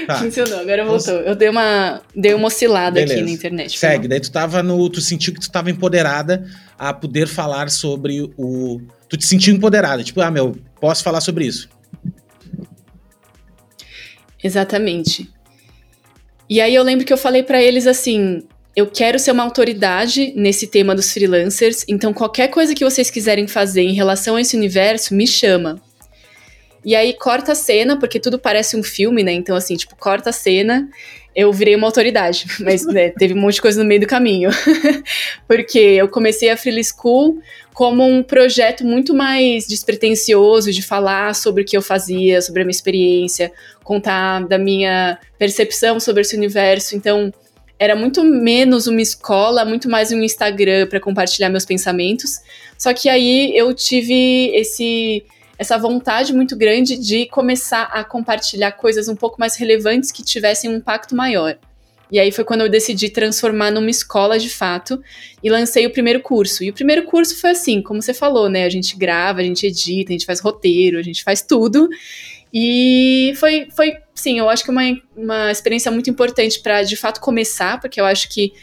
Tá. 0.07 0.15
Funcionou, 0.15 0.59
agora 0.59 0.85
voltou. 0.85 1.15
Eu 1.15 1.35
dei 1.35 1.49
uma, 1.49 2.01
dei 2.15 2.33
uma 2.33 2.47
oscilada 2.47 2.95
Beleza. 2.95 3.13
aqui 3.13 3.23
na 3.23 3.31
internet. 3.31 3.77
Segue, 3.77 4.07
daí 4.07 4.19
tu 4.19 4.31
tava 4.31 4.63
no. 4.63 4.89
Tu 4.89 5.01
sentiu 5.01 5.33
que 5.33 5.39
tu 5.39 5.51
tava 5.51 5.69
empoderada 5.69 6.49
a 6.77 6.93
poder 6.93 7.27
falar 7.27 7.69
sobre 7.69 8.31
o. 8.37 8.79
Tu 9.09 9.17
te 9.17 9.27
sentiu 9.27 9.53
empoderada, 9.53 10.03
tipo, 10.03 10.21
ah, 10.21 10.31
meu, 10.31 10.55
posso 10.79 11.03
falar 11.03 11.21
sobre 11.21 11.45
isso. 11.45 11.69
Exatamente. 14.43 15.29
E 16.49 16.61
aí 16.61 16.73
eu 16.75 16.83
lembro 16.83 17.05
que 17.05 17.11
eu 17.11 17.17
falei 17.17 17.43
para 17.43 17.61
eles 17.61 17.87
assim: 17.87 18.43
eu 18.75 18.87
quero 18.87 19.17
ser 19.17 19.31
uma 19.31 19.43
autoridade 19.43 20.33
nesse 20.35 20.67
tema 20.67 20.93
dos 20.93 21.13
freelancers, 21.13 21.85
então 21.87 22.13
qualquer 22.13 22.49
coisa 22.49 22.75
que 22.75 22.83
vocês 22.83 23.09
quiserem 23.09 23.47
fazer 23.47 23.81
em 23.81 23.93
relação 23.93 24.35
a 24.35 24.41
esse 24.41 24.57
universo, 24.57 25.15
me 25.15 25.25
chama. 25.25 25.81
E 26.83 26.93
aí 26.93 27.13
corta 27.13 27.53
a 27.53 27.55
cena, 27.55 27.97
porque 27.97 28.19
tudo 28.19 28.37
parece 28.37 28.77
um 28.77 28.83
filme, 28.83 29.23
né? 29.23 29.31
Então, 29.31 29.55
assim, 29.55 29.75
tipo, 29.75 29.95
corta 29.95 30.29
a 30.29 30.33
cena, 30.33 30.87
eu 31.35 31.51
virei 31.51 31.75
uma 31.75 31.87
autoridade. 31.87 32.45
Mas 32.61 32.85
né, 32.85 33.09
teve 33.09 33.33
um 33.33 33.41
monte 33.41 33.55
de 33.55 33.61
coisa 33.63 33.81
no 33.81 33.87
meio 33.87 34.01
do 34.01 34.05
caminho. 34.05 34.51
porque 35.47 35.79
eu 35.79 36.07
comecei 36.07 36.49
a 36.51 36.57
Freely 36.57 36.83
School 36.83 37.39
como 37.73 38.05
um 38.05 38.21
projeto 38.21 38.85
muito 38.85 39.15
mais 39.15 39.67
despretensioso 39.67 40.71
de 40.71 40.83
falar 40.83 41.33
sobre 41.33 41.63
o 41.63 41.65
que 41.65 41.75
eu 41.75 41.81
fazia, 41.81 42.39
sobre 42.41 42.61
a 42.61 42.65
minha 42.65 42.71
experiência, 42.71 43.51
contar 43.83 44.45
da 44.47 44.59
minha 44.59 45.17
percepção 45.39 45.99
sobre 45.99 46.21
esse 46.21 46.37
universo. 46.37 46.95
Então, 46.95 47.33
era 47.77 47.95
muito 47.95 48.23
menos 48.23 48.87
uma 48.87 49.01
escola, 49.01 49.65
muito 49.65 49.89
mais 49.89 50.11
um 50.11 50.21
Instagram 50.21 50.87
para 50.87 50.99
compartilhar 50.99 51.49
meus 51.49 51.65
pensamentos. 51.65 52.39
Só 52.77 52.93
que 52.93 53.09
aí 53.09 53.55
eu 53.55 53.73
tive 53.73 54.51
esse 54.53 55.23
essa 55.57 55.77
vontade 55.77 56.33
muito 56.33 56.55
grande 56.55 56.97
de 56.97 57.27
começar 57.27 57.83
a 57.83 58.03
compartilhar 58.03 58.73
coisas 58.73 59.07
um 59.07 59.15
pouco 59.15 59.39
mais 59.39 59.55
relevantes 59.55 60.11
que 60.11 60.21
tivessem 60.21 60.69
um 60.69 60.75
impacto 60.75 61.15
maior. 61.15 61.57
E 62.11 62.19
aí 62.19 62.31
foi 62.31 62.43
quando 62.43 62.61
eu 62.61 62.69
decidi 62.69 63.09
transformar 63.09 63.71
numa 63.71 63.89
escola 63.89 64.37
de 64.37 64.49
fato 64.49 65.01
e 65.41 65.49
lancei 65.49 65.85
o 65.85 65.91
primeiro 65.91 66.19
curso. 66.21 66.63
E 66.63 66.69
o 66.69 66.73
primeiro 66.73 67.03
curso 67.03 67.39
foi 67.39 67.51
assim, 67.51 67.81
como 67.81 68.01
você 68.01 68.13
falou, 68.13 68.49
né? 68.49 68.65
A 68.65 68.69
gente 68.69 68.95
grava, 68.97 69.39
a 69.39 69.43
gente 69.43 69.65
edita, 69.65 70.11
a 70.11 70.13
gente 70.13 70.25
faz 70.25 70.39
roteiro, 70.39 70.99
a 70.99 71.01
gente 71.01 71.23
faz 71.23 71.41
tudo. 71.41 71.89
E 72.57 73.33
foi, 73.35 73.67
foi 73.75 73.97
sim, 74.13 74.39
eu 74.39 74.49
acho 74.49 74.63
que 74.63 74.71
uma, 74.71 74.81
uma 75.13 75.51
experiência 75.51 75.91
muito 75.91 76.09
importante 76.09 76.61
para 76.61 76.83
de 76.83 76.95
fato 76.95 77.19
começar, 77.19 77.81
porque 77.81 77.99
eu 77.99 78.05
acho 78.05 78.29
que 78.29 78.53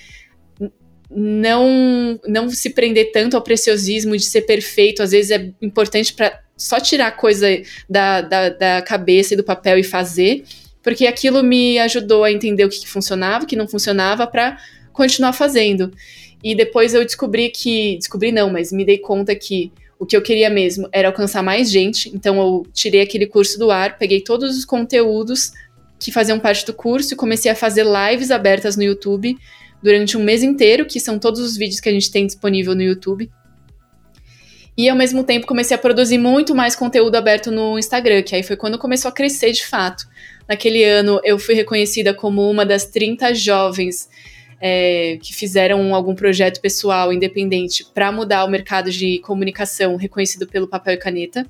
não 1.10 2.18
não 2.26 2.48
se 2.48 2.70
prender 2.70 3.12
tanto 3.12 3.36
ao 3.36 3.42
preciosismo 3.42 4.16
de 4.16 4.24
ser 4.24 4.42
perfeito, 4.42 5.02
às 5.02 5.10
vezes 5.10 5.30
é 5.30 5.52
importante 5.60 6.14
para 6.14 6.40
só 6.56 6.80
tirar 6.80 7.10
coisa 7.18 7.46
da, 7.86 8.22
da, 8.22 8.48
da 8.48 8.80
cabeça 8.80 9.34
e 9.34 9.36
do 9.36 9.44
papel 9.44 9.76
e 9.76 9.84
fazer, 9.84 10.42
porque 10.82 11.06
aquilo 11.06 11.42
me 11.42 11.78
ajudou 11.78 12.24
a 12.24 12.32
entender 12.32 12.64
o 12.64 12.70
que, 12.70 12.80
que 12.80 12.88
funcionava, 12.88 13.44
o 13.44 13.46
que 13.46 13.56
não 13.56 13.68
funcionava, 13.68 14.26
para 14.26 14.56
continuar 14.94 15.34
fazendo. 15.34 15.92
E 16.42 16.54
depois 16.54 16.94
eu 16.94 17.04
descobri 17.04 17.50
que. 17.50 17.98
Descobri 17.98 18.32
não, 18.32 18.50
mas 18.50 18.72
me 18.72 18.86
dei 18.86 18.96
conta 18.96 19.34
que 19.34 19.70
o 20.02 20.06
que 20.06 20.16
eu 20.16 20.20
queria 20.20 20.50
mesmo 20.50 20.88
era 20.90 21.06
alcançar 21.06 21.44
mais 21.44 21.70
gente. 21.70 22.10
Então 22.12 22.36
eu 22.40 22.66
tirei 22.72 23.02
aquele 23.02 23.24
curso 23.24 23.56
do 23.56 23.70
ar, 23.70 23.98
peguei 23.98 24.20
todos 24.20 24.58
os 24.58 24.64
conteúdos 24.64 25.52
que 25.96 26.10
faziam 26.10 26.40
parte 26.40 26.66
do 26.66 26.74
curso 26.74 27.14
e 27.14 27.16
comecei 27.16 27.48
a 27.48 27.54
fazer 27.54 27.86
lives 27.86 28.32
abertas 28.32 28.76
no 28.76 28.82
YouTube 28.82 29.38
durante 29.80 30.16
um 30.16 30.24
mês 30.24 30.42
inteiro, 30.42 30.86
que 30.86 30.98
são 30.98 31.20
todos 31.20 31.38
os 31.38 31.56
vídeos 31.56 31.78
que 31.78 31.88
a 31.88 31.92
gente 31.92 32.10
tem 32.10 32.26
disponível 32.26 32.74
no 32.74 32.82
YouTube. 32.82 33.30
E 34.76 34.88
ao 34.88 34.96
mesmo 34.96 35.22
tempo 35.22 35.46
comecei 35.46 35.76
a 35.76 35.78
produzir 35.78 36.18
muito 36.18 36.52
mais 36.52 36.74
conteúdo 36.74 37.14
aberto 37.14 37.52
no 37.52 37.78
Instagram, 37.78 38.24
que 38.24 38.34
aí 38.34 38.42
foi 38.42 38.56
quando 38.56 38.78
começou 38.78 39.08
a 39.08 39.12
crescer 39.12 39.52
de 39.52 39.64
fato. 39.64 40.04
Naquele 40.48 40.82
ano 40.82 41.20
eu 41.22 41.38
fui 41.38 41.54
reconhecida 41.54 42.12
como 42.12 42.50
uma 42.50 42.66
das 42.66 42.86
30 42.86 43.32
jovens 43.34 44.08
é, 44.64 45.18
que 45.20 45.34
fizeram 45.34 45.92
algum 45.92 46.14
projeto 46.14 46.60
pessoal 46.60 47.12
independente 47.12 47.84
para 47.92 48.12
mudar 48.12 48.44
o 48.44 48.48
mercado 48.48 48.92
de 48.92 49.18
comunicação 49.18 49.96
reconhecido 49.96 50.46
pelo 50.46 50.68
papel 50.68 50.94
e 50.94 50.98
caneta. 50.98 51.44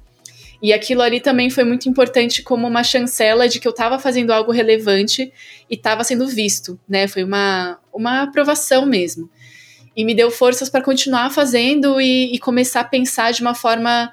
E 0.63 0.73
aquilo 0.73 1.03
ali 1.03 1.21
também 1.21 1.51
foi 1.51 1.63
muito 1.63 1.89
importante 1.91 2.43
como 2.43 2.67
uma 2.67 2.83
chancela 2.83 3.47
de 3.47 3.61
que 3.61 3.69
eu 3.69 3.73
estava 3.73 3.99
fazendo 3.99 4.31
algo 4.33 4.51
relevante 4.51 5.31
e 5.69 5.75
estava 5.75 6.03
sendo 6.05 6.27
visto, 6.27 6.81
né? 6.89 7.07
Foi 7.07 7.23
uma, 7.23 7.79
uma 7.93 8.23
aprovação 8.23 8.87
mesmo. 8.87 9.29
e 9.95 10.07
me 10.07 10.15
deu 10.15 10.31
forças 10.31 10.71
para 10.71 10.81
continuar 10.81 11.29
fazendo 11.31 12.01
e, 12.01 12.35
e, 12.35 12.39
começar 12.39 12.81
a 12.81 12.85
pensar 12.85 13.31
de 13.33 13.43
uma 13.43 13.55
forma 13.55 14.11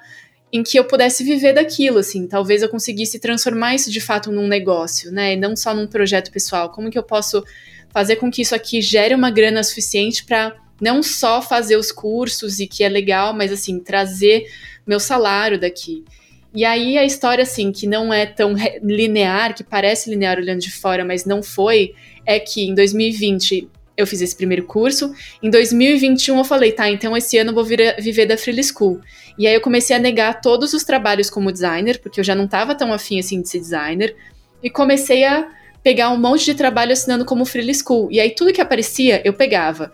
em 0.52 0.62
que 0.62 0.78
eu 0.78 0.84
pudesse 0.84 1.24
viver 1.24 1.54
daquilo, 1.54 1.98
assim, 1.98 2.26
talvez 2.26 2.60
eu 2.60 2.68
conseguisse 2.68 3.18
transformar 3.18 3.74
isso 3.76 3.90
de 3.90 4.00
fato 4.00 4.30
num 4.30 4.46
negócio, 4.46 5.10
né, 5.10 5.34
e 5.34 5.36
não 5.36 5.56
só 5.56 5.72
num 5.72 5.86
projeto 5.86 6.30
pessoal. 6.30 6.70
Como 6.70 6.90
que 6.90 6.98
eu 6.98 7.02
posso 7.02 7.42
fazer 7.92 8.16
com 8.16 8.30
que 8.30 8.42
isso 8.42 8.54
aqui 8.54 8.80
gere 8.80 9.14
uma 9.14 9.30
grana 9.30 9.62
suficiente 9.62 10.24
para 10.24 10.56
não 10.80 11.02
só 11.02 11.42
fazer 11.42 11.76
os 11.76 11.92
cursos 11.92 12.58
e 12.58 12.66
que 12.66 12.82
é 12.82 12.88
legal, 12.88 13.34
mas 13.34 13.52
assim, 13.52 13.78
trazer 13.80 14.46
meu 14.86 14.98
salário 14.98 15.60
daqui. 15.60 16.04
E 16.52 16.64
aí 16.64 16.98
a 16.98 17.04
história, 17.04 17.42
assim, 17.42 17.70
que 17.70 17.86
não 17.86 18.12
é 18.12 18.26
tão 18.26 18.54
linear, 18.82 19.54
que 19.54 19.62
parece 19.62 20.10
linear 20.10 20.38
olhando 20.38 20.60
de 20.60 20.72
fora, 20.72 21.04
mas 21.04 21.24
não 21.24 21.42
foi, 21.42 21.94
é 22.26 22.40
que 22.40 22.62
em 22.62 22.74
2020 22.74 23.68
eu 23.96 24.06
fiz 24.06 24.20
esse 24.20 24.34
primeiro 24.34 24.64
curso. 24.64 25.14
Em 25.42 25.50
2021 25.50 26.38
eu 26.38 26.44
falei, 26.44 26.72
tá, 26.72 26.88
então 26.88 27.16
esse 27.16 27.36
ano 27.38 27.50
eu 27.50 27.54
vou 27.54 27.64
vir, 27.64 27.94
viver 28.00 28.26
da 28.26 28.36
Free 28.36 28.64
School. 28.64 29.00
E 29.38 29.46
aí 29.46 29.54
eu 29.54 29.60
comecei 29.60 29.94
a 29.94 29.98
negar 29.98 30.40
todos 30.40 30.72
os 30.72 30.82
trabalhos 30.82 31.30
como 31.30 31.52
designer, 31.52 32.00
porque 32.00 32.18
eu 32.18 32.24
já 32.24 32.34
não 32.34 32.46
estava 32.46 32.74
tão 32.74 32.92
afim 32.92 33.20
assim 33.20 33.40
de 33.40 33.48
ser 33.48 33.60
designer, 33.60 34.16
e 34.62 34.68
comecei 34.68 35.24
a 35.24 35.48
pegar 35.82 36.10
um 36.10 36.18
monte 36.18 36.44
de 36.44 36.54
trabalho 36.54 36.92
assinando 36.92 37.24
como 37.24 37.44
Free 37.44 37.74
School. 37.74 38.08
E 38.10 38.20
aí 38.20 38.30
tudo 38.30 38.52
que 38.52 38.60
aparecia, 38.60 39.20
eu 39.24 39.32
pegava. 39.32 39.92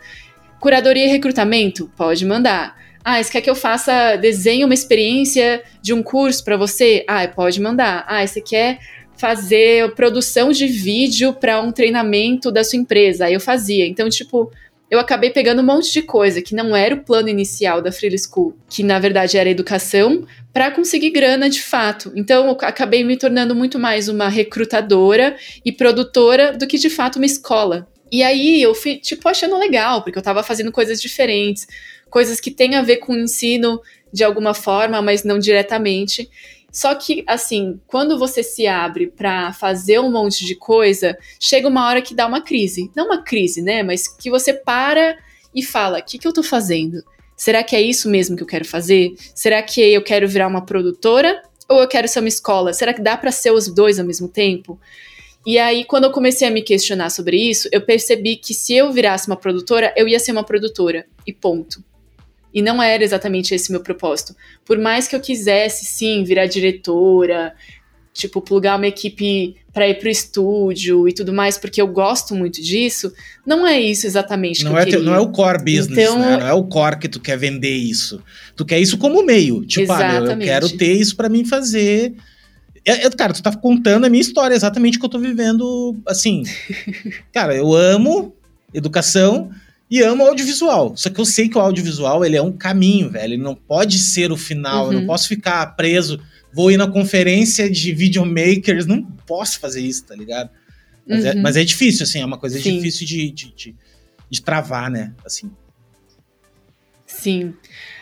Curadoria 0.61 1.05
e 1.05 1.09
recrutamento? 1.09 1.91
Pode 1.97 2.25
mandar. 2.25 2.77
Ah, 3.05 3.23
você 3.23 3.31
quer 3.31 3.41
que 3.41 3.51
eu 3.51 3.55
faça 3.55 4.17
desenho 4.17 4.67
uma 4.67 4.75
experiência 4.75 5.63
de 5.81 5.95
um 5.95 6.03
curso 6.03 6.43
para 6.43 6.57
você? 6.57 7.05
Ah, 7.07 7.27
pode 7.29 7.61
mandar. 7.61 8.05
Ah, 8.09 8.27
você 8.27 8.41
quer 8.41 8.81
fazer 9.17 9.95
produção 9.95 10.51
de 10.51 10.67
vídeo 10.67 11.33
para 11.33 11.61
um 11.61 11.71
treinamento 11.71 12.51
da 12.51 12.65
sua 12.65 12.79
empresa? 12.79 13.27
Aí 13.27 13.35
eu 13.35 13.41
fazia. 13.41 13.87
Então, 13.87 14.09
tipo, 14.09 14.51
eu 14.91 14.99
acabei 14.99 15.31
pegando 15.31 15.63
um 15.63 15.65
monte 15.65 15.93
de 15.93 16.03
coisa 16.03 16.41
que 16.41 16.55
não 16.55 16.77
era 16.77 16.95
o 16.95 17.03
plano 17.03 17.29
inicial 17.29 17.83
da 17.83 17.91
Free 17.91 18.17
School, 18.19 18.57
que 18.69 18.83
na 18.83 18.99
verdade 18.99 19.37
era 19.37 19.51
educação, 19.51 20.27
para 20.53 20.71
conseguir 20.71 21.11
grana 21.11 21.51
de 21.51 21.63
fato. 21.63 22.13
Então, 22.15 22.47
eu 22.47 22.53
acabei 22.63 23.05
me 23.05 23.17
tornando 23.17 23.55
muito 23.55 23.79
mais 23.79 24.09
uma 24.09 24.29
recrutadora 24.29 25.37
e 25.65 25.73
produtora 25.73 26.57
do 26.57 26.67
que 26.67 26.79
de 26.79 26.89
fato 26.89 27.17
uma 27.17 27.27
escola. 27.27 27.89
E 28.11 28.23
aí 28.23 28.63
eu 28.63 28.75
fui, 28.75 28.97
tipo, 28.97 29.29
achando 29.29 29.59
legal, 29.59 30.03
porque 30.03 30.17
eu 30.17 30.21
estava 30.21 30.43
fazendo 30.43 30.71
coisas 30.71 31.01
diferentes 31.01 31.67
coisas 32.11 32.41
que 32.41 32.51
têm 32.51 32.75
a 32.77 32.83
ver 32.83 32.97
com 32.97 33.13
o 33.13 33.19
ensino 33.19 33.81
de 34.13 34.25
alguma 34.25 34.55
forma, 34.55 35.03
mas 35.03 35.25
não 35.25 35.39
diretamente. 35.39 36.31
Só 36.77 36.95
que, 36.95 37.25
assim, 37.27 37.81
quando 37.87 38.19
você 38.19 38.43
se 38.43 38.67
abre 38.67 39.07
para 39.07 39.51
fazer 39.55 39.99
um 39.99 40.11
monte 40.11 40.45
de 40.45 40.55
coisa, 40.55 41.17
chega 41.41 41.67
uma 41.67 41.89
hora 41.89 42.03
que 42.03 42.15
dá 42.15 42.27
uma 42.27 42.43
crise. 42.43 42.91
Não 42.95 43.07
uma 43.07 43.23
crise, 43.23 43.63
né? 43.63 43.83
Mas 43.83 44.07
que 44.07 44.29
você 44.29 44.53
para 44.53 45.17
e 45.55 45.63
fala: 45.63 46.01
o 46.01 46.03
que, 46.03 46.19
que 46.19 46.29
eu 46.29 46.35
tô 46.35 46.43
fazendo? 46.43 47.03
Será 47.35 47.65
que 47.65 47.75
é 47.75 47.81
isso 47.81 48.11
mesmo 48.11 48.37
que 48.37 48.43
eu 48.43 48.47
quero 48.47 48.67
fazer? 48.67 49.15
Será 49.35 49.63
que 49.63 49.81
eu 49.81 50.05
quero 50.05 50.29
virar 50.29 50.49
uma 50.49 50.67
produtora 50.67 51.41
ou 51.67 51.81
eu 51.81 51.89
quero 51.89 52.07
ser 52.09 52.19
uma 52.19 52.29
escola? 52.29 52.75
Será 52.75 52.93
que 52.93 53.01
dá 53.01 53.17
para 53.17 53.33
ser 53.33 53.53
os 53.53 53.69
dois 53.69 53.99
ao 53.99 54.05
mesmo 54.05 54.29
tempo? 54.29 54.79
E 55.47 55.59
aí, 55.59 55.83
quando 55.83 56.05
eu 56.05 56.11
comecei 56.11 56.47
a 56.47 56.51
me 56.51 56.61
questionar 56.61 57.09
sobre 57.09 57.39
isso, 57.39 57.71
eu 57.73 57.81
percebi 57.81 58.37
que 58.37 58.53
se 58.53 58.75
eu 58.75 58.93
virasse 58.93 59.29
uma 59.29 59.37
produtora, 59.37 59.95
eu 59.97 60.07
ia 60.07 60.21
ser 60.21 60.33
uma 60.33 60.45
produtora. 60.45 61.07
E 61.27 61.33
ponto. 61.33 61.83
E 62.57 62.63
não 62.63 62.83
era 62.83 63.05
exatamente 63.05 63.55
esse 63.55 63.71
meu 63.71 63.83
propósito. 63.83 64.35
Por 64.65 64.79
mais 64.79 65.07
que 65.07 65.15
eu 65.15 65.21
quisesse, 65.21 65.85
sim, 65.85 66.25
virar 66.25 66.47
diretora, 66.47 67.53
tipo, 68.15 68.41
plugar 68.41 68.79
uma 68.79 68.87
equipe 68.87 69.57
para 69.75 69.87
ir 69.87 69.99
pro 69.99 70.09
estúdio 70.09 71.07
e 71.07 71.13
tudo 71.13 71.35
mais, 71.35 71.59
porque 71.59 71.83
eu 71.83 71.87
gosto 71.87 72.35
muito 72.35 72.63
disso, 72.63 73.13
não 73.45 73.67
é 73.67 73.79
isso 73.79 74.07
exatamente 74.07 74.65
não 74.65 74.73
que 74.73 74.79
é 74.79 74.81
eu 74.81 74.85
queria. 74.87 75.01
Não 75.01 75.15
é 75.15 75.19
o 75.19 75.29
core 75.29 75.59
business, 75.59 75.99
então, 75.99 76.19
né? 76.19 76.39
Não 76.39 76.47
é 76.47 76.55
o 76.55 76.65
core 76.65 76.99
que 76.99 77.09
tu 77.11 77.21
quer 77.21 77.37
vender 77.37 77.75
isso. 77.75 78.23
Tu 78.57 78.65
quer 78.65 78.81
isso 78.81 78.97
como 78.97 79.23
meio. 79.23 79.63
Tipo, 79.67 79.93
exatamente. 79.93 80.31
ah, 80.31 80.33
eu 80.33 80.39
quero 80.39 80.79
ter 80.79 80.95
isso 80.95 81.15
para 81.15 81.29
mim 81.29 81.45
fazer... 81.45 82.15
É, 82.87 83.05
é, 83.05 83.11
cara, 83.11 83.35
tu 83.35 83.43
tá 83.43 83.55
contando 83.55 84.07
a 84.07 84.09
minha 84.09 84.23
história, 84.23 84.55
exatamente 84.55 84.97
o 84.97 85.01
que 85.01 85.05
eu 85.05 85.11
tô 85.11 85.19
vivendo, 85.19 85.95
assim... 86.09 86.43
cara, 87.35 87.55
eu 87.55 87.75
amo 87.75 88.35
educação 88.73 89.51
e 89.91 90.03
amo 90.03 90.25
audiovisual. 90.25 90.97
Só 90.97 91.09
que 91.09 91.21
eu 91.21 91.25
sei 91.25 91.49
que 91.49 91.57
o 91.57 91.61
audiovisual 91.61 92.25
ele 92.25 92.37
é 92.37 92.43
um 92.43 92.53
caminho, 92.53 93.11
velho. 93.11 93.35
Ele 93.35 93.43
não 93.43 93.55
pode 93.55 93.99
ser 93.99 94.33
o 94.33 94.37
final. 94.37 94.85
Uhum. 94.85 94.87
Eu 94.87 94.93
não 94.95 95.01
uhum. 95.03 95.07
posso 95.07 95.29
ficar 95.29 95.65
preso. 95.77 96.21
Vou 96.53 96.71
ir 96.71 96.77
na 96.77 96.89
conferência 96.89 97.71
de 97.71 97.93
videomakers. 97.93 98.87
Não 98.87 99.03
posso 99.03 99.61
fazer 99.61 99.81
isso, 99.81 100.05
tá 100.05 100.15
ligado? 100.15 100.51
Mas, 101.07 101.25
é, 101.25 101.33
uhum. 101.33 101.39
é, 101.39 101.43
mas 101.43 101.57
é, 101.57 101.65
difícil, 101.65 102.03
assim. 102.03 102.21
É 102.21 102.27
uma 102.27 102.39
coisa 102.39 102.59
Sim. 102.59 102.77
difícil 102.77 103.07
de, 103.07 103.31
de, 103.31 103.55
de, 103.55 103.77
de 104.29 104.43
travar, 104.43 104.91
né? 104.91 105.13
Assim. 105.25 105.51
Sim. 107.07 107.55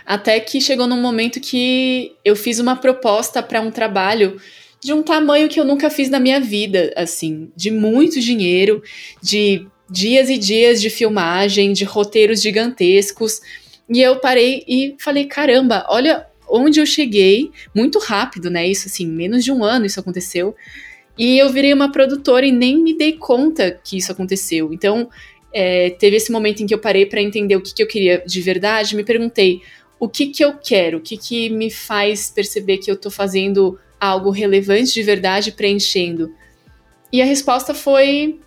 Até 0.06 0.40
que 0.40 0.60
chegou 0.60 0.86
num 0.86 1.00
momento 1.00 1.38
que 1.38 2.12
eu 2.24 2.34
fiz 2.34 2.58
uma 2.58 2.76
proposta 2.76 3.42
para 3.42 3.60
um 3.60 3.70
trabalho 3.70 4.40
de 4.82 4.92
um 4.92 5.02
tamanho 5.02 5.48
que 5.48 5.58
eu 5.58 5.64
nunca 5.64 5.88
fiz 5.88 6.10
na 6.10 6.20
minha 6.20 6.38
vida, 6.38 6.92
assim, 6.94 7.50
de 7.56 7.70
muito 7.70 8.20
dinheiro, 8.20 8.82
de 9.22 9.66
dias 9.94 10.28
e 10.28 10.36
dias 10.36 10.80
de 10.80 10.90
filmagem, 10.90 11.72
de 11.72 11.84
roteiros 11.84 12.42
gigantescos. 12.42 13.40
E 13.88 14.00
eu 14.00 14.18
parei 14.18 14.64
e 14.66 14.96
falei: 14.98 15.26
caramba, 15.26 15.86
olha 15.88 16.26
onde 16.48 16.80
eu 16.80 16.86
cheguei, 16.86 17.50
muito 17.74 17.98
rápido, 17.98 18.50
né? 18.50 18.66
Isso 18.66 18.88
assim, 18.88 19.06
menos 19.06 19.44
de 19.44 19.52
um 19.52 19.64
ano 19.64 19.86
isso 19.86 20.00
aconteceu. 20.00 20.54
E 21.16 21.38
eu 21.38 21.48
virei 21.50 21.72
uma 21.72 21.92
produtora 21.92 22.44
e 22.44 22.50
nem 22.50 22.82
me 22.82 22.98
dei 22.98 23.12
conta 23.12 23.80
que 23.84 23.96
isso 23.96 24.10
aconteceu. 24.10 24.72
Então, 24.72 25.08
é, 25.52 25.90
teve 25.90 26.16
esse 26.16 26.32
momento 26.32 26.60
em 26.60 26.66
que 26.66 26.74
eu 26.74 26.80
parei 26.80 27.06
para 27.06 27.22
entender 27.22 27.54
o 27.54 27.60
que, 27.60 27.72
que, 27.72 27.82
eu 27.82 27.86
queria 27.86 28.24
de 28.26 28.40
verdade. 28.40 28.96
Me 28.96 29.04
perguntei 29.04 29.62
o 29.98 30.08
que, 30.08 30.26
que 30.26 30.44
eu 30.44 30.54
quero, 30.54 30.98
o 30.98 31.00
que, 31.00 31.16
que 31.16 31.48
me 31.50 31.70
faz 31.70 32.30
perceber 32.30 32.78
que 32.78 32.90
eu 32.90 32.96
estou 32.96 33.12
fazendo 33.12 33.78
algo 34.00 34.30
relevante 34.30 34.92
de 34.92 35.02
verdade, 35.04 35.52
preenchendo. 35.52 36.34
E 37.12 37.22
a 37.22 37.24
resposta 37.24 37.72
foi 37.72 38.40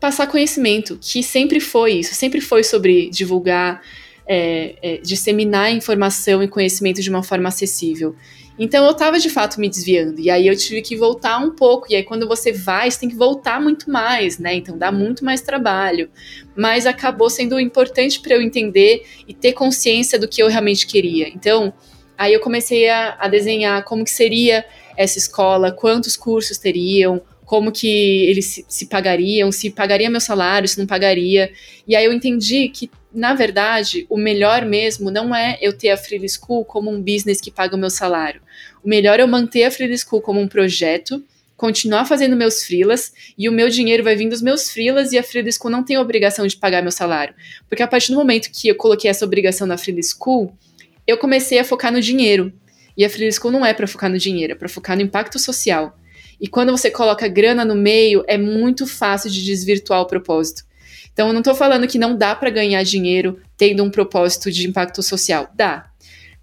passar 0.00 0.26
conhecimento, 0.26 0.98
que 1.00 1.22
sempre 1.22 1.60
foi 1.60 1.92
isso, 1.92 2.14
sempre 2.14 2.40
foi 2.40 2.64
sobre 2.64 3.10
divulgar, 3.10 3.82
é, 4.26 4.76
é, 4.82 4.96
disseminar 4.98 5.70
informação 5.70 6.42
e 6.42 6.48
conhecimento 6.48 7.02
de 7.02 7.10
uma 7.10 7.22
forma 7.22 7.48
acessível. 7.48 8.16
Então 8.58 8.84
eu 8.84 8.90
estava 8.90 9.18
de 9.18 9.30
fato 9.30 9.58
me 9.60 9.68
desviando, 9.68 10.20
e 10.20 10.28
aí 10.28 10.46
eu 10.46 10.56
tive 10.56 10.82
que 10.82 10.96
voltar 10.96 11.38
um 11.38 11.50
pouco, 11.50 11.86
e 11.90 11.96
aí 11.96 12.02
quando 12.02 12.26
você 12.26 12.52
vai, 12.52 12.90
você 12.90 13.00
tem 13.00 13.08
que 13.08 13.16
voltar 13.16 13.60
muito 13.60 13.90
mais, 13.90 14.38
né? 14.38 14.54
Então 14.54 14.76
dá 14.76 14.90
muito 14.90 15.24
mais 15.24 15.40
trabalho. 15.40 16.10
Mas 16.54 16.86
acabou 16.86 17.30
sendo 17.30 17.58
importante 17.58 18.20
para 18.20 18.34
eu 18.34 18.42
entender 18.42 19.06
e 19.26 19.32
ter 19.32 19.52
consciência 19.52 20.18
do 20.18 20.28
que 20.28 20.42
eu 20.42 20.48
realmente 20.48 20.86
queria. 20.86 21.28
Então, 21.28 21.72
aí 22.18 22.34
eu 22.34 22.40
comecei 22.40 22.88
a, 22.88 23.16
a 23.18 23.28
desenhar 23.28 23.82
como 23.84 24.04
que 24.04 24.10
seria 24.10 24.64
essa 24.94 25.16
escola, 25.16 25.72
quantos 25.72 26.14
cursos 26.14 26.58
teriam, 26.58 27.22
como 27.50 27.72
que 27.72 28.28
eles 28.28 28.46
se, 28.46 28.64
se, 28.68 28.86
pagariam, 28.86 29.50
se 29.50 29.70
pagaria 29.70 30.08
meu 30.08 30.20
salário, 30.20 30.68
se 30.68 30.78
não 30.78 30.86
pagaria. 30.86 31.50
E 31.84 31.96
aí 31.96 32.04
eu 32.04 32.12
entendi 32.12 32.68
que, 32.68 32.88
na 33.12 33.34
verdade, 33.34 34.06
o 34.08 34.16
melhor 34.16 34.64
mesmo 34.64 35.10
não 35.10 35.34
é 35.34 35.58
eu 35.60 35.76
ter 35.76 35.90
a 35.90 35.96
Free 35.96 36.28
School 36.28 36.64
como 36.64 36.88
um 36.88 37.02
business 37.02 37.40
que 37.40 37.50
paga 37.50 37.74
o 37.74 37.78
meu 37.78 37.90
salário. 37.90 38.40
O 38.84 38.88
melhor 38.88 39.18
é 39.18 39.24
eu 39.24 39.26
manter 39.26 39.64
a 39.64 39.70
Free 39.72 39.98
School 39.98 40.22
como 40.22 40.40
um 40.40 40.46
projeto, 40.46 41.24
continuar 41.56 42.04
fazendo 42.04 42.36
meus 42.36 42.62
freelas 42.62 43.12
e 43.36 43.48
o 43.48 43.52
meu 43.52 43.68
dinheiro 43.68 44.04
vai 44.04 44.14
vindo 44.14 44.30
dos 44.30 44.42
meus 44.42 44.70
freelas 44.70 45.10
e 45.10 45.18
a 45.18 45.22
Free 45.24 45.52
School 45.52 45.72
não 45.72 45.82
tem 45.82 45.96
a 45.96 46.00
obrigação 46.00 46.46
de 46.46 46.56
pagar 46.56 46.82
meu 46.82 46.92
salário. 46.92 47.34
Porque 47.68 47.82
a 47.82 47.88
partir 47.88 48.12
do 48.12 48.16
momento 48.16 48.48
que 48.52 48.68
eu 48.68 48.76
coloquei 48.76 49.10
essa 49.10 49.24
obrigação 49.24 49.66
na 49.66 49.76
Free 49.76 50.00
School, 50.04 50.56
eu 51.04 51.18
comecei 51.18 51.58
a 51.58 51.64
focar 51.64 51.92
no 51.92 52.00
dinheiro. 52.00 52.52
E 52.96 53.04
a 53.04 53.10
Free 53.10 53.32
School 53.32 53.50
não 53.50 53.66
é 53.66 53.74
para 53.74 53.88
focar 53.88 54.08
no 54.08 54.18
dinheiro, 54.18 54.52
é 54.52 54.54
para 54.54 54.68
focar 54.68 54.94
no 54.96 55.02
impacto 55.02 55.36
social. 55.36 55.98
E 56.40 56.48
quando 56.48 56.70
você 56.70 56.90
coloca 56.90 57.28
grana 57.28 57.64
no 57.64 57.74
meio, 57.74 58.24
é 58.26 58.38
muito 58.38 58.86
fácil 58.86 59.30
de 59.30 59.44
desvirtuar 59.44 60.00
o 60.00 60.06
propósito. 60.06 60.64
Então, 61.12 61.28
eu 61.28 61.32
não 61.32 61.40
estou 61.40 61.54
falando 61.54 61.86
que 61.86 61.98
não 61.98 62.16
dá 62.16 62.34
para 62.34 62.50
ganhar 62.50 62.82
dinheiro 62.82 63.38
tendo 63.56 63.84
um 63.84 63.90
propósito 63.90 64.50
de 64.50 64.66
impacto 64.66 65.02
social. 65.02 65.50
Dá. 65.54 65.90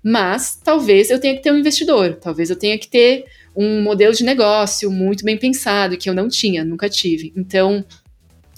Mas 0.03 0.59
talvez 0.63 1.09
eu 1.09 1.19
tenha 1.19 1.35
que 1.35 1.41
ter 1.41 1.51
um 1.51 1.57
investidor, 1.57 2.15
talvez 2.15 2.49
eu 2.49 2.55
tenha 2.55 2.77
que 2.77 2.87
ter 2.87 3.25
um 3.55 3.81
modelo 3.81 4.13
de 4.13 4.23
negócio 4.23 4.91
muito 4.91 5.25
bem 5.25 5.35
pensado, 5.35 5.97
que 5.97 6.07
eu 6.07 6.13
não 6.13 6.29
tinha, 6.29 6.63
nunca 6.63 6.87
tive. 6.87 7.33
Então, 7.35 7.83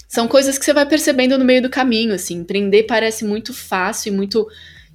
são 0.06 0.28
coisas 0.28 0.58
que 0.58 0.64
você 0.64 0.74
vai 0.74 0.84
percebendo 0.84 1.38
no 1.38 1.44
meio 1.44 1.62
do 1.62 1.70
caminho, 1.70 2.12
assim. 2.12 2.36
Empreender 2.38 2.82
parece 2.82 3.24
muito 3.24 3.54
fácil 3.54 4.12
e 4.12 4.16
muito 4.16 4.46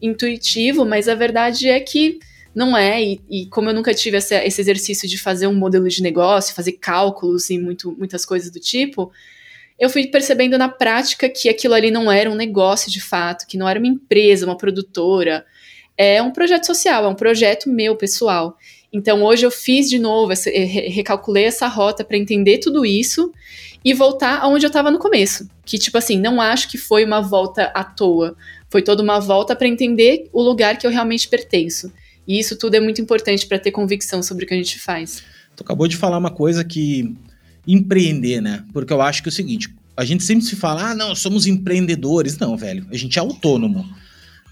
intuitivo, 0.02 0.86
mas 0.86 1.08
a 1.08 1.16
verdade 1.16 1.68
é 1.68 1.80
que 1.80 2.20
não 2.56 2.76
é, 2.76 3.04
e, 3.04 3.22
e 3.30 3.46
como 3.48 3.70
eu 3.70 3.74
nunca 3.74 3.94
tive 3.94 4.18
essa, 4.18 4.44
esse 4.46 4.62
exercício 4.62 5.10
de 5.10 5.18
fazer 5.18 5.46
um 5.48 5.54
modelo 5.54 5.88
de 5.90 6.02
negócio, 6.02 6.56
fazer 6.56 6.74
cálculos 6.74 7.50
e 7.50 7.60
muito, 7.60 7.94
muitas 7.98 8.26
coisas 8.26 8.50
do 8.50 8.60
tipo, 8.60 9.12
eu 9.78 9.90
fui 9.90 10.08
percebendo 10.08 10.58
na 10.58 10.70
prática 10.70 11.28
que 11.28 11.50
aquilo 11.50 11.74
ali 11.74 11.92
não 11.92 12.10
era 12.10 12.32
um 12.32 12.36
negócio 12.36 12.90
de 12.90 13.02
fato, 13.02 13.46
que 13.46 13.58
não 13.58 13.68
era 13.68 13.78
uma 13.78 13.88
empresa, 13.88 14.46
uma 14.46 14.58
produtora, 14.58 15.46
é 15.98 16.22
um 16.22 16.32
projeto 16.32 16.66
social, 16.66 17.04
é 17.04 17.08
um 17.10 17.16
projeto 17.16 17.70
meu 17.70 17.96
pessoal. 17.96 18.58
Então 18.92 19.22
hoje 19.24 19.46
eu 19.46 19.52
fiz 19.52 19.90
de 19.90 20.00
novo, 20.00 20.32
essa, 20.32 20.50
recalculei 20.50 21.44
essa 21.44 21.68
rota 21.68 22.06
para 22.06 22.18
entender 22.18 22.60
tudo 22.60 22.86
isso 22.86 23.34
e 23.84 23.94
voltar 23.94 24.40
aonde 24.40 24.66
eu 24.66 24.70
estava 24.70 24.90
no 24.90 24.98
começo. 24.98 25.50
Que, 25.66 25.78
tipo 25.78 25.98
assim, 25.98 26.18
não 26.18 26.40
acho 26.40 26.70
que 26.70 26.78
foi 26.78 27.04
uma 27.04 27.22
volta 27.22 27.66
à 27.76 27.84
toa. 27.84 28.36
foi 28.70 28.82
toda 28.82 29.04
uma 29.04 29.20
volta 29.20 29.56
para 29.56 29.68
entender 29.68 30.30
o 30.32 30.42
lugar 30.42 30.78
que 30.78 30.88
eu 30.88 30.92
realmente 30.92 31.28
pertenço. 31.28 31.92
E 32.28 32.40
isso 32.40 32.58
tudo 32.58 32.76
é 32.76 32.80
muito 32.80 33.02
importante 33.02 33.46
para 33.46 33.60
ter 33.60 33.72
convicção 33.72 34.24
sobre 34.24 34.46
o 34.46 34.48
que 34.48 34.54
a 34.54 34.58
gente 34.58 34.80
faz. 34.80 35.24
Tu 35.56 35.64
acabou 35.64 35.88
de 35.88 35.96
falar 35.96 36.18
uma 36.18 36.32
coisa 36.32 36.64
que 36.64 37.16
empreender, 37.68 38.42
né? 38.42 38.64
Porque 38.74 38.92
eu 38.92 39.02
acho 39.02 39.22
que 39.24 39.30
é 39.30 39.32
o 39.32 39.34
seguinte, 39.34 39.74
a 39.98 40.04
gente 40.04 40.24
sempre 40.24 40.46
se 40.46 40.56
fala, 40.56 40.92
ah, 40.92 40.96
não, 40.96 41.16
somos 41.16 41.48
empreendedores. 41.48 42.38
Não, 42.38 42.58
velho, 42.58 42.86
a 42.92 42.98
gente 42.98 43.18
é 43.18 43.22
autônomo. 43.22 43.86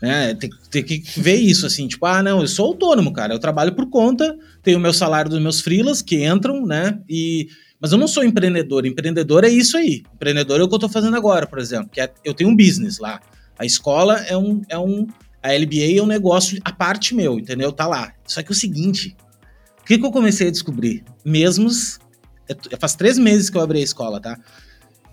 Né? 0.02 0.34
Tem, 0.36 0.50
tem, 0.70 0.84
que 0.84 1.02
ver 1.18 1.36
isso, 1.36 1.66
assim, 1.66 1.88
tipo, 1.88 2.06
ah, 2.06 2.22
não, 2.22 2.42
eu 2.42 2.48
sou 2.48 2.68
autônomo, 2.68 3.12
cara. 3.12 3.34
Eu 3.34 3.40
trabalho 3.40 3.74
por 3.74 3.90
conta, 3.90 4.38
tenho 4.62 4.78
o 4.78 4.82
meu 4.82 4.94
salário 4.94 5.30
dos 5.30 5.42
meus 5.42 5.62
freelas 5.62 6.02
que 6.02 6.26
entram, 6.26 6.66
né? 6.66 7.00
E. 7.10 7.48
Mas 7.80 7.92
eu 7.92 7.98
não 7.98 8.08
sou 8.08 8.24
empreendedor. 8.24 8.86
Empreendedor 8.86 9.44
é 9.44 9.50
isso 9.50 9.76
aí. 9.78 10.04
Empreendedor 10.14 10.60
é 10.60 10.64
o 10.64 10.70
que 10.70 10.76
eu 10.76 10.80
tô 10.80 10.88
fazendo 10.88 11.18
agora, 11.18 11.46
por 11.46 11.60
exemplo. 11.60 11.90
Que 11.92 12.00
é, 12.00 12.10
eu 12.24 12.34
tenho 12.34 12.50
um 12.50 12.56
business 12.56 12.98
lá. 12.98 13.22
A 13.58 13.66
escola 13.66 14.20
é 14.22 14.38
um, 14.38 14.62
é 14.70 14.78
um. 14.78 15.08
A 15.44 15.52
LBA 15.52 16.00
é 16.00 16.02
um 16.02 16.08
negócio 16.08 16.60
a 16.64 16.72
parte 16.72 17.14
meu, 17.14 17.38
entendeu? 17.38 17.72
Tá 17.72 17.86
lá. 17.86 18.14
Só 18.26 18.42
que 18.42 18.50
é 18.50 18.54
o 18.54 18.56
seguinte. 18.56 19.16
O 19.82 19.86
que, 19.86 19.98
que 19.98 20.06
eu 20.06 20.12
comecei 20.12 20.48
a 20.48 20.52
descobrir? 20.52 21.04
Mesmos. 21.26 22.00
É, 22.48 22.78
faz 22.78 22.96
três 22.96 23.20
meses 23.20 23.50
que 23.50 23.58
eu 23.58 23.62
abri 23.62 23.80
a 23.80 23.84
escola, 23.84 24.22
tá? 24.22 24.40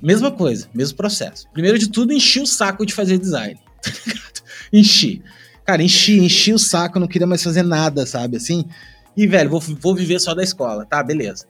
Mesma 0.00 0.30
coisa, 0.30 0.68
mesmo 0.72 0.96
processo. 0.96 1.46
Primeiro 1.52 1.78
de 1.78 1.90
tudo, 1.90 2.12
enchi 2.12 2.40
o 2.40 2.46
saco 2.46 2.86
de 2.86 2.94
fazer 2.94 3.18
design. 3.18 3.58
Tá 4.70 4.78
enchi. 4.78 5.22
Cara, 5.64 5.82
enchi, 5.82 6.18
enchi 6.20 6.52
o 6.52 6.58
saco, 6.58 7.00
não 7.00 7.08
queria 7.08 7.26
mais 7.26 7.42
fazer 7.42 7.62
nada, 7.62 8.06
sabe? 8.06 8.36
Assim. 8.36 8.64
E, 9.16 9.26
velho, 9.26 9.50
vou, 9.50 9.60
vou 9.60 9.94
viver 9.94 10.20
só 10.20 10.34
da 10.34 10.42
escola, 10.44 10.86
tá? 10.86 11.02
Beleza. 11.02 11.44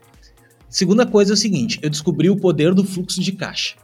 Segunda 0.70 1.04
coisa 1.04 1.32
é 1.32 1.34
o 1.34 1.36
seguinte: 1.36 1.78
eu 1.82 1.90
descobri 1.90 2.30
o 2.30 2.36
poder 2.36 2.72
do 2.72 2.84
fluxo 2.84 3.20
de 3.20 3.32
caixa. 3.32 3.74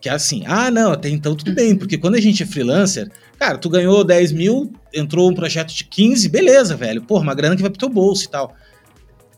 Que 0.00 0.08
é 0.08 0.12
assim, 0.12 0.44
ah, 0.46 0.70
não, 0.70 0.92
até 0.92 1.08
então 1.08 1.34
tudo 1.34 1.52
bem, 1.52 1.76
porque 1.76 1.98
quando 1.98 2.14
a 2.14 2.20
gente 2.20 2.42
é 2.42 2.46
freelancer, 2.46 3.10
cara, 3.38 3.58
tu 3.58 3.68
ganhou 3.68 4.02
10 4.02 4.32
mil, 4.32 4.72
entrou 4.94 5.30
um 5.30 5.34
projeto 5.34 5.74
de 5.74 5.84
15, 5.84 6.28
beleza, 6.28 6.76
velho. 6.76 7.02
Pô, 7.02 7.18
uma 7.18 7.34
grana 7.34 7.54
que 7.54 7.62
vai 7.62 7.70
pro 7.70 7.78
teu 7.78 7.88
bolso 7.88 8.24
e 8.24 8.28
tal. 8.28 8.54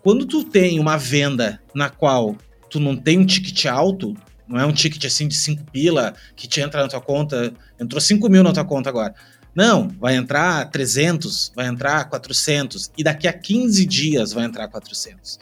Quando 0.02 0.24
tu 0.26 0.44
tem 0.44 0.78
uma 0.78 0.96
venda 0.96 1.60
na 1.74 1.88
qual 1.88 2.36
tu 2.70 2.78
não 2.78 2.96
tem 2.96 3.18
um 3.18 3.26
ticket 3.26 3.66
alto, 3.66 4.16
não 4.48 4.58
é 4.58 4.66
um 4.66 4.72
ticket 4.72 5.04
assim 5.04 5.26
de 5.26 5.34
5 5.34 5.64
pila 5.70 6.14
que 6.36 6.46
te 6.46 6.60
entra 6.60 6.82
na 6.82 6.88
tua 6.88 7.00
conta, 7.00 7.52
entrou 7.80 8.00
5 8.00 8.28
mil 8.28 8.42
na 8.42 8.52
tua 8.52 8.64
conta 8.64 8.88
agora. 8.88 9.14
Não, 9.54 9.88
vai 10.00 10.16
entrar 10.16 10.70
300, 10.70 11.52
vai 11.54 11.66
entrar 11.66 12.04
400, 12.08 12.90
e 12.96 13.04
daqui 13.04 13.28
a 13.28 13.32
15 13.32 13.84
dias 13.84 14.32
vai 14.32 14.44
entrar 14.44 14.66
400. 14.68 15.38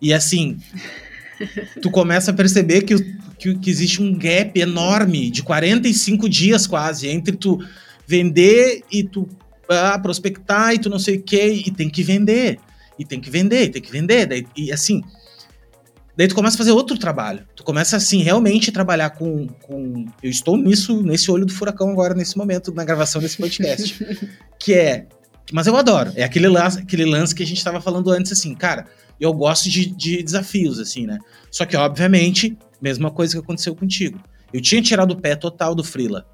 E 0.00 0.12
assim, 0.12 0.58
tu 1.80 1.90
começa 1.90 2.30
a 2.30 2.34
perceber 2.34 2.82
que, 2.82 2.94
que, 3.38 3.54
que, 3.58 3.70
existe 3.70 4.02
um 4.02 4.14
gap 4.14 4.58
enorme 4.58 5.30
de 5.30 5.42
45 5.42 6.28
dias 6.28 6.66
quase 6.66 7.08
entre 7.08 7.36
tu 7.36 7.58
vender 8.06 8.82
e 8.90 9.04
tu 9.04 9.28
ah, 9.68 9.98
prospectar 9.98 10.74
e 10.74 10.78
tu 10.78 10.88
não 10.88 10.98
sei 10.98 11.16
o 11.16 11.22
que, 11.22 11.64
e 11.66 11.70
tem 11.70 11.90
que 11.90 12.02
vender, 12.02 12.58
e 12.98 13.04
tem 13.04 13.20
que 13.20 13.30
vender, 13.30 13.64
e 13.64 13.68
tem 13.68 13.82
que 13.82 13.90
vender. 13.90 14.26
Daí, 14.26 14.46
e 14.56 14.72
assim, 14.72 15.02
Daí 16.16 16.26
tu 16.26 16.34
começa 16.34 16.56
a 16.56 16.58
fazer 16.58 16.70
outro 16.70 16.96
trabalho. 16.96 17.46
Tu 17.54 17.62
começa, 17.62 17.94
assim, 17.94 18.22
realmente 18.22 18.72
trabalhar 18.72 19.10
com, 19.10 19.46
com. 19.46 20.06
Eu 20.22 20.30
estou 20.30 20.56
nisso, 20.56 21.02
nesse 21.02 21.30
olho 21.30 21.44
do 21.44 21.52
furacão 21.52 21.90
agora, 21.90 22.14
nesse 22.14 22.38
momento, 22.38 22.72
na 22.72 22.84
gravação 22.84 23.20
desse 23.20 23.36
podcast. 23.36 24.02
que 24.58 24.72
é. 24.72 25.06
Mas 25.52 25.66
eu 25.66 25.76
adoro. 25.76 26.12
É 26.16 26.24
aquele 26.24 26.48
lance, 26.48 26.78
aquele 26.78 27.04
lance 27.04 27.34
que 27.34 27.42
a 27.42 27.46
gente 27.46 27.58
estava 27.58 27.82
falando 27.82 28.10
antes, 28.10 28.32
assim, 28.32 28.54
cara, 28.54 28.86
eu 29.20 29.30
gosto 29.34 29.68
de, 29.68 29.84
de 29.86 30.22
desafios, 30.22 30.80
assim, 30.80 31.06
né? 31.06 31.18
Só 31.50 31.66
que, 31.66 31.76
obviamente, 31.76 32.56
mesma 32.86 33.10
coisa 33.10 33.34
que 33.34 33.42
aconteceu 33.42 33.74
contigo. 33.74 34.20
Eu 34.52 34.60
tinha 34.60 34.80
tirado 34.80 35.12
o 35.12 35.20
pé 35.20 35.34
total 35.34 35.74
do 35.74 35.82
Freela. 35.82 36.26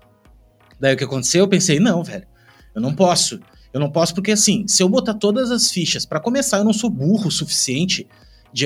Daí 0.79 0.95
o 0.95 0.97
que 0.97 1.05
aconteceu? 1.05 1.41
Eu 1.41 1.49
pensei, 1.49 1.81
não, 1.81 2.03
velho, 2.05 2.27
eu 2.75 2.81
não 2.81 2.95
posso. 2.95 3.41
Eu 3.73 3.81
não 3.81 3.91
posso 3.91 4.15
porque, 4.15 4.33
assim, 4.33 4.67
se 4.69 4.83
eu 4.83 4.89
botar 4.89 5.15
todas 5.15 5.51
as 5.51 5.71
fichas, 5.71 6.05
para 6.05 6.21
começar, 6.21 6.59
eu 6.59 6.65
não 6.65 6.73
sou 6.73 6.91
burro 6.91 7.29
o 7.29 7.31
suficiente 7.31 8.07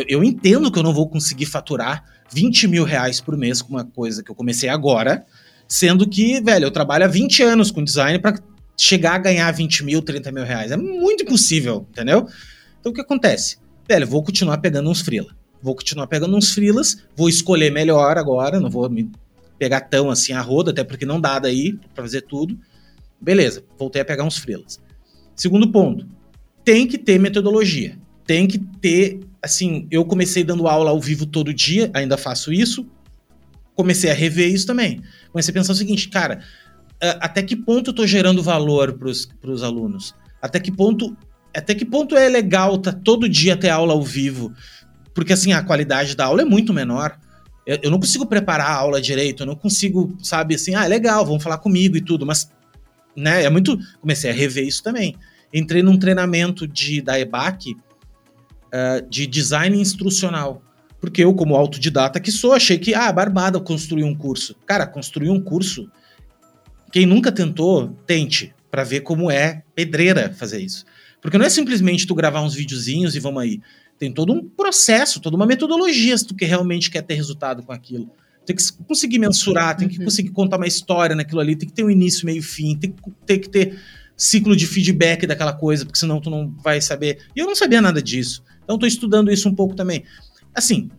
eu 0.08 0.24
entendo 0.24 0.70
que 0.70 0.78
eu 0.78 0.82
não 0.82 0.92
vou 0.92 1.08
conseguir 1.08 1.46
faturar 1.46 2.04
20 2.32 2.66
mil 2.66 2.84
reais 2.84 3.20
por 3.20 3.36
mês 3.36 3.62
com 3.62 3.70
uma 3.70 3.84
coisa 3.84 4.22
que 4.22 4.30
eu 4.30 4.34
comecei 4.34 4.68
agora, 4.68 5.24
sendo 5.68 6.08
que, 6.08 6.40
velho, 6.40 6.64
eu 6.64 6.70
trabalho 6.70 7.04
há 7.04 7.08
20 7.08 7.42
anos 7.42 7.70
com 7.70 7.84
design 7.84 8.18
para 8.18 8.38
chegar 8.76 9.14
a 9.14 9.18
ganhar 9.18 9.50
20 9.52 9.84
mil, 9.84 10.02
30 10.02 10.32
mil 10.32 10.44
reais. 10.44 10.72
É 10.72 10.76
muito 10.76 11.22
impossível, 11.22 11.86
entendeu? 11.90 12.26
Então 12.80 12.90
o 12.90 12.94
que 12.94 13.00
acontece? 13.00 13.58
Velho, 13.88 14.06
vou 14.06 14.22
continuar 14.22 14.58
pegando 14.58 14.90
uns 14.90 15.00
freela. 15.00 15.30
Vou 15.66 15.74
continuar 15.74 16.06
pegando 16.06 16.36
uns 16.36 16.52
freelas, 16.52 17.02
vou 17.16 17.28
escolher 17.28 17.72
melhor 17.72 18.16
agora, 18.16 18.60
não 18.60 18.70
vou 18.70 18.88
me 18.88 19.10
pegar 19.58 19.80
tão 19.80 20.08
assim 20.08 20.32
a 20.32 20.40
roda, 20.40 20.70
até 20.70 20.84
porque 20.84 21.04
não 21.04 21.20
dá 21.20 21.40
daí 21.40 21.72
para 21.92 22.04
fazer 22.04 22.20
tudo. 22.20 22.56
Beleza, 23.20 23.64
voltei 23.76 24.00
a 24.00 24.04
pegar 24.04 24.22
uns 24.22 24.38
freelas. 24.38 24.80
Segundo 25.34 25.72
ponto, 25.72 26.06
tem 26.64 26.86
que 26.86 26.96
ter 26.96 27.18
metodologia. 27.18 27.98
Tem 28.24 28.46
que 28.46 28.60
ter 28.60 29.18
assim, 29.42 29.88
eu 29.90 30.04
comecei 30.04 30.44
dando 30.44 30.68
aula 30.68 30.90
ao 30.90 31.00
vivo 31.00 31.26
todo 31.26 31.52
dia, 31.52 31.90
ainda 31.92 32.16
faço 32.16 32.52
isso. 32.52 32.86
Comecei 33.74 34.08
a 34.08 34.14
rever 34.14 34.48
isso 34.48 34.68
também. 34.68 35.02
Comecei 35.32 35.50
a 35.50 35.54
pensar 35.54 35.72
o 35.72 35.76
seguinte, 35.76 36.08
cara, 36.08 36.44
até 37.20 37.42
que 37.42 37.56
ponto 37.56 37.90
eu 37.90 37.94
tô 37.94 38.06
gerando 38.06 38.40
valor 38.40 38.92
para 38.92 39.50
os 39.50 39.62
alunos? 39.64 40.14
Até 40.40 40.60
que 40.60 40.70
ponto 40.70 41.16
até 41.56 41.74
que 41.74 41.86
ponto 41.86 42.14
é 42.14 42.28
legal 42.28 42.76
tá 42.76 42.92
todo 42.92 43.26
dia 43.26 43.56
ter 43.56 43.70
aula 43.70 43.94
ao 43.94 44.02
vivo? 44.02 44.52
Porque 45.16 45.32
assim, 45.32 45.54
a 45.54 45.62
qualidade 45.62 46.14
da 46.14 46.26
aula 46.26 46.42
é 46.42 46.44
muito 46.44 46.74
menor. 46.74 47.18
Eu, 47.66 47.78
eu 47.84 47.90
não 47.90 47.98
consigo 47.98 48.26
preparar 48.26 48.70
a 48.70 48.74
aula 48.74 49.00
direito, 49.00 49.42
eu 49.42 49.46
não 49.46 49.56
consigo, 49.56 50.14
sabe, 50.22 50.54
assim, 50.54 50.74
ah, 50.74 50.84
é 50.84 50.88
legal, 50.88 51.24
vão 51.24 51.40
falar 51.40 51.56
comigo 51.56 51.96
e 51.96 52.02
tudo, 52.02 52.26
mas 52.26 52.50
né, 53.16 53.44
é 53.44 53.48
muito, 53.48 53.78
comecei 53.98 54.30
a 54.30 54.34
rever 54.34 54.66
isso 54.66 54.82
também. 54.82 55.16
Entrei 55.54 55.82
num 55.82 55.98
treinamento 55.98 56.68
de 56.68 57.00
da 57.00 57.18
EBAC, 57.18 57.72
uh, 57.72 59.08
de 59.08 59.26
design 59.26 59.80
instrucional. 59.80 60.62
Porque 61.00 61.24
eu, 61.24 61.32
como 61.32 61.56
autodidata 61.56 62.20
que 62.20 62.30
sou, 62.30 62.52
achei 62.52 62.76
que, 62.76 62.94
ah, 62.94 63.10
barbada 63.10 63.58
construir 63.58 64.04
um 64.04 64.14
curso. 64.14 64.54
Cara, 64.66 64.86
construir 64.86 65.30
um 65.30 65.40
curso, 65.40 65.90
quem 66.92 67.06
nunca 67.06 67.32
tentou, 67.32 67.88
tente, 68.06 68.54
para 68.70 68.84
ver 68.84 69.00
como 69.00 69.30
é 69.30 69.62
pedreira 69.74 70.34
fazer 70.34 70.60
isso. 70.60 70.84
Porque 71.22 71.38
não 71.38 71.46
é 71.46 71.50
simplesmente 71.50 72.06
tu 72.06 72.14
gravar 72.14 72.42
uns 72.42 72.54
videozinhos 72.54 73.16
e 73.16 73.20
vamos 73.20 73.42
aí. 73.42 73.60
Tem 73.98 74.12
todo 74.12 74.32
um 74.32 74.46
processo, 74.46 75.20
toda 75.20 75.36
uma 75.36 75.46
metodologia 75.46 76.16
se 76.16 76.26
tu 76.26 76.34
que 76.34 76.44
realmente 76.44 76.90
quer 76.90 77.02
ter 77.02 77.14
resultado 77.14 77.62
com 77.62 77.72
aquilo. 77.72 78.10
Tem 78.44 78.54
que 78.54 78.62
conseguir 78.86 79.18
mensurar, 79.18 79.76
tem 79.76 79.88
que 79.88 79.98
uhum. 79.98 80.04
conseguir 80.04 80.30
contar 80.30 80.56
uma 80.56 80.66
história 80.66 81.16
naquilo 81.16 81.40
ali, 81.40 81.56
tem 81.56 81.68
que 81.68 81.74
ter 81.74 81.84
um 81.84 81.90
início, 81.90 82.26
meio 82.26 82.42
fim, 82.42 82.76
tem 82.76 82.92
que, 82.92 83.02
tem 83.24 83.40
que 83.40 83.48
ter 83.48 83.78
ciclo 84.16 84.54
de 84.56 84.66
feedback 84.66 85.26
daquela 85.26 85.52
coisa, 85.52 85.84
porque 85.84 85.98
senão 85.98 86.20
tu 86.20 86.30
não 86.30 86.54
vai 86.62 86.80
saber. 86.80 87.26
E 87.34 87.40
eu 87.40 87.46
não 87.46 87.56
sabia 87.56 87.80
nada 87.80 88.00
disso. 88.00 88.42
Então 88.62 88.76
estou 88.76 88.86
estudando 88.86 89.32
isso 89.32 89.48
um 89.48 89.54
pouco 89.54 89.74
também. 89.74 90.04
Assim, 90.54 90.90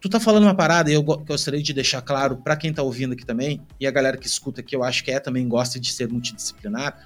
tu 0.00 0.08
tá 0.08 0.18
falando 0.18 0.44
uma 0.44 0.54
parada 0.54 0.90
e 0.90 0.94
eu 0.94 1.02
gostaria 1.02 1.62
de 1.62 1.72
deixar 1.72 2.00
claro 2.00 2.36
para 2.36 2.56
quem 2.56 2.72
tá 2.72 2.82
ouvindo 2.82 3.12
aqui 3.12 3.26
também, 3.26 3.60
e 3.78 3.86
a 3.86 3.90
galera 3.90 4.16
que 4.16 4.26
escuta 4.26 4.60
aqui, 4.60 4.74
eu 4.74 4.82
acho 4.82 5.04
que 5.04 5.10
é 5.10 5.20
também 5.20 5.46
gosta 5.46 5.78
de 5.78 5.92
ser 5.92 6.08
multidisciplinar, 6.08 6.96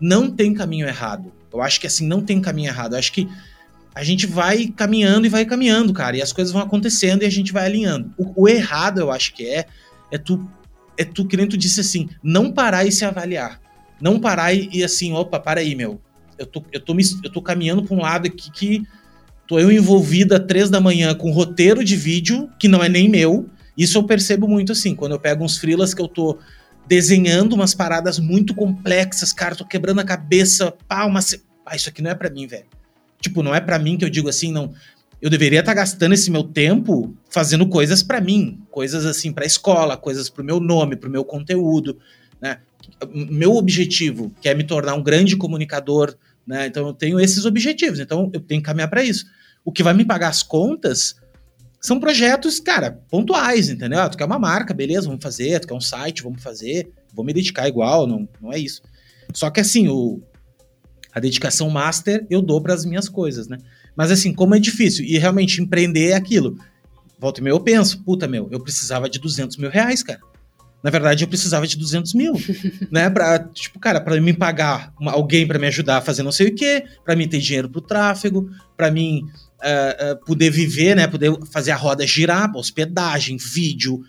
não 0.00 0.30
tem 0.30 0.54
caminho 0.54 0.86
errado. 0.86 1.32
Eu 1.52 1.62
acho 1.62 1.80
que 1.80 1.86
assim, 1.86 2.06
não 2.06 2.20
tem 2.20 2.40
caminho 2.40 2.68
errado. 2.68 2.94
Eu 2.94 2.98
acho 2.98 3.12
que 3.12 3.28
a 3.94 4.02
gente 4.02 4.26
vai 4.26 4.66
caminhando 4.68 5.26
e 5.26 5.30
vai 5.30 5.44
caminhando, 5.44 5.92
cara, 5.92 6.16
e 6.16 6.22
as 6.22 6.32
coisas 6.32 6.52
vão 6.52 6.62
acontecendo 6.62 7.22
e 7.22 7.26
a 7.26 7.30
gente 7.30 7.52
vai 7.52 7.66
alinhando. 7.66 8.12
O, 8.18 8.42
o 8.42 8.48
errado, 8.48 9.00
eu 9.00 9.12
acho 9.12 9.34
que 9.34 9.46
é, 9.46 9.66
é 10.10 10.18
tu, 10.18 10.50
é 10.96 11.04
tu, 11.04 11.26
que 11.26 11.36
nem 11.36 11.48
tu 11.48 11.56
disse 11.56 11.80
assim, 11.80 12.08
não 12.22 12.52
parar 12.52 12.84
e 12.84 12.92
se 12.92 13.04
avaliar. 13.04 13.60
Não 14.00 14.18
parar 14.18 14.52
e, 14.52 14.68
e 14.72 14.82
assim, 14.82 15.12
opa, 15.12 15.38
para 15.38 15.60
aí, 15.60 15.74
meu. 15.74 16.00
Eu 16.36 16.46
tô, 16.46 16.64
eu 16.72 16.80
tô, 16.80 16.94
me, 16.94 17.04
eu 17.22 17.30
tô 17.30 17.40
caminhando 17.40 17.84
pra 17.84 17.94
um 17.94 18.00
lado 18.00 18.26
aqui 18.26 18.50
que 18.50 18.82
Tô 19.46 19.58
eu 19.58 19.70
envolvida 19.70 20.40
três 20.40 20.70
da 20.70 20.80
manhã 20.80 21.14
com 21.14 21.30
roteiro 21.30 21.84
de 21.84 21.96
vídeo, 21.96 22.48
que 22.58 22.66
não 22.66 22.82
é 22.82 22.88
nem 22.88 23.08
meu. 23.08 23.48
Isso 23.76 23.98
eu 23.98 24.04
percebo 24.04 24.48
muito 24.48 24.72
assim, 24.72 24.94
quando 24.94 25.12
eu 25.12 25.20
pego 25.20 25.44
uns 25.44 25.58
frilas 25.58 25.92
que 25.92 26.00
eu 26.00 26.08
tô 26.08 26.38
desenhando 26.86 27.52
umas 27.54 27.74
paradas 27.74 28.18
muito 28.18 28.54
complexas, 28.54 29.32
cara, 29.32 29.54
tô 29.54 29.64
quebrando 29.64 30.00
a 30.00 30.04
cabeça, 30.04 30.72
pá, 30.88 31.04
uma... 31.04 31.20
Ah, 31.66 31.76
isso 31.76 31.88
aqui 31.88 32.00
não 32.00 32.10
é 32.10 32.14
para 32.14 32.30
mim, 32.30 32.46
velho. 32.46 32.66
Tipo, 33.24 33.42
não 33.42 33.54
é 33.54 33.60
para 33.60 33.78
mim 33.78 33.96
que 33.96 34.04
eu 34.04 34.10
digo 34.10 34.28
assim, 34.28 34.52
não. 34.52 34.72
Eu 35.20 35.30
deveria 35.30 35.60
estar 35.60 35.72
tá 35.72 35.80
gastando 35.80 36.12
esse 36.12 36.30
meu 36.30 36.44
tempo 36.44 37.16
fazendo 37.30 37.66
coisas 37.66 38.02
para 38.02 38.20
mim, 38.20 38.60
coisas 38.70 39.06
assim 39.06 39.32
para 39.32 39.46
escola, 39.46 39.96
coisas 39.96 40.28
pro 40.28 40.44
meu 40.44 40.60
nome, 40.60 40.96
pro 40.96 41.10
meu 41.10 41.24
conteúdo, 41.24 41.98
né? 42.40 42.58
Meu 43.12 43.54
objetivo, 43.54 44.30
que 44.40 44.48
é 44.48 44.54
me 44.54 44.64
tornar 44.64 44.94
um 44.94 45.02
grande 45.02 45.36
comunicador 45.36 46.14
né? 46.46 46.66
Então 46.66 46.86
eu 46.86 46.92
tenho 46.92 47.18
esses 47.18 47.44
objetivos, 47.44 47.98
então 47.98 48.30
eu 48.32 48.40
tenho 48.40 48.60
que 48.60 48.66
caminhar 48.66 48.88
para 48.88 49.02
isso. 49.02 49.26
O 49.64 49.72
que 49.72 49.82
vai 49.82 49.94
me 49.94 50.04
pagar 50.04 50.28
as 50.28 50.42
contas 50.42 51.16
são 51.80 51.98
projetos, 51.98 52.60
cara, 52.60 53.02
pontuais, 53.10 53.68
entendeu? 53.68 54.00
Ah, 54.00 54.08
tu 54.08 54.16
quer 54.16 54.24
uma 54.24 54.38
marca, 54.38 54.74
beleza, 54.74 55.06
vamos 55.06 55.22
fazer, 55.22 55.60
tu 55.60 55.68
quer 55.68 55.74
um 55.74 55.80
site, 55.80 56.22
vamos 56.22 56.42
fazer, 56.42 56.90
vou 57.12 57.24
me 57.24 57.32
dedicar 57.32 57.68
igual, 57.68 58.06
não, 58.06 58.28
não 58.40 58.52
é 58.52 58.58
isso. 58.58 58.82
Só 59.32 59.50
que 59.50 59.60
assim, 59.60 59.88
o, 59.88 60.22
a 61.14 61.20
dedicação 61.20 61.70
master 61.70 62.26
eu 62.28 62.42
dou 62.42 62.60
para 62.60 62.74
as 62.74 62.84
minhas 62.84 63.08
coisas, 63.08 63.46
né? 63.46 63.58
Mas 63.94 64.10
assim, 64.10 64.34
como 64.34 64.54
é 64.56 64.58
difícil, 64.58 65.04
e 65.04 65.16
realmente 65.16 65.62
empreender 65.62 66.08
é 66.08 66.14
aquilo. 66.14 66.58
Volta 67.18 67.40
e 67.40 67.44
meia 67.44 67.52
eu 67.52 67.60
penso, 67.60 68.02
puta 68.02 68.26
meu, 68.26 68.48
eu 68.50 68.58
precisava 68.60 69.08
de 69.08 69.20
200 69.20 69.56
mil 69.56 69.70
reais, 69.70 70.02
cara. 70.02 70.18
Na 70.82 70.90
verdade, 70.90 71.24
eu 71.24 71.28
precisava 71.28 71.66
de 71.66 71.78
200 71.78 72.12
mil, 72.14 72.34
né? 72.90 73.08
Pra, 73.08 73.38
tipo, 73.38 73.78
cara, 73.78 74.00
para 74.00 74.20
mim 74.20 74.34
pagar 74.34 74.92
uma, 75.00 75.12
alguém 75.12 75.46
para 75.46 75.58
me 75.58 75.68
ajudar 75.68 75.98
a 75.98 76.00
fazer 76.02 76.24
não 76.24 76.32
sei 76.32 76.48
o 76.48 76.54
quê, 76.54 76.84
para 77.04 77.14
mim 77.14 77.28
ter 77.28 77.38
dinheiro 77.38 77.70
pro 77.70 77.80
tráfego, 77.80 78.50
para 78.76 78.90
mim 78.90 79.22
uh, 79.22 80.12
uh, 80.12 80.24
poder 80.26 80.50
viver, 80.50 80.96
né? 80.96 81.06
Poder 81.06 81.32
fazer 81.52 81.70
a 81.70 81.76
roda 81.76 82.04
girar, 82.06 82.54
hospedagem, 82.54 83.38
vídeo. 83.38 84.02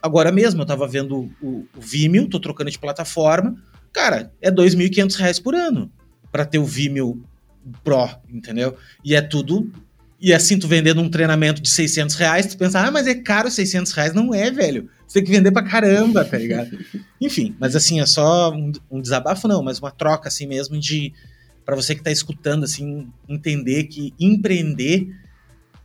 Agora 0.00 0.30
mesmo, 0.30 0.62
eu 0.62 0.66
tava 0.66 0.86
vendo 0.86 1.30
o, 1.42 1.66
o 1.76 1.80
Vimeo, 1.80 2.28
tô 2.28 2.38
trocando 2.38 2.70
de 2.70 2.78
plataforma. 2.78 3.56
Cara, 3.92 4.32
é 4.40 4.48
R$ 4.48 4.56
2.500 4.56 5.42
por 5.42 5.54
ano 5.54 5.90
para 6.34 6.44
ter 6.44 6.58
o 6.58 6.64
Vimeo 6.64 7.24
Pro, 7.84 8.10
entendeu? 8.28 8.76
E 9.04 9.14
é 9.14 9.22
tudo 9.22 9.70
e 10.20 10.34
assim, 10.34 10.58
tu 10.58 10.66
vendendo 10.66 11.00
um 11.00 11.08
treinamento 11.08 11.62
de 11.62 11.70
600 11.70 12.16
reais, 12.16 12.46
tu 12.46 12.58
pensa, 12.58 12.80
ah, 12.80 12.90
mas 12.90 13.06
é 13.06 13.14
caro 13.14 13.48
600 13.48 13.92
reais. 13.92 14.12
Não 14.12 14.34
é, 14.34 14.50
velho. 14.50 14.88
Você 15.06 15.20
tem 15.20 15.24
que 15.24 15.30
vender 15.30 15.52
pra 15.52 15.62
caramba, 15.62 16.24
tá 16.24 16.36
ligado? 16.36 16.76
Enfim, 17.20 17.54
mas 17.60 17.76
assim, 17.76 18.00
é 18.00 18.06
só 18.06 18.52
um, 18.52 18.72
um, 18.90 19.00
desabafo, 19.00 19.46
não, 19.46 19.62
mas 19.62 19.78
uma 19.78 19.92
troca 19.92 20.26
assim 20.26 20.44
mesmo 20.44 20.76
de. 20.76 21.12
para 21.64 21.76
você 21.76 21.94
que 21.94 22.02
tá 22.02 22.10
escutando, 22.10 22.64
assim, 22.64 23.06
entender 23.28 23.84
que 23.84 24.12
empreender 24.18 25.08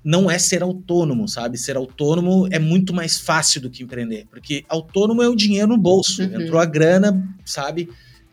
não 0.03 0.31
é 0.31 0.39
ser 0.39 0.63
autônomo, 0.63 1.27
sabe? 1.27 1.59
Ser 1.59 1.77
autônomo 1.77 2.47
é 2.49 2.57
muito 2.57 2.91
mais 2.91 3.19
fácil 3.19 3.61
do 3.61 3.69
que 3.69 3.83
empreender, 3.83 4.25
porque 4.31 4.65
autônomo 4.67 5.21
é 5.21 5.29
o 5.29 5.35
dinheiro 5.35 5.67
no 5.67 5.77
bolso, 5.77 6.23
uhum. 6.23 6.41
entrou 6.41 6.59
a 6.59 6.65
grana, 6.65 7.23
sabe? 7.45 7.87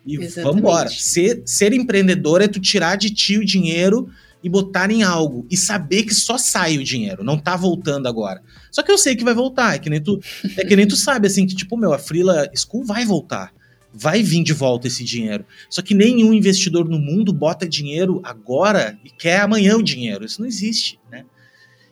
E 0.06 0.16
Exatamente. 0.16 0.62
vambora. 0.62 0.88
Ser, 0.88 1.42
ser 1.44 1.72
empreendedor 1.72 2.40
é 2.40 2.46
tu 2.46 2.60
tirar 2.60 2.96
de 2.96 3.10
ti 3.10 3.36
o 3.36 3.44
dinheiro 3.44 4.08
e 4.42 4.48
botar 4.48 4.90
em 4.90 5.02
algo 5.02 5.44
e 5.50 5.56
saber 5.56 6.04
que 6.04 6.14
só 6.14 6.38
sai 6.38 6.78
o 6.78 6.84
dinheiro, 6.84 7.24
não 7.24 7.36
tá 7.36 7.56
voltando 7.56 8.06
agora. 8.06 8.40
Só 8.70 8.82
que 8.82 8.92
eu 8.92 8.98
sei 8.98 9.16
que 9.16 9.24
vai 9.24 9.34
voltar, 9.34 9.74
é 9.74 9.78
que 9.80 9.90
nem 9.90 10.00
tu, 10.00 10.20
é 10.56 10.64
que 10.64 10.76
nem 10.76 10.86
tu 10.86 10.94
sabe 10.94 11.26
assim 11.26 11.46
que 11.46 11.54
tipo, 11.56 11.76
meu, 11.76 11.92
a 11.92 11.98
Freela 11.98 12.48
School 12.54 12.84
vai 12.84 13.04
voltar. 13.04 13.52
Vai 13.92 14.22
vir 14.22 14.44
de 14.44 14.52
volta 14.52 14.86
esse 14.86 15.02
dinheiro. 15.02 15.44
Só 15.68 15.82
que 15.82 15.94
nenhum 15.94 16.32
investidor 16.32 16.88
no 16.88 16.98
mundo 16.98 17.32
bota 17.32 17.66
dinheiro 17.66 18.20
agora 18.22 18.96
e 19.04 19.10
quer 19.10 19.40
amanhã 19.40 19.76
o 19.76 19.82
dinheiro. 19.82 20.24
Isso 20.24 20.40
não 20.40 20.46
existe, 20.46 21.00
né? 21.10 21.24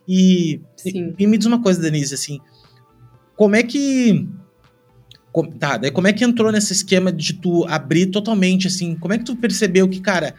E, 0.07 0.61
e, 0.85 1.15
e, 1.19 1.27
me 1.27 1.39
diz 1.39 1.47
uma 1.47 1.63
coisa, 1.63 1.81
Denise, 1.81 2.13
assim, 2.13 2.39
como 3.35 3.57
é 3.57 3.63
que 3.63 4.29
tá, 5.43 5.77
daí 5.77 5.91
como 5.91 6.07
é 6.07 6.13
que 6.13 6.25
entrou 6.25 6.53
nesse 6.53 6.73
esquema 6.73 7.11
de 7.11 7.35
tu 7.35 7.65
abrir 7.67 8.07
totalmente 8.07 8.69
assim? 8.69 8.95
Como 8.95 9.13
é 9.13 9.19
que 9.19 9.25
tu 9.25 9.35
percebeu 9.35 9.89
que, 9.89 10.01
cara, 10.01 10.35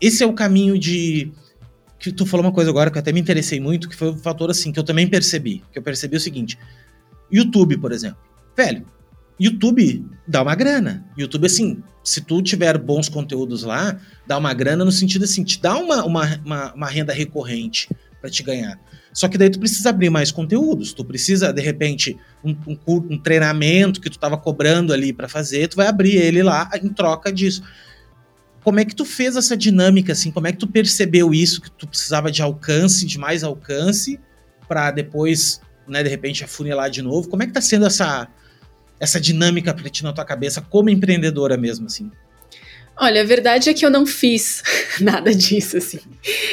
esse 0.00 0.22
é 0.22 0.26
o 0.26 0.32
caminho 0.32 0.78
de 0.78 1.30
que 1.98 2.10
tu 2.10 2.26
falou 2.26 2.46
uma 2.46 2.52
coisa 2.52 2.70
agora 2.70 2.90
que 2.90 2.98
eu 2.98 3.00
até 3.00 3.12
me 3.12 3.20
interessei 3.20 3.60
muito, 3.60 3.88
que 3.88 3.94
foi 3.94 4.10
um 4.10 4.16
fator 4.16 4.50
assim 4.50 4.72
que 4.72 4.78
eu 4.78 4.84
também 4.84 5.06
percebi. 5.06 5.62
Que 5.70 5.78
eu 5.78 5.82
percebi 5.82 6.16
o 6.16 6.20
seguinte: 6.20 6.58
YouTube, 7.30 7.76
por 7.76 7.92
exemplo. 7.92 8.18
Velho, 8.56 8.84
YouTube 9.38 10.04
dá 10.26 10.42
uma 10.42 10.54
grana. 10.54 11.04
YouTube, 11.16 11.46
assim, 11.46 11.82
se 12.02 12.20
tu 12.20 12.42
tiver 12.42 12.78
bons 12.78 13.08
conteúdos 13.08 13.62
lá, 13.62 14.00
dá 14.26 14.36
uma 14.38 14.52
grana 14.52 14.84
no 14.84 14.92
sentido 14.92 15.24
assim, 15.24 15.44
te 15.44 15.60
dá 15.60 15.76
uma, 15.76 16.04
uma, 16.04 16.40
uma, 16.44 16.74
uma 16.74 16.86
renda 16.88 17.12
recorrente 17.12 17.88
para 18.22 18.30
te 18.30 18.42
ganhar. 18.44 18.78
Só 19.12 19.28
que 19.28 19.36
daí 19.36 19.50
tu 19.50 19.58
precisa 19.58 19.90
abrir 19.90 20.08
mais 20.08 20.30
conteúdos, 20.30 20.92
tu 20.92 21.04
precisa, 21.04 21.52
de 21.52 21.60
repente, 21.60 22.16
um, 22.42 22.56
um, 22.66 22.78
um 23.10 23.18
treinamento 23.18 24.00
que 24.00 24.08
tu 24.08 24.16
estava 24.16 24.38
cobrando 24.38 24.92
ali 24.92 25.12
para 25.12 25.28
fazer, 25.28 25.66
tu 25.66 25.76
vai 25.76 25.88
abrir 25.88 26.16
ele 26.16 26.40
lá 26.40 26.70
em 26.80 26.88
troca 26.88 27.32
disso. 27.32 27.64
Como 28.62 28.78
é 28.78 28.84
que 28.84 28.94
tu 28.94 29.04
fez 29.04 29.34
essa 29.34 29.56
dinâmica, 29.56 30.12
assim? 30.12 30.30
Como 30.30 30.46
é 30.46 30.52
que 30.52 30.58
tu 30.58 30.68
percebeu 30.68 31.34
isso, 31.34 31.60
que 31.60 31.70
tu 31.72 31.86
precisava 31.86 32.30
de 32.30 32.40
alcance, 32.40 33.04
de 33.04 33.18
mais 33.18 33.42
alcance, 33.42 34.20
para 34.68 34.92
depois, 34.92 35.60
né, 35.86 36.00
de 36.00 36.08
repente, 36.08 36.44
afunilar 36.44 36.88
de 36.88 37.02
novo? 37.02 37.28
Como 37.28 37.42
é 37.42 37.46
que 37.46 37.52
tá 37.52 37.60
sendo 37.60 37.86
essa, 37.86 38.28
essa 39.00 39.20
dinâmica 39.20 39.74
pra 39.74 39.90
ti 39.90 40.04
na 40.04 40.12
tua 40.12 40.24
cabeça, 40.24 40.60
como 40.60 40.88
empreendedora 40.88 41.56
mesmo, 41.56 41.86
assim? 41.86 42.08
Olha, 42.96 43.22
a 43.22 43.24
verdade 43.24 43.70
é 43.70 43.74
que 43.74 43.84
eu 43.84 43.90
não 43.90 44.04
fiz 44.06 44.62
nada 45.00 45.34
disso, 45.34 45.78
assim. 45.78 45.98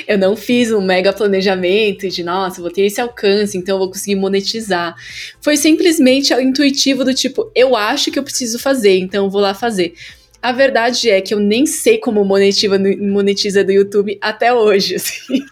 Eu 0.07 0.17
não 0.17 0.35
fiz 0.35 0.71
um 0.71 0.81
mega 0.81 1.11
planejamento 1.11 2.07
de, 2.07 2.23
nossa, 2.23 2.61
vou 2.61 2.71
ter 2.71 2.83
esse 2.83 2.99
alcance, 2.99 3.57
então 3.57 3.75
eu 3.75 3.79
vou 3.79 3.89
conseguir 3.89 4.15
monetizar. 4.15 4.95
Foi 5.41 5.57
simplesmente 5.57 6.33
intuitivo 6.33 7.03
do 7.03 7.13
tipo, 7.13 7.51
eu 7.53 7.75
acho 7.75 8.09
que 8.09 8.17
eu 8.17 8.23
preciso 8.23 8.57
fazer, 8.57 8.97
então 8.97 9.25
eu 9.25 9.29
vou 9.29 9.41
lá 9.41 9.53
fazer. 9.53 9.93
A 10.41 10.53
verdade 10.53 11.09
é 11.09 11.19
que 11.19 11.33
eu 11.33 11.39
nem 11.39 11.65
sei 11.65 11.97
como 11.97 12.23
monetiza, 12.23 12.79
monetiza 12.79 13.61
do 13.61 13.73
YouTube 13.73 14.17
até 14.21 14.53
hoje, 14.53 14.95
assim, 14.95 15.43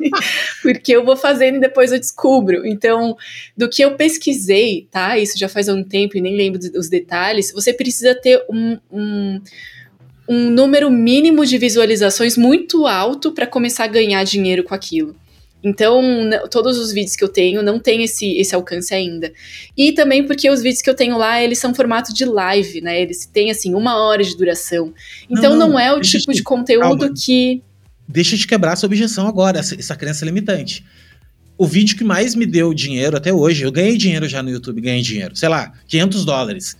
porque 0.62 0.94
eu 0.96 1.04
vou 1.04 1.18
fazendo 1.18 1.58
e 1.58 1.60
depois 1.60 1.92
eu 1.92 2.00
descubro. 2.00 2.66
Então, 2.66 3.18
do 3.56 3.70
que 3.70 3.84
eu 3.84 3.96
pesquisei, 3.96 4.88
tá? 4.90 5.18
Isso 5.18 5.38
já 5.38 5.50
faz 5.50 5.68
um 5.68 5.84
tempo 5.84 6.18
e 6.18 6.22
nem 6.22 6.38
lembro 6.38 6.58
dos 6.58 6.88
detalhes. 6.88 7.52
Você 7.52 7.74
precisa 7.74 8.16
ter 8.16 8.42
um, 8.50 8.78
um, 8.90 9.42
um 10.28 10.50
número 10.50 10.90
mínimo 10.92 11.46
de 11.46 11.58
visualizações 11.58 12.38
muito 12.38 12.86
alto 12.86 13.32
para 13.32 13.48
começar 13.48 13.86
a 13.86 13.88
ganhar 13.88 14.24
dinheiro 14.24 14.64
com 14.64 14.74
aquilo. 14.74 15.16
Então, 15.64 16.02
todos 16.52 16.78
os 16.78 16.94
vídeos 16.94 17.16
que 17.16 17.24
eu 17.24 17.28
tenho 17.28 17.64
não 17.64 17.80
tem 17.80 18.04
esse, 18.04 18.38
esse 18.38 18.54
alcance 18.54 18.94
ainda. 18.94 19.34
E 19.76 19.92
também 19.92 20.26
porque 20.26 20.50
os 20.50 20.62
vídeos 20.62 20.82
que 20.82 20.90
eu 20.90 20.96
tenho 20.96 21.18
lá, 21.18 21.42
eles 21.42 21.58
são 21.58 21.74
formato 21.74 22.14
de 22.14 22.26
live, 22.26 22.82
né? 22.82 23.02
Eles 23.02 23.26
têm, 23.26 23.50
assim, 23.50 23.74
uma 23.74 23.98
hora 23.98 24.24
de 24.24 24.38
duração. 24.38 24.94
Então, 25.30 25.52
não, 25.52 25.60
não, 25.60 25.70
não 25.72 25.80
é 25.80 25.92
o 25.92 26.00
tipo 26.00 26.32
de 26.32 26.44
conteúdo 26.44 27.00
calma. 27.00 27.14
que... 27.14 27.62
Deixa 28.08 28.36
eu 28.36 28.40
te 28.40 28.48
quebrar 28.48 28.74
essa 28.74 28.86
objeção 28.86 29.28
agora, 29.28 29.60
essa, 29.60 29.76
essa 29.76 29.96
crença 29.96 30.24
limitante. 30.24 30.86
O 31.58 31.66
vídeo 31.66 31.98
que 31.98 32.04
mais 32.04 32.36
me 32.36 32.46
deu 32.46 32.74
dinheiro 32.74 33.18
até 33.18 33.34
hoje, 33.34 33.64
eu 33.64 33.72
ganhei 33.72 33.98
dinheiro 33.98 34.30
já 34.30 34.44
no 34.44 34.50
YouTube, 34.50 34.80
ganhei 34.80 35.02
dinheiro. 35.02 35.36
Sei 35.36 35.50
lá, 35.50 35.74
500 35.88 36.24
dólares 36.24 36.78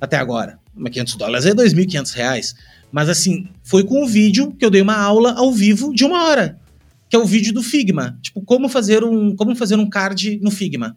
até 0.00 0.16
agora. 0.16 0.58
Mas 0.74 0.92
500 0.92 1.14
dólares 1.16 1.46
é 1.46 1.50
2.500 1.50 2.14
reais. 2.14 2.54
Mas 2.90 3.08
assim, 3.08 3.48
foi 3.62 3.84
com 3.84 4.02
o 4.02 4.06
vídeo 4.06 4.52
que 4.52 4.64
eu 4.64 4.70
dei 4.70 4.82
uma 4.82 4.96
aula 4.96 5.34
ao 5.34 5.52
vivo 5.52 5.94
de 5.94 6.04
uma 6.04 6.24
hora 6.24 6.60
que 7.10 7.16
é 7.16 7.18
o 7.18 7.26
vídeo 7.26 7.52
do 7.52 7.60
Figma. 7.60 8.16
Tipo, 8.22 8.40
como 8.40 8.68
fazer 8.68 9.02
um, 9.02 9.34
como 9.34 9.56
fazer 9.56 9.74
um 9.74 9.90
card 9.90 10.38
no 10.40 10.50
Figma. 10.50 10.96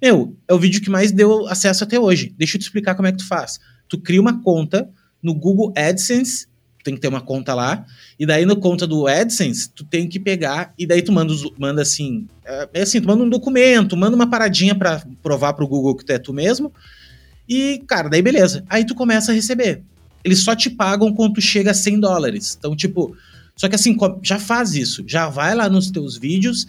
Meu, 0.00 0.34
é 0.48 0.54
o 0.54 0.58
vídeo 0.58 0.80
que 0.80 0.88
mais 0.88 1.12
deu 1.12 1.46
acesso 1.46 1.84
até 1.84 2.00
hoje. 2.00 2.34
Deixa 2.38 2.56
eu 2.56 2.60
te 2.60 2.64
explicar 2.64 2.94
como 2.94 3.06
é 3.06 3.12
que 3.12 3.18
tu 3.18 3.28
faz. 3.28 3.60
Tu 3.86 3.98
cria 3.98 4.20
uma 4.20 4.42
conta 4.42 4.88
no 5.22 5.34
Google 5.34 5.72
AdSense, 5.76 6.46
tem 6.82 6.94
que 6.94 7.00
ter 7.00 7.08
uma 7.08 7.20
conta 7.20 7.54
lá, 7.54 7.84
e 8.18 8.26
daí 8.26 8.46
na 8.46 8.56
conta 8.56 8.86
do 8.86 9.06
AdSense, 9.06 9.70
tu 9.70 9.84
tem 9.84 10.08
que 10.08 10.18
pegar, 10.18 10.74
e 10.78 10.86
daí 10.86 11.00
tu 11.00 11.12
manda, 11.12 11.32
manda 11.58 11.80
assim, 11.80 12.26
é, 12.44 12.68
é 12.74 12.82
assim, 12.82 13.00
tu 13.00 13.06
manda 13.06 13.22
um 13.22 13.28
documento, 13.28 13.96
manda 13.96 14.14
uma 14.14 14.28
paradinha 14.28 14.74
para 14.74 15.02
provar 15.22 15.54
pro 15.54 15.68
Google 15.68 15.94
que 15.94 16.04
tu 16.04 16.12
é 16.12 16.18
tu 16.18 16.34
mesmo, 16.34 16.72
e, 17.48 17.82
cara, 17.86 18.08
daí 18.08 18.22
beleza. 18.22 18.64
Aí 18.68 18.84
tu 18.84 18.94
começa 18.94 19.30
a 19.30 19.34
receber. 19.34 19.82
Eles 20.24 20.42
só 20.42 20.56
te 20.56 20.70
pagam 20.70 21.12
quando 21.12 21.34
tu 21.34 21.40
chega 21.40 21.70
a 21.70 21.74
100 21.74 22.00
dólares. 22.00 22.56
Então, 22.58 22.74
tipo, 22.74 23.14
só 23.56 23.68
que 23.68 23.74
assim, 23.74 23.96
já 24.22 24.38
faz 24.38 24.74
isso, 24.74 25.04
já 25.06 25.28
vai 25.28 25.54
lá 25.54 25.68
nos 25.68 25.90
teus 25.90 26.16
vídeos, 26.16 26.66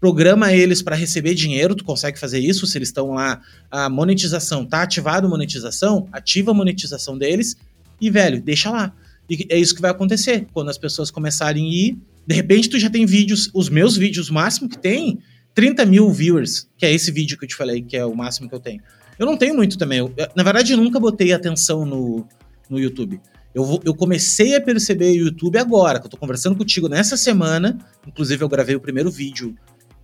programa 0.00 0.52
eles 0.52 0.82
para 0.82 0.96
receber 0.96 1.34
dinheiro, 1.34 1.74
tu 1.74 1.84
consegue 1.84 2.18
fazer 2.18 2.38
isso 2.38 2.66
se 2.66 2.78
eles 2.78 2.88
estão 2.88 3.12
lá, 3.12 3.40
a 3.70 3.88
monetização, 3.88 4.64
tá 4.64 4.82
ativado 4.82 5.26
a 5.26 5.30
monetização, 5.30 6.08
ativa 6.12 6.50
a 6.52 6.54
monetização 6.54 7.18
deles 7.18 7.56
e, 8.00 8.10
velho, 8.10 8.40
deixa 8.40 8.70
lá. 8.70 8.92
E 9.28 9.46
é 9.50 9.58
isso 9.58 9.74
que 9.74 9.82
vai 9.82 9.90
acontecer, 9.90 10.46
quando 10.52 10.68
as 10.68 10.78
pessoas 10.78 11.10
começarem 11.10 11.66
a 11.66 11.72
ir, 11.72 11.98
de 12.26 12.34
repente 12.34 12.68
tu 12.68 12.78
já 12.78 12.88
tem 12.88 13.04
vídeos, 13.04 13.50
os 13.52 13.68
meus 13.68 13.96
vídeos, 13.96 14.30
o 14.30 14.34
máximo 14.34 14.68
que 14.68 14.78
tem, 14.78 15.18
30 15.54 15.86
mil 15.86 16.10
viewers, 16.12 16.68
que 16.76 16.86
é 16.86 16.92
esse 16.92 17.10
vídeo 17.10 17.36
que 17.38 17.44
eu 17.44 17.48
te 17.48 17.56
falei, 17.56 17.82
que 17.82 17.96
é 17.96 18.04
o 18.04 18.14
máximo 18.14 18.48
que 18.48 18.54
eu 18.54 18.60
tenho. 18.60 18.80
Eu 19.18 19.26
não 19.26 19.36
tenho 19.36 19.54
muito 19.54 19.78
também, 19.78 19.98
eu, 19.98 20.12
na 20.34 20.42
verdade 20.42 20.72
eu 20.72 20.78
nunca 20.78 21.00
botei 21.00 21.32
atenção 21.32 21.84
no, 21.84 22.26
no 22.68 22.78
YouTube. 22.78 23.20
Eu, 23.54 23.80
eu 23.84 23.94
comecei 23.94 24.54
a 24.54 24.60
perceber 24.60 25.12
o 25.12 25.24
YouTube 25.24 25.58
agora, 25.58 25.98
que 25.98 26.06
eu 26.06 26.10
tô 26.10 26.16
conversando 26.16 26.56
contigo 26.56 26.88
nessa 26.88 27.16
semana. 27.16 27.78
Inclusive, 28.06 28.44
eu 28.44 28.48
gravei 28.48 28.76
o 28.76 28.80
primeiro 28.80 29.10
vídeo 29.10 29.54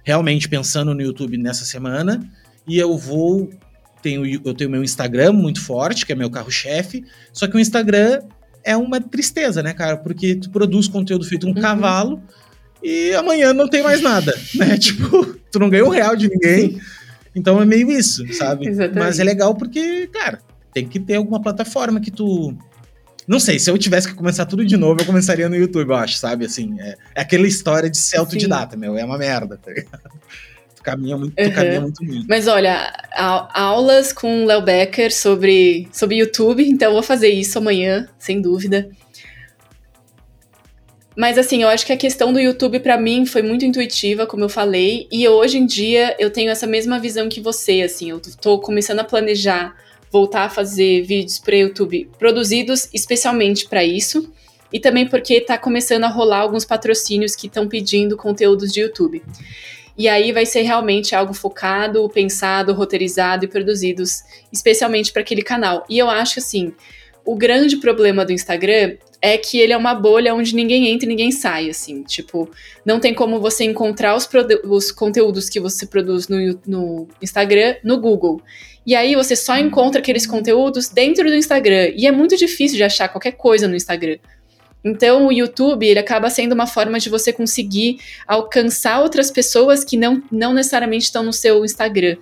realmente 0.03 0.49
pensando 0.49 0.95
no 0.95 1.03
YouTube 1.03 1.37
nessa 1.37 1.65
semana. 1.65 2.27
E 2.67 2.79
eu 2.79 2.97
vou. 2.97 3.51
Tenho, 4.03 4.25
eu 4.45 4.55
tenho 4.55 4.71
meu 4.71 4.83
Instagram 4.83 5.33
muito 5.33 5.61
forte, 5.61 6.05
que 6.05 6.13
é 6.13 6.15
meu 6.15 6.31
carro-chefe. 6.31 7.05
Só 7.33 7.47
que 7.47 7.57
o 7.57 7.61
Instagram 7.61 8.21
é 8.65 8.77
uma 8.77 9.01
tristeza, 9.01 9.63
né, 9.63 9.73
cara? 9.73 9.97
Porque 9.97 10.35
tu 10.35 10.51
produz 10.51 10.89
conteúdo 10.89 11.25
feito 11.25 11.47
um 11.47 11.51
uhum. 11.51 11.61
cavalo 11.61 12.23
e 12.83 13.15
amanhã 13.15 13.53
não 13.53 13.69
tem 13.69 13.83
mais 13.83 14.03
nada, 14.03 14.35
né? 14.57 14.77
tipo, 14.77 15.37
tu 15.51 15.59
não 15.59 15.71
ganha 15.71 15.85
um 15.85 15.91
real 15.91 16.17
de 16.17 16.29
ninguém. 16.29 16.81
Então 17.35 17.61
é 17.61 17.65
meio 17.65 17.91
isso, 17.91 18.27
sabe? 18.35 18.67
Exatamente. 18.67 18.99
Mas 18.99 19.19
é 19.19 19.25
legal 19.25 19.55
porque, 19.55 20.07
cara, 20.09 20.41
tem 20.73 20.87
que 20.87 20.99
ter 20.99 21.17
alguma 21.17 21.41
plataforma 21.41 22.01
que 22.01 22.11
tu 22.11 22.57
não 23.27 23.39
sei, 23.39 23.59
se 23.59 23.71
eu 23.71 23.79
tivesse 23.79 24.09
que 24.09 24.15
começar 24.15 24.47
tudo 24.47 24.65
de 24.65 24.77
novo, 24.77 25.01
eu 25.01 25.07
começaria 25.07 25.49
no 25.49 25.55
YouTube, 25.55 25.91
eu 25.91 25.97
acho, 25.97 26.17
sabe? 26.17 26.45
Assim, 26.45 26.75
é, 26.81 26.97
é 27.15 27.21
aquela 27.21 27.47
história 27.47 27.89
de 27.89 27.97
ser 27.97 28.19
autodidata, 28.19 28.75
Sim. 28.75 28.81
meu, 28.81 28.99
é 28.99 29.05
uma 29.05 29.17
merda, 29.17 29.57
tá 29.57 29.71
ligado? 29.71 30.11
Tu 30.75 30.83
caminha 30.83 31.17
muito, 31.17 31.39
uhum. 31.39 31.49
tu 31.49 31.55
caminha 31.55 31.81
muito. 31.81 32.03
Mas 32.29 32.49
olha, 32.49 32.93
a, 33.13 33.63
aulas 33.63 34.13
com 34.13 34.43
o 34.43 34.47
Léo 34.47 34.63
Becker 34.63 35.15
sobre, 35.15 35.89
sobre 35.93 36.17
YouTube, 36.17 36.69
então 36.69 36.89
eu 36.89 36.95
vou 36.95 37.03
fazer 37.03 37.29
isso 37.29 37.59
amanhã, 37.59 38.09
sem 38.19 38.41
dúvida. 38.41 38.91
Mas 41.17 41.39
assim, 41.39 41.63
eu 41.63 41.69
acho 41.69 41.87
que 41.87 41.93
a 41.93 41.97
questão 41.97 42.33
do 42.33 42.41
YouTube 42.41 42.81
para 42.81 42.99
mim 42.99 43.25
foi 43.25 43.43
muito 43.43 43.65
intuitiva, 43.65 44.27
como 44.27 44.45
eu 44.45 44.49
falei, 44.49 45.07
e 45.13 45.29
hoje 45.29 45.59
em 45.59 45.67
dia 45.67 46.17
eu 46.19 46.31
tenho 46.31 46.51
essa 46.51 46.67
mesma 46.67 46.99
visão 46.99 47.29
que 47.29 47.41
você, 47.41 47.83
assim, 47.83 48.11
eu 48.11 48.21
tô 48.41 48.59
começando 48.59 48.99
a 48.99 49.05
planejar 49.05 49.77
voltar 50.13 50.45
a 50.45 50.51
fazer 50.51 51.03
vídeos 51.03 51.39
para 51.39 51.57
YouTube 51.57 52.09
produzidos 52.19 52.89
especialmente 52.93 53.67
para 53.67 53.83
isso. 53.83 54.31
E 54.71 54.79
também 54.79 55.07
porque 55.07 55.35
está 55.35 55.59
começando 55.59 56.05
a 56.05 56.09
rolar 56.09 56.39
alguns 56.39 56.65
patrocínios 56.65 57.35
que 57.35 57.47
estão 57.47 57.69
pedindo 57.69 58.17
conteúdos 58.17 58.73
de 58.73 58.81
YouTube. 58.81 59.23
E 59.97 60.09
aí 60.09 60.33
vai 60.33 60.47
ser 60.47 60.63
realmente 60.63 61.15
algo 61.15 61.35
focado, 61.35 62.09
pensado, 62.09 62.73
roteirizado 62.73 63.45
e 63.45 63.49
produzidos 63.49 64.23
especialmente 64.51 65.13
para 65.13 65.21
aquele 65.21 65.43
canal. 65.43 65.85
E 65.89 65.99
eu 65.99 66.09
acho 66.09 66.39
assim, 66.39 66.73
o 67.25 67.37
grande 67.37 67.77
problema 67.77 68.25
do 68.25 68.33
Instagram 68.33 68.97
é 69.23 69.39
que 69.39 69.61
ele 69.61 69.73
é 69.73 69.77
uma 69.77 69.95
bolha 69.95 70.35
onde 70.35 70.53
ninguém 70.53 70.89
entra 70.89 71.07
e 71.07 71.09
ninguém 71.09 71.31
sai, 71.31 71.71
assim. 71.71 72.03
Tipo, 72.03 72.51
não 72.85 72.99
tem 72.99 73.15
como 73.15 73.39
você 73.41 73.63
encontrar 73.63 74.17
os, 74.17 74.29
os 74.65 74.91
conteúdos 74.91 75.49
que 75.49 75.61
você 75.61 75.87
produz 75.87 76.27
no, 76.27 76.61
no 76.67 77.09
Instagram 77.23 77.77
no 77.85 78.01
Google. 78.01 78.43
E 78.85 78.97
aí 78.97 79.15
você 79.15 79.37
só 79.37 79.57
encontra 79.57 80.01
aqueles 80.01 80.27
conteúdos 80.27 80.89
dentro 80.89 81.25
do 81.29 81.37
Instagram. 81.37 81.93
E 81.97 82.05
é 82.05 82.11
muito 82.11 82.37
difícil 82.37 82.77
de 82.77 82.83
achar 82.83 83.09
qualquer 83.09 83.33
coisa 83.33 83.69
no 83.69 83.77
Instagram. 83.77 84.19
Então, 84.85 85.29
o 85.29 85.33
YouTube 85.33 85.87
ele 85.87 86.01
acaba 86.01 86.29
sendo 86.29 86.53
uma 86.53 86.67
forma 86.67 86.99
de 86.99 87.09
você 87.09 87.33
conseguir 87.33 87.99
alcançar 88.27 89.01
outras 89.01 89.31
pessoas 89.31 89.85
que 89.85 89.97
não, 89.97 90.21
não 90.33 90.53
necessariamente 90.53 91.05
estão 91.05 91.23
no 91.23 91.33
seu 91.33 91.65
Instagram. 91.65 92.17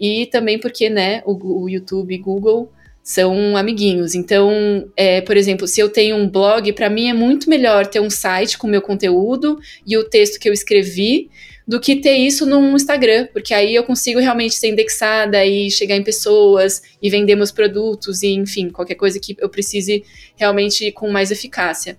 E 0.00 0.24
também 0.24 0.58
porque, 0.58 0.88
né, 0.88 1.22
o, 1.26 1.64
o 1.64 1.68
YouTube 1.68 2.14
e 2.14 2.18
Google 2.18 2.72
são 3.08 3.56
amiguinhos. 3.56 4.14
Então, 4.14 4.86
é, 4.94 5.22
por 5.22 5.34
exemplo, 5.34 5.66
se 5.66 5.80
eu 5.80 5.88
tenho 5.88 6.14
um 6.14 6.28
blog, 6.28 6.70
para 6.74 6.90
mim 6.90 7.08
é 7.08 7.14
muito 7.14 7.48
melhor 7.48 7.86
ter 7.86 8.00
um 8.00 8.10
site 8.10 8.58
com 8.58 8.66
meu 8.66 8.82
conteúdo 8.82 9.58
e 9.86 9.96
o 9.96 10.04
texto 10.04 10.38
que 10.38 10.46
eu 10.46 10.52
escrevi 10.52 11.30
do 11.66 11.80
que 11.80 11.96
ter 11.96 12.18
isso 12.18 12.44
num 12.44 12.76
Instagram, 12.76 13.26
porque 13.32 13.54
aí 13.54 13.74
eu 13.74 13.82
consigo 13.82 14.20
realmente 14.20 14.56
ser 14.56 14.68
indexada 14.68 15.42
e 15.42 15.70
chegar 15.70 15.96
em 15.96 16.02
pessoas 16.02 16.82
e 17.00 17.08
vender 17.08 17.34
meus 17.34 17.50
produtos 17.50 18.22
e, 18.22 18.28
enfim, 18.34 18.68
qualquer 18.68 18.96
coisa 18.96 19.18
que 19.18 19.34
eu 19.38 19.48
precise 19.48 20.04
realmente 20.36 20.92
com 20.92 21.10
mais 21.10 21.30
eficácia. 21.30 21.96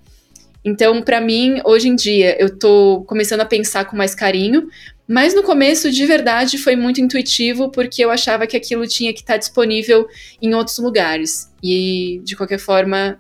Então, 0.64 1.02
para 1.02 1.20
mim, 1.20 1.60
hoje 1.66 1.88
em 1.88 1.96
dia, 1.96 2.40
eu 2.40 2.56
tô 2.56 3.04
começando 3.08 3.42
a 3.42 3.46
pensar 3.46 3.86
com 3.86 3.98
mais 3.98 4.14
carinho, 4.14 4.68
mas 5.12 5.34
no 5.34 5.42
começo, 5.42 5.90
de 5.90 6.06
verdade, 6.06 6.60
foi 6.60 6.76
muito 6.76 7.02
intuitivo, 7.02 7.72
porque 7.72 8.06
eu 8.06 8.12
achava 8.12 8.46
que 8.46 8.56
aquilo 8.56 8.86
tinha 8.86 9.12
que 9.12 9.22
estar 9.22 9.38
disponível 9.38 10.08
em 10.40 10.54
outros 10.54 10.78
lugares. 10.78 11.52
E, 11.64 12.22
de 12.24 12.36
qualquer 12.36 12.60
forma, 12.60 13.20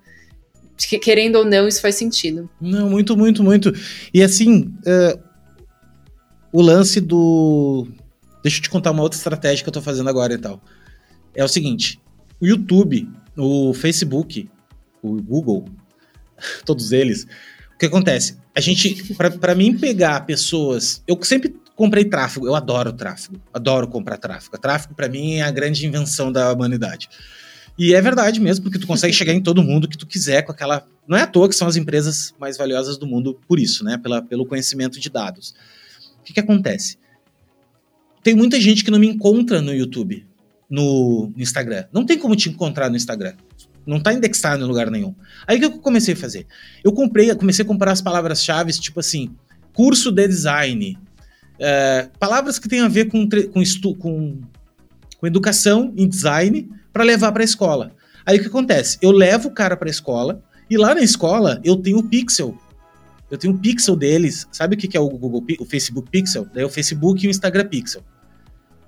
querendo 1.01 1.37
ou 1.37 1.45
não, 1.45 1.67
isso 1.67 1.81
faz 1.81 1.95
sentido. 1.95 2.47
Não, 2.61 2.91
muito, 2.91 3.17
muito, 3.17 3.43
muito. 3.43 3.73
E 4.13 4.21
assim, 4.21 4.71
uh, 4.85 5.19
o 6.53 6.61
lance 6.61 7.01
do. 7.01 7.87
Deixa 8.43 8.59
eu 8.59 8.61
te 8.61 8.69
contar 8.69 8.91
uma 8.91 9.01
outra 9.01 9.17
estratégia 9.17 9.63
que 9.63 9.69
eu 9.69 9.73
tô 9.73 9.81
fazendo 9.81 10.11
agora 10.11 10.35
e 10.35 10.37
tal. 10.37 10.61
É 11.33 11.43
o 11.43 11.47
seguinte: 11.47 11.99
o 12.39 12.45
YouTube, 12.45 13.09
o 13.35 13.73
Facebook, 13.73 14.47
o 15.01 15.19
Google, 15.23 15.65
todos 16.63 16.91
eles. 16.91 17.23
O 17.73 17.79
que 17.79 17.87
acontece? 17.87 18.37
A 18.53 18.61
gente, 18.61 19.15
para 19.15 19.55
mim 19.55 19.75
pegar 19.75 20.23
pessoas, 20.27 21.01
eu 21.07 21.17
sempre 21.23 21.55
comprei 21.79 22.03
tráfego. 22.03 22.45
Eu 22.45 22.55
adoro 22.55 22.91
tráfego. 22.91 23.41
Adoro 23.53 23.87
comprar 23.87 24.17
tráfego. 24.17 24.57
Tráfego, 24.57 24.93
para 24.93 25.07
mim, 25.07 25.35
é 25.35 25.43
a 25.43 25.49
grande 25.49 25.87
invenção 25.87 26.29
da 26.29 26.51
humanidade. 26.51 27.07
E 27.77 27.93
é 27.95 28.01
verdade 28.01 28.41
mesmo, 28.41 28.63
porque 28.63 28.77
tu 28.77 28.85
consegue 28.85 29.13
chegar 29.13 29.31
em 29.31 29.41
todo 29.41 29.63
mundo 29.63 29.87
que 29.87 29.97
tu 29.97 30.05
quiser 30.05 30.41
com 30.41 30.51
aquela. 30.51 30.85
Não 31.07 31.17
é 31.17 31.21
à 31.21 31.27
toa 31.27 31.47
que 31.47 31.55
são 31.55 31.69
as 31.69 31.77
empresas 31.77 32.35
mais 32.37 32.57
valiosas 32.57 32.97
do 32.97 33.07
mundo 33.07 33.39
por 33.47 33.57
isso, 33.57 33.85
né? 33.85 33.97
Pela, 33.97 34.21
pelo 34.21 34.45
conhecimento 34.45 34.99
de 34.99 35.09
dados. 35.09 35.55
O 36.19 36.23
que, 36.25 36.33
que 36.33 36.41
acontece? 36.41 36.97
Tem 38.21 38.35
muita 38.35 38.59
gente 38.59 38.83
que 38.83 38.91
não 38.91 38.99
me 38.99 39.07
encontra 39.07 39.61
no 39.61 39.73
YouTube, 39.73 40.27
no, 40.69 41.31
no 41.33 41.41
Instagram. 41.41 41.85
Não 41.93 42.05
tem 42.05 42.19
como 42.19 42.35
te 42.35 42.49
encontrar 42.49 42.89
no 42.89 42.97
Instagram. 42.97 43.35
Não 43.87 44.01
tá 44.01 44.11
indexado 44.11 44.61
em 44.61 44.67
lugar 44.67 44.91
nenhum. 44.91 45.15
Aí 45.47 45.55
o 45.55 45.59
que 45.61 45.65
eu 45.65 45.79
comecei 45.79 46.13
a 46.13 46.17
fazer? 46.17 46.45
Eu 46.83 46.91
comprei, 46.91 47.33
comecei 47.35 47.63
a 47.63 47.67
comprar 47.67 47.93
as 47.93 48.01
palavras-chave, 48.01 48.73
tipo 48.73 48.99
assim, 48.99 49.33
curso 49.71 50.11
de 50.11 50.27
design, 50.27 50.97
é, 51.59 52.09
palavras 52.19 52.57
que 52.57 52.69
têm 52.69 52.79
a 52.79 52.87
ver 52.87 53.05
com, 53.05 53.27
com, 53.51 53.61
estu, 53.61 53.93
com, 53.95 54.39
com 55.19 55.27
educação 55.27 55.93
em 55.97 56.07
design 56.07 56.69
para 56.93 57.03
levar 57.03 57.31
para 57.31 57.43
a 57.43 57.45
escola. 57.45 57.91
Aí 58.25 58.37
o 58.37 58.41
que 58.41 58.47
acontece? 58.47 58.97
Eu 59.01 59.11
levo 59.11 59.49
o 59.49 59.51
cara 59.51 59.75
para 59.75 59.89
a 59.89 59.91
escola 59.91 60.41
e 60.69 60.77
lá 60.77 60.95
na 60.95 61.01
escola 61.01 61.59
eu 61.63 61.75
tenho 61.75 61.97
o 61.97 62.03
Pixel. 62.03 62.57
Eu 63.29 63.37
tenho 63.37 63.53
o 63.53 63.57
Pixel 63.57 63.95
deles. 63.95 64.47
Sabe 64.51 64.75
o 64.75 64.77
que, 64.77 64.95
é 64.95 64.99
o 64.99 65.09
Google, 65.09 65.43
o 65.59 65.65
Facebook 65.65 66.09
Pixel? 66.09 66.47
Daí 66.53 66.63
é 66.63 66.65
o 66.65 66.69
Facebook 66.69 67.23
e 67.23 67.27
o 67.27 67.31
Instagram 67.31 67.65
Pixel. 67.65 68.03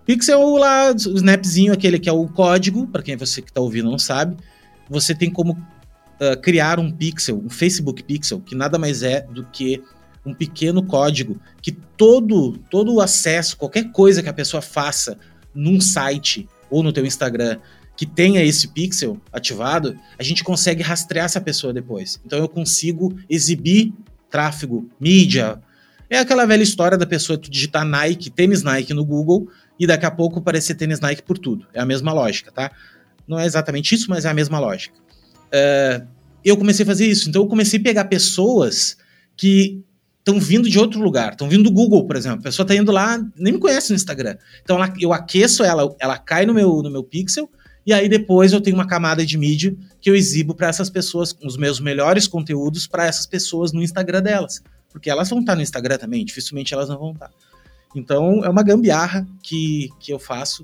Pixel 0.06 0.58
lá, 0.58 0.92
o 0.92 1.16
snapzinho, 1.16 1.74
aquele 1.74 2.00
que 2.00 2.10
é 2.10 2.12
o 2.12 2.28
código, 2.28 2.88
para 2.88 3.04
quem 3.04 3.16
você 3.16 3.42
que 3.42 3.50
está 3.50 3.62
ouvindo 3.62 3.90
não 3.90 4.00
sabe. 4.00 4.36
Você 4.90 5.14
tem 5.14 5.30
como 5.30 5.54
uh, 5.54 6.42
criar 6.42 6.80
um 6.80 6.92
pixel, 6.92 7.42
um 7.44 7.50
Facebook 7.50 8.04
Pixel, 8.04 8.42
que 8.42 8.56
nada 8.56 8.80
mais 8.80 9.04
é 9.04 9.22
do 9.22 9.46
que 9.46 9.82
um 10.26 10.34
pequeno 10.34 10.84
código 10.84 11.40
que 11.62 11.72
todo 11.72 12.58
todo 12.70 12.94
o 12.94 13.02
acesso, 13.02 13.58
qualquer 13.58 13.92
coisa 13.92 14.22
que 14.22 14.30
a 14.30 14.34
pessoa 14.34 14.62
faça 14.62 15.18
num 15.54 15.82
site 15.82 16.48
ou 16.70 16.84
no 16.84 16.94
teu 16.94 17.06
Instagram 17.06 17.58
que 17.96 18.06
tenha 18.06 18.44
esse 18.44 18.70
pixel 18.70 19.22
ativado, 19.32 19.96
a 20.18 20.24
gente 20.24 20.44
consegue 20.44 20.82
rastrear 20.82 21.26
essa 21.26 21.42
pessoa 21.42 21.72
depois. 21.72 22.20
Então 22.26 22.40
eu 22.40 22.50
consigo 22.50 23.16
exibir 23.30 23.94
tráfego, 24.30 24.90
mídia. 25.00 25.62
É 26.10 26.18
aquela 26.18 26.46
velha 26.46 26.64
história 26.64 26.98
da 26.98 27.06
pessoa 27.06 27.38
tu 27.38 27.50
digitar 27.50 27.86
Nike, 27.86 28.30
tênis 28.30 28.64
Nike 28.64 28.94
no 28.94 29.06
Google 29.06 29.48
e 29.80 29.86
daqui 29.86 30.06
a 30.06 30.12
pouco 30.12 30.40
aparecer 30.40 30.76
tênis 30.76 31.00
Nike 31.00 31.22
por 31.22 31.38
tudo. 31.38 31.68
É 31.74 31.80
a 31.80 31.86
mesma 31.86 32.12
lógica, 32.12 32.52
tá? 32.52 32.72
Não 33.28 33.38
é 33.38 33.46
exatamente 33.46 33.94
isso, 33.94 34.10
mas 34.10 34.26
é 34.26 34.30
a 34.30 34.34
mesma 34.34 34.60
lógica. 34.60 34.98
Uh, 35.48 36.08
eu 36.44 36.58
comecei 36.58 36.84
a 36.84 36.88
fazer 36.88 37.06
isso. 37.06 37.30
Então 37.30 37.44
eu 37.44 37.48
comecei 37.48 37.80
a 37.80 37.84
pegar 37.84 38.06
pessoas 38.06 38.98
que 39.38 39.84
estão 40.22 40.40
vindo 40.40 40.70
de 40.70 40.80
outro 40.80 41.02
lugar, 41.02 41.32
estão 41.32 41.50
vindo 41.50 41.64
do 41.64 41.72
Google, 41.72 42.06
por 42.06 42.16
exemplo. 42.16 42.40
A 42.40 42.44
pessoa 42.44 42.64
está 42.64 42.76
indo 42.76 42.92
lá, 42.92 43.20
nem 43.36 43.54
me 43.54 43.60
conhece 43.60 43.90
no 43.90 43.96
Instagram. 43.96 44.38
Então 44.64 44.78
ela, 44.78 44.94
eu 45.00 45.12
aqueço 45.12 45.64
ela, 45.64 45.94
ela 46.00 46.18
cai 46.18 46.46
no 46.46 46.54
meu, 46.54 46.82
no 46.82 46.90
meu 46.90 47.04
pixel, 47.04 47.50
e 47.86 47.92
aí 47.92 48.08
depois 48.08 48.54
eu 48.54 48.62
tenho 48.62 48.76
uma 48.76 48.86
camada 48.86 49.26
de 49.26 49.38
mídia 49.38 49.76
que 50.00 50.10
eu 50.10 50.16
exibo 50.16 50.54
para 50.54 50.68
essas 50.68 50.90
pessoas, 50.90 51.36
os 51.44 51.58
meus 51.58 51.80
melhores 51.80 52.28
conteúdos 52.28 52.86
para 52.86 53.06
essas 53.06 53.26
pessoas 53.26 53.74
no 53.74 53.82
Instagram 53.82 54.22
delas. 54.22 54.62
Porque 54.92 55.10
elas 55.10 55.30
vão 55.30 55.40
estar 55.40 55.54
tá 55.54 55.56
no 55.56 55.64
Instagram 55.64 55.98
também, 55.98 56.24
dificilmente 56.24 56.74
elas 56.74 56.88
não 56.88 57.00
vão 57.00 57.12
estar. 57.14 57.28
Tá. 57.28 57.34
Então 57.96 58.46
é 58.46 58.50
uma 58.50 58.64
gambiarra 58.64 59.28
que, 59.42 59.90
que 60.00 60.14
eu 60.14 60.20
faço 60.20 60.64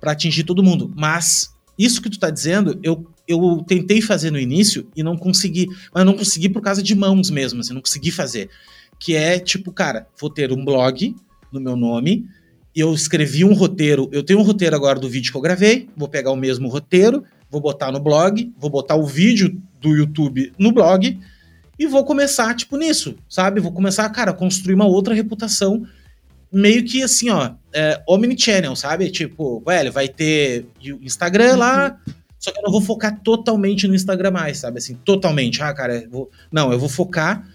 para 0.00 0.12
atingir 0.12 0.42
todo 0.42 0.62
mundo. 0.62 0.92
Mas 0.96 1.50
isso 1.78 2.02
que 2.02 2.10
tu 2.10 2.14
está 2.14 2.30
dizendo, 2.30 2.78
eu, 2.82 3.06
eu 3.26 3.64
tentei 3.66 4.02
fazer 4.02 4.32
no 4.32 4.38
início 4.38 4.88
e 4.96 5.02
não 5.04 5.16
consegui. 5.16 5.68
Mas 5.94 6.04
não 6.04 6.14
consegui 6.14 6.48
por 6.48 6.60
causa 6.60 6.82
de 6.82 6.94
mãos 6.96 7.30
mesmo, 7.30 7.60
assim, 7.60 7.72
não 7.72 7.80
consegui 7.80 8.10
fazer 8.10 8.50
que 8.98 9.14
é 9.14 9.38
tipo, 9.38 9.72
cara, 9.72 10.06
vou 10.20 10.30
ter 10.30 10.52
um 10.52 10.64
blog 10.64 11.14
no 11.52 11.60
meu 11.60 11.76
nome, 11.76 12.26
eu 12.74 12.92
escrevi 12.92 13.44
um 13.44 13.54
roteiro, 13.54 14.08
eu 14.12 14.22
tenho 14.22 14.38
um 14.38 14.42
roteiro 14.42 14.76
agora 14.76 14.98
do 14.98 15.08
vídeo 15.08 15.32
que 15.32 15.36
eu 15.36 15.42
gravei, 15.42 15.88
vou 15.96 16.08
pegar 16.08 16.30
o 16.30 16.36
mesmo 16.36 16.68
roteiro, 16.68 17.24
vou 17.50 17.60
botar 17.60 17.90
no 17.90 18.00
blog, 18.00 18.52
vou 18.58 18.70
botar 18.70 18.96
o 18.96 19.06
vídeo 19.06 19.60
do 19.80 19.96
YouTube 19.96 20.52
no 20.58 20.72
blog 20.72 21.18
e 21.78 21.86
vou 21.86 22.04
começar, 22.04 22.54
tipo, 22.54 22.76
nisso, 22.76 23.16
sabe? 23.28 23.60
Vou 23.60 23.72
começar, 23.72 24.08
cara, 24.10 24.32
a 24.32 24.34
construir 24.34 24.74
uma 24.74 24.86
outra 24.86 25.14
reputação 25.14 25.86
meio 26.52 26.84
que 26.84 27.02
assim, 27.02 27.30
ó, 27.30 27.52
é, 27.72 28.02
omnichannel, 28.08 28.74
sabe? 28.74 29.10
Tipo, 29.10 29.62
velho, 29.66 29.92
vai 29.92 30.08
ter 30.08 30.66
Instagram 31.02 31.56
lá, 31.56 32.00
só 32.38 32.50
que 32.50 32.58
eu 32.58 32.62
não 32.62 32.72
vou 32.72 32.80
focar 32.80 33.20
totalmente 33.20 33.86
no 33.86 33.94
Instagram 33.94 34.30
mais, 34.30 34.58
sabe? 34.58 34.78
Assim, 34.78 34.94
totalmente. 35.04 35.62
Ah, 35.62 35.72
cara, 35.74 36.06
vou... 36.10 36.30
não, 36.50 36.72
eu 36.72 36.78
vou 36.78 36.88
focar 36.88 37.46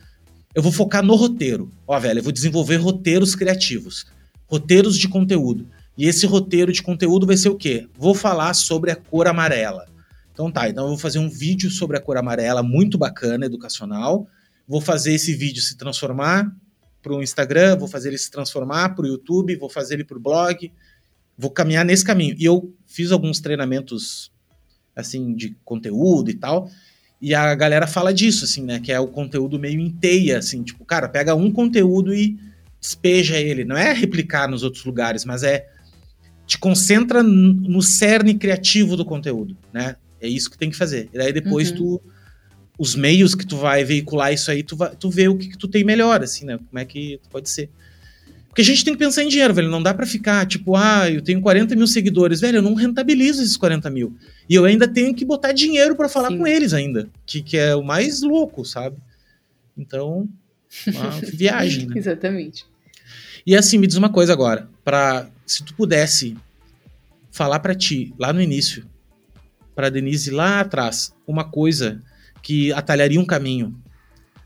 eu 0.54 0.62
vou 0.62 0.72
focar 0.72 1.04
no 1.04 1.16
roteiro. 1.16 1.72
Ó, 1.88 2.00
velho, 2.00 2.20
eu 2.20 2.24
vou 2.24 2.32
desenvolver 2.32 2.78
roteiros 2.78 3.36
criativos, 3.36 4.06
roteiros 4.48 4.98
de 4.98 5.08
conteúdo. 5.08 5.68
E 5.98 6.06
esse 6.08 6.26
roteiro 6.26 6.72
de 6.72 6.82
conteúdo 6.82 7.26
vai 7.26 7.38
ser 7.38 7.50
o 7.50 7.56
quê? 7.56 7.88
Vou 7.98 8.16
falar 8.16 8.54
sobre 8.54 8.92
a 8.92 8.96
cor 8.96 9.28
amarela. 9.28 9.88
Então 10.32 10.52
tá, 10.52 10.68
então 10.68 10.86
eu 10.86 10.90
vou 10.90 10.98
fazer 10.98 11.20
um 11.20 11.30
vídeo 11.30 11.70
sobre 11.70 11.98
a 11.98 12.02
cor 12.02 12.18
amarela 12.18 12.64
muito 12.64 12.98
bacana, 12.98 13.46
educacional. 13.46 14.28
Vou 14.68 14.82
fazer 14.82 15.14
esse 15.14 15.34
vídeo 15.34 15.62
se 15.62 15.78
transformar 15.78 16.52
para 17.02 17.14
o 17.14 17.22
Instagram, 17.22 17.78
vou 17.78 17.88
fazer 17.88 18.10
ele 18.10 18.18
se 18.18 18.32
transformar 18.32 18.96
para 18.96 19.04
o 19.04 19.08
YouTube, 19.08 19.56
vou 19.58 19.70
fazer 19.70 19.96
ele 19.96 20.06
para 20.06 20.18
o 20.18 20.22
blog, 20.22 20.72
vou 21.38 21.52
caminhar 21.52 21.86
nesse 21.86 22.04
caminho. 22.04 22.36
E 22.40 22.46
eu 22.46 22.74
fiz 22.88 23.12
alguns 23.12 23.40
treinamentos 23.40 24.32
assim 24.96 25.36
de 25.36 25.56
conteúdo 25.64 26.32
e 26.32 26.34
tal. 26.34 26.70
E 27.24 27.34
a 27.34 27.56
galera 27.56 27.88
fala 27.88 28.14
disso, 28.14 28.44
assim, 28.44 28.66
né? 28.66 28.82
Que 28.82 28.92
é 28.92 29.00
o 29.00 29.08
conteúdo 29.08 29.58
meio 29.58 29.80
em 29.80 29.90
teia, 29.90 30.40
assim, 30.40 30.62
tipo, 30.62 30.84
cara, 30.84 31.08
pega 31.08 31.34
um 31.34 31.50
conteúdo 31.50 32.14
e 32.14 32.38
despeja 32.82 33.38
ele. 33.38 33.64
Não 33.64 33.78
é 33.78 33.94
replicar 33.94 34.46
nos 34.50 34.62
outros 34.62 34.84
lugares, 34.84 35.24
mas 35.24 35.42
é 35.42 35.70
te 36.46 36.58
concentra 36.58 37.24
no 37.24 37.82
cerne 37.82 38.34
criativo 38.34 38.98
do 38.98 39.06
conteúdo, 39.06 39.56
né? 39.72 39.96
É 40.20 40.28
isso 40.28 40.52
que 40.52 40.58
tem 40.58 40.70
que 40.70 40.76
fazer. 40.76 41.08
E 41.14 41.18
daí 41.18 41.32
depois 41.32 41.72
uhum. 41.72 41.78
tu 41.78 42.02
os 42.78 42.94
meios 42.94 43.34
que 43.34 43.48
tu 43.48 43.56
vai 43.56 43.86
veicular 43.86 44.34
isso 44.34 44.52
aí, 44.52 44.62
tu, 44.62 44.76
vai, 44.76 44.94
tu 44.94 45.10
vê 45.10 45.30
o 45.30 45.38
que, 45.38 45.48
que 45.48 45.58
tu 45.58 45.70
tem 45.70 45.86
melhor, 45.86 46.22
assim, 46.22 46.44
né? 46.44 46.58
Como 46.58 46.78
é 46.78 46.84
que 46.84 47.22
pode 47.30 47.50
ser. 47.50 47.70
Porque 48.54 48.62
a 48.62 48.66
gente 48.66 48.86
tem 48.86 48.94
que 48.94 49.00
pensar 49.00 49.24
em 49.24 49.28
dinheiro, 49.28 49.52
velho. 49.52 49.68
Não 49.68 49.82
dá 49.82 49.96
para 49.96 50.06
ficar, 50.06 50.46
tipo, 50.46 50.76
ah, 50.76 51.10
eu 51.10 51.24
tenho 51.24 51.42
40 51.42 51.76
mil 51.76 51.88
seguidores. 51.88 52.40
Velho, 52.40 52.58
eu 52.58 52.62
não 52.62 52.76
rentabilizo 52.76 53.42
esses 53.42 53.58
40 53.58 53.90
mil. 53.90 54.16
E 54.48 54.54
eu 54.54 54.64
ainda 54.64 54.88
tenho 54.88 55.12
que 55.16 55.26
botar 55.26 55.54
dinheiro 55.54 55.96
para 55.96 56.08
falar 56.08 56.28
Sim. 56.28 56.38
com 56.38 56.46
eles 56.46 56.72
ainda. 56.72 57.10
Que, 57.26 57.42
que 57.42 57.58
é 57.58 57.76
o 57.76 57.82
mais 57.82 58.22
louco, 58.22 58.64
sabe? 58.64 58.98
Então, 59.76 60.30
uma 60.86 61.10
viagem, 61.34 61.88
né? 61.88 61.98
Exatamente. 61.98 62.64
E 63.44 63.56
assim, 63.56 63.80
me 63.80 63.88
diz 63.88 63.96
uma 63.96 64.10
coisa 64.10 64.34
agora. 64.34 64.70
Pra, 64.86 65.28
se 65.48 65.64
tu 65.64 65.74
pudesse 65.74 66.38
falar 67.32 67.58
para 67.58 67.74
ti, 67.74 68.14
lá 68.20 68.32
no 68.32 68.40
início, 68.40 68.86
para 69.74 69.90
Denise 69.90 70.30
lá 70.30 70.60
atrás, 70.60 71.12
uma 71.26 71.44
coisa 71.44 72.00
que 72.44 72.72
atalharia 72.72 73.20
um 73.20 73.26
caminho, 73.26 73.76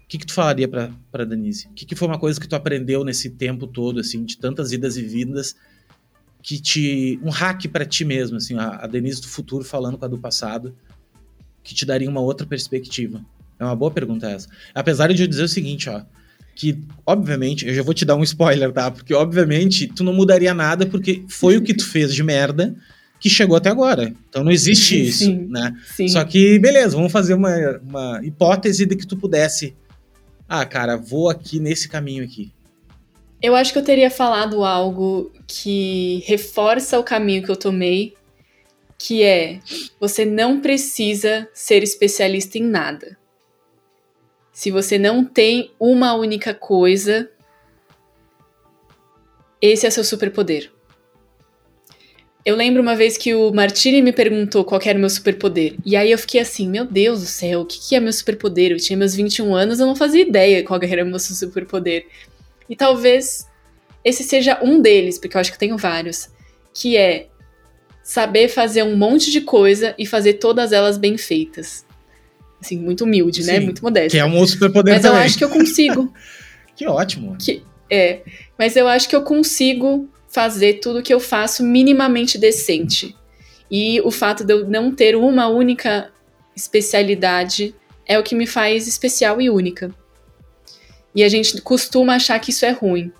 o 0.07 0.09
que, 0.09 0.19
que 0.19 0.25
tu 0.25 0.33
falaria 0.33 0.69
para 0.69 1.25
Denise? 1.25 1.67
O 1.67 1.73
que, 1.73 1.85
que 1.85 1.93
foi 1.93 2.07
uma 2.07 2.17
coisa 2.17 2.39
que 2.39 2.47
tu 2.47 2.55
aprendeu 2.55 3.03
nesse 3.03 3.29
tempo 3.29 3.67
todo, 3.67 3.99
assim, 3.99 4.23
de 4.23 4.37
tantas 4.37 4.71
idas 4.71 4.95
e 4.95 5.01
vindas, 5.01 5.53
que 6.41 6.61
te. 6.61 7.19
um 7.21 7.29
hack 7.29 7.67
para 7.67 7.85
ti 7.85 8.05
mesmo, 8.05 8.37
assim, 8.37 8.57
a, 8.57 8.85
a, 8.85 8.87
Denise 8.87 9.19
do 9.19 9.27
futuro 9.27 9.65
falando 9.65 9.97
com 9.97 10.05
a 10.05 10.07
do 10.07 10.17
passado, 10.17 10.73
que 11.61 11.75
te 11.75 11.85
daria 11.85 12.09
uma 12.09 12.21
outra 12.21 12.47
perspectiva? 12.47 13.21
É 13.59 13.65
uma 13.65 13.75
boa 13.75 13.91
pergunta 13.91 14.29
essa. 14.29 14.47
Apesar 14.73 15.11
de 15.11 15.21
eu 15.21 15.27
dizer 15.27 15.43
o 15.43 15.49
seguinte, 15.49 15.89
ó, 15.89 16.01
que, 16.55 16.79
obviamente, 17.05 17.67
eu 17.67 17.73
já 17.73 17.83
vou 17.83 17.93
te 17.93 18.05
dar 18.05 18.15
um 18.15 18.23
spoiler, 18.23 18.71
tá? 18.71 18.89
Porque, 18.89 19.13
obviamente, 19.13 19.87
tu 19.87 20.05
não 20.05 20.13
mudaria 20.13 20.53
nada 20.53 20.85
porque 20.85 21.25
foi 21.27 21.57
o 21.57 21.61
que 21.61 21.73
tu 21.73 21.85
fez 21.85 22.15
de 22.15 22.23
merda 22.23 22.73
que 23.19 23.29
chegou 23.29 23.57
até 23.57 23.69
agora. 23.69 24.13
Então 24.29 24.41
não 24.41 24.51
existe 24.51 24.95
sim, 24.95 25.01
isso, 25.01 25.25
sim, 25.25 25.47
né? 25.49 25.75
Sim. 25.93 26.07
Só 26.07 26.23
que, 26.23 26.57
beleza, 26.59 26.95
vamos 26.95 27.11
fazer 27.11 27.33
uma, 27.33 27.51
uma 27.79 28.21
hipótese 28.23 28.85
de 28.85 28.95
que 28.95 29.05
tu 29.05 29.17
pudesse 29.17 29.75
ah, 30.49 30.65
cara, 30.65 30.95
vou 30.95 31.29
aqui 31.29 31.59
nesse 31.59 31.89
caminho 31.89 32.23
aqui? 32.23 32.53
Eu 33.41 33.55
acho 33.55 33.71
que 33.71 33.79
eu 33.79 33.83
teria 33.83 34.09
falado 34.09 34.63
algo 34.63 35.31
que 35.47 36.23
reforça 36.25 36.97
o 36.97 37.03
caminho 37.03 37.43
que 37.43 37.51
eu 37.51 37.55
tomei, 37.55 38.15
que 38.97 39.23
é 39.23 39.59
você 39.99 40.25
não 40.25 40.59
precisa 40.59 41.47
ser 41.53 41.83
especialista 41.83 42.57
em 42.57 42.63
nada. 42.63 43.17
Se 44.51 44.71
você 44.71 44.97
não 44.97 45.23
tem 45.23 45.71
uma 45.79 46.15
única 46.15 46.53
coisa, 46.53 47.29
esse 49.61 49.85
é 49.85 49.89
seu 49.89 50.03
superpoder. 50.03 50.71
Eu 52.47 52.55
lembro 52.55 52.81
uma 52.81 52.95
vez 52.95 53.17
que 53.17 53.35
o 53.35 53.51
Martini 53.51 54.01
me 54.01 54.13
perguntou 54.13 54.63
qual 54.63 54.79
era 54.85 54.97
o 54.97 55.01
meu 55.01 55.09
superpoder. 55.09 55.75
E 55.85 55.97
aí 55.97 56.09
eu 56.09 56.17
fiquei 56.17 56.39
assim, 56.39 56.65
meu 56.69 56.85
Deus 56.85 57.19
do 57.19 57.25
céu, 57.25 57.59
o 57.59 57.65
que, 57.65 57.77
que 57.77 57.93
é 57.93 57.99
meu 57.99 58.13
superpoder? 58.13 58.71
Eu 58.71 58.77
tinha 58.77 58.95
meus 58.95 59.13
21 59.13 59.53
anos, 59.53 59.81
eu 59.81 59.85
não 59.85 59.97
fazia 59.97 60.21
ideia 60.21 60.63
qual 60.63 60.79
era 60.81 61.03
o 61.03 61.07
meu 61.07 61.19
superpoder. 61.19 62.07
E 62.69 62.73
talvez 62.73 63.45
esse 64.01 64.23
seja 64.23 64.61
um 64.63 64.81
deles, 64.81 65.19
porque 65.19 65.35
eu 65.35 65.41
acho 65.41 65.51
que 65.51 65.55
eu 65.55 65.59
tenho 65.59 65.77
vários, 65.77 66.29
que 66.73 66.95
é 66.95 67.27
saber 68.01 68.47
fazer 68.47 68.81
um 68.81 68.95
monte 68.95 69.29
de 69.29 69.41
coisa 69.41 69.93
e 69.99 70.05
fazer 70.05 70.35
todas 70.35 70.71
elas 70.71 70.97
bem 70.97 71.17
feitas. 71.17 71.85
Assim, 72.61 72.77
muito 72.77 73.03
humilde, 73.03 73.41
né? 73.41 73.55
Sim, 73.55 73.59
né? 73.59 73.65
Muito 73.65 73.83
modesto. 73.83 74.11
Que 74.11 74.19
é 74.19 74.25
um 74.25 74.47
superpoder 74.47 74.93
Mas 74.93 75.01
também. 75.01 75.19
eu 75.19 75.25
acho 75.25 75.37
que 75.37 75.43
eu 75.43 75.49
consigo. 75.49 76.13
que 76.77 76.87
ótimo. 76.87 77.35
Que, 77.37 77.61
é, 77.91 78.21
mas 78.57 78.77
eu 78.77 78.87
acho 78.87 79.09
que 79.09 79.15
eu 79.17 79.23
consigo 79.23 80.09
fazer 80.27 80.75
tudo 80.75 81.01
que 81.01 81.13
eu 81.13 81.19
faço 81.19 81.63
minimamente 81.63 82.37
decente. 82.37 83.15
E 83.69 83.99
o 84.01 84.11
fato 84.11 84.43
de 84.43 84.53
eu 84.53 84.67
não 84.67 84.91
ter 84.91 85.15
uma 85.15 85.47
única 85.47 86.11
especialidade 86.55 87.75
é 88.05 88.17
o 88.17 88.23
que 88.23 88.35
me 88.35 88.47
faz 88.47 88.87
especial 88.87 89.41
e 89.41 89.49
única. 89.49 89.93
E 91.13 91.23
a 91.23 91.29
gente 91.29 91.61
costuma 91.61 92.15
achar 92.15 92.39
que 92.39 92.51
isso 92.51 92.65
é 92.65 92.71
ruim. 92.71 93.11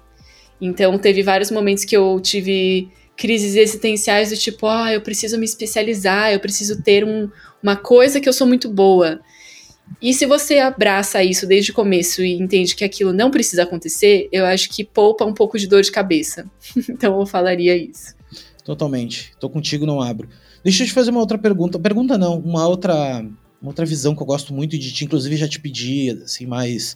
Então, 0.60 0.97
teve 0.97 1.22
vários 1.22 1.51
momentos 1.51 1.84
que 1.84 1.95
eu 1.95 2.20
tive 2.20 2.89
crises 3.16 3.55
existenciais 3.55 4.30
do 4.30 4.38
tipo, 4.38 4.68
ah, 4.68 4.93
eu 4.93 5.01
preciso 5.01 5.38
me 5.38 5.45
especializar, 5.45 6.32
eu 6.32 6.39
preciso 6.39 6.82
ter 6.82 7.03
um, 7.03 7.30
uma 7.62 7.76
coisa 7.76 8.20
que 8.20 8.30
eu 8.30 8.34
sou 8.34 8.45
muito 8.45 8.70
boa. 8.70 9.20
E 10.02 10.14
se 10.14 10.26
você 10.26 10.60
abraça 10.60 11.24
isso 11.24 11.48
desde 11.48 11.72
o 11.72 11.74
começo 11.74 12.22
e 12.22 12.34
entende 12.34 12.76
que 12.76 12.84
aquilo 12.84 13.12
não 13.12 13.32
precisa 13.32 13.64
acontecer, 13.64 14.30
eu 14.32 14.46
acho 14.46 14.70
que 14.70 14.84
poupa 14.84 15.26
um 15.26 15.34
pouco 15.34 15.58
de 15.58 15.68
dor 15.68 15.82
de 15.82 15.92
cabeça. 15.92 16.50
então 16.90 17.20
eu 17.20 17.26
falaria 17.26 17.76
isso. 17.76 18.16
Totalmente. 18.64 19.32
Tô 19.40 19.50
contigo, 19.50 19.86
não 19.86 20.02
abro. 20.02 20.30
Deixa 20.64 20.84
eu 20.84 20.88
te 20.88 20.94
fazer 20.94 21.12
uma 21.12 21.20
outra 21.20 21.38
pergunta. 21.38 21.80
Pergunta 21.80 22.18
não, 22.18 22.38
uma 22.38 22.68
outra, 22.68 23.22
uma 23.62 23.70
outra 23.70 23.86
visão 23.86 24.16
que 24.16 24.22
eu 24.22 24.28
gosto 24.28 24.54
muito 24.54 24.78
de 24.78 24.92
ti, 24.92 25.06
inclusive 25.06 25.36
já 25.36 25.48
te 25.48 25.60
pedi 25.60 26.10
assim 26.24 26.46
mais 26.46 26.96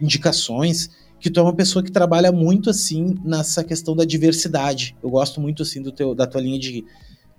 indicações, 0.00 0.90
que 1.18 1.30
tu 1.30 1.40
é 1.40 1.42
uma 1.42 1.54
pessoa 1.54 1.82
que 1.82 1.90
trabalha 1.90 2.30
muito 2.30 2.68
assim 2.68 3.14
nessa 3.24 3.64
questão 3.64 3.96
da 3.96 4.04
diversidade. 4.04 4.94
Eu 5.02 5.08
gosto 5.08 5.40
muito 5.40 5.62
assim 5.62 5.80
do 5.80 5.92
teu 5.92 6.14
da 6.14 6.26
tua 6.26 6.40
linha 6.40 6.58
de, 6.58 6.84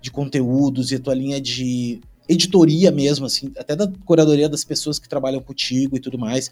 de 0.00 0.10
conteúdos 0.10 0.90
e 0.90 0.96
a 0.96 0.98
tua 0.98 1.14
linha 1.14 1.40
de 1.40 2.00
editoria 2.28 2.90
mesmo, 2.90 3.26
assim, 3.26 3.52
até 3.58 3.74
da 3.74 3.90
curadoria 4.04 4.48
das 4.48 4.64
pessoas 4.64 4.98
que 4.98 5.08
trabalham 5.08 5.40
contigo 5.40 5.96
e 5.96 6.00
tudo 6.00 6.18
mais. 6.18 6.48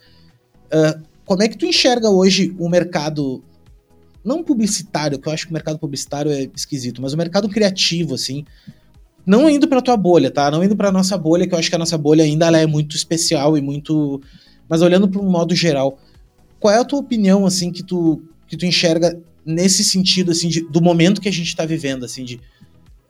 Uh, 0.66 1.00
como 1.24 1.42
é 1.42 1.48
que 1.48 1.56
tu 1.56 1.66
enxerga 1.66 2.08
hoje 2.08 2.54
o 2.58 2.68
mercado, 2.68 3.42
não 4.24 4.42
publicitário, 4.42 5.18
que 5.18 5.28
eu 5.28 5.32
acho 5.32 5.44
que 5.44 5.50
o 5.50 5.54
mercado 5.54 5.78
publicitário 5.78 6.30
é 6.30 6.48
esquisito, 6.54 7.02
mas 7.02 7.12
o 7.12 7.16
mercado 7.16 7.48
criativo, 7.48 8.14
assim, 8.14 8.44
não 9.26 9.50
indo 9.50 9.68
para 9.68 9.82
tua 9.82 9.96
bolha, 9.96 10.30
tá? 10.30 10.50
Não 10.50 10.62
indo 10.62 10.76
para 10.76 10.92
nossa 10.92 11.18
bolha, 11.18 11.46
que 11.46 11.54
eu 11.54 11.58
acho 11.58 11.68
que 11.68 11.74
a 11.74 11.78
nossa 11.78 11.98
bolha 11.98 12.24
ainda 12.24 12.46
é 12.56 12.66
muito 12.66 12.96
especial 12.96 13.58
e 13.58 13.60
muito, 13.60 14.20
mas 14.68 14.82
olhando 14.82 15.08
para 15.08 15.20
um 15.20 15.28
modo 15.28 15.54
geral, 15.54 15.98
qual 16.58 16.72
é 16.72 16.78
a 16.78 16.84
tua 16.84 17.00
opinião, 17.00 17.44
assim, 17.44 17.70
que 17.70 17.82
tu 17.82 18.22
que 18.48 18.56
tu 18.56 18.64
enxerga 18.64 19.20
nesse 19.44 19.84
sentido, 19.84 20.30
assim, 20.30 20.48
de, 20.48 20.60
do 20.68 20.80
momento 20.80 21.20
que 21.20 21.28
a 21.28 21.32
gente 21.32 21.48
está 21.48 21.66
vivendo, 21.66 22.04
assim, 22.04 22.24
de 22.24 22.36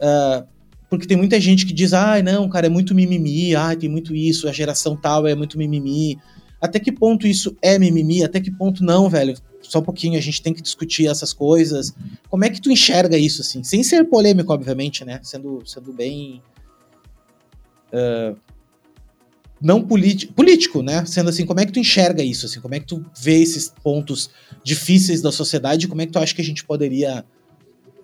uh, 0.01 0.47
porque 0.89 1.07
tem 1.07 1.17
muita 1.17 1.41
gente 1.41 1.67
que 1.67 1.73
diz, 1.73 1.93
ah, 1.93 2.23
não, 2.23 2.49
cara, 2.49 2.67
é 2.67 2.71
muito 2.71 2.95
mimimi, 2.95 3.55
ah, 3.55 3.75
tem 3.75 3.89
muito 3.89 4.15
isso, 4.15 4.49
a 4.49 4.53
geração 4.53 4.97
tal 4.97 5.27
é 5.27 5.35
muito 5.35 5.59
mimimi. 5.59 6.19
Até 6.61 6.79
que 6.79 6.91
ponto 6.91 7.27
isso 7.27 7.57
é 7.61 7.79
mimimi? 7.79 8.25
Até 8.25 8.41
que 8.41 8.51
ponto 8.51 8.83
não, 8.83 9.09
velho? 9.09 9.37
Só 9.63 9.81
um 9.81 9.83
pouquinho, 9.83 10.17
a 10.17 10.23
gente 10.23 10.41
tem 10.41 10.55
que 10.55 10.63
discutir 10.63 11.09
essas 11.09 11.33
coisas. 11.33 11.95
Como 12.29 12.45
é 12.45 12.51
que 12.51 12.61
tu 12.61 12.71
enxerga 12.71 13.19
isso, 13.19 13.43
assim? 13.43 13.63
Sem 13.63 13.83
ser 13.83 14.05
polêmico, 14.05 14.53
obviamente, 14.53 15.05
né? 15.05 15.21
Sendo, 15.23 15.63
sendo 15.67 15.93
bem. 15.93 16.41
Uh, 17.93 18.37
não 19.61 19.83
político, 19.83 20.33
político, 20.35 20.83
né? 20.83 21.05
Sendo 21.05 21.31
assim, 21.31 21.45
como 21.45 21.61
é 21.61 21.67
que 21.67 21.73
tu 21.73 21.79
enxerga 21.79 22.23
isso, 22.23 22.47
assim? 22.47 22.61
Como 22.61 22.75
é 22.75 22.81
que 22.81 22.87
tu 22.87 23.05
vê 23.19 23.41
esses 23.41 23.73
pontos 23.83 24.31
difíceis 24.63 25.21
da 25.21 25.33
sociedade? 25.33 25.89
Como 25.89 26.01
é 26.01 26.07
que 26.07 26.13
tu 26.13 26.19
acha 26.19 26.35
que 26.35 26.43
a 26.43 26.45
gente 26.45 26.65
poderia 26.65 27.25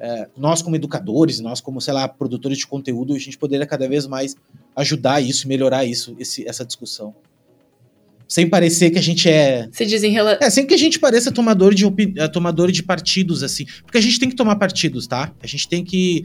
é, 0.02 0.28
nós 0.36 0.60
como 0.60 0.74
educadores, 0.74 1.38
nós 1.38 1.60
como, 1.60 1.80
sei 1.80 1.94
lá, 1.94 2.08
produtores 2.08 2.58
de 2.58 2.66
conteúdo, 2.66 3.14
a 3.14 3.18
gente 3.18 3.38
poderia 3.38 3.64
cada 3.64 3.88
vez 3.88 4.04
mais 4.04 4.34
ajudar 4.74 5.20
isso, 5.20 5.46
melhorar 5.46 5.84
isso, 5.84 6.16
esse, 6.18 6.46
essa 6.46 6.64
discussão. 6.64 7.14
Sem 8.26 8.48
parecer 8.48 8.90
que 8.90 8.98
a 8.98 9.02
gente 9.02 9.28
é. 9.28 9.68
Você 9.70 9.86
diz 9.86 10.02
em 10.02 10.10
relação. 10.10 10.44
É, 10.44 10.50
sem 10.50 10.66
que 10.66 10.74
a 10.74 10.78
gente 10.78 10.98
pareça 10.98 11.30
tomador 11.30 11.72
de. 11.72 11.84
É, 12.16 12.26
tomador 12.26 12.72
de 12.72 12.82
partidos, 12.82 13.44
assim. 13.44 13.64
Porque 13.84 13.98
a 13.98 14.00
gente 14.00 14.18
tem 14.18 14.28
que 14.28 14.34
tomar 14.34 14.56
partidos, 14.56 15.06
tá? 15.06 15.30
A 15.40 15.46
gente 15.46 15.68
tem 15.68 15.84
que. 15.84 16.24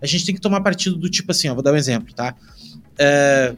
A 0.00 0.06
gente 0.06 0.24
tem 0.24 0.34
que 0.34 0.40
tomar 0.40 0.60
partido 0.60 0.96
do 0.96 1.10
tipo 1.10 1.32
assim, 1.32 1.48
ó, 1.48 1.54
vou 1.54 1.64
dar 1.64 1.72
um 1.72 1.76
exemplo, 1.76 2.14
tá? 2.14 2.36
É... 2.96 3.56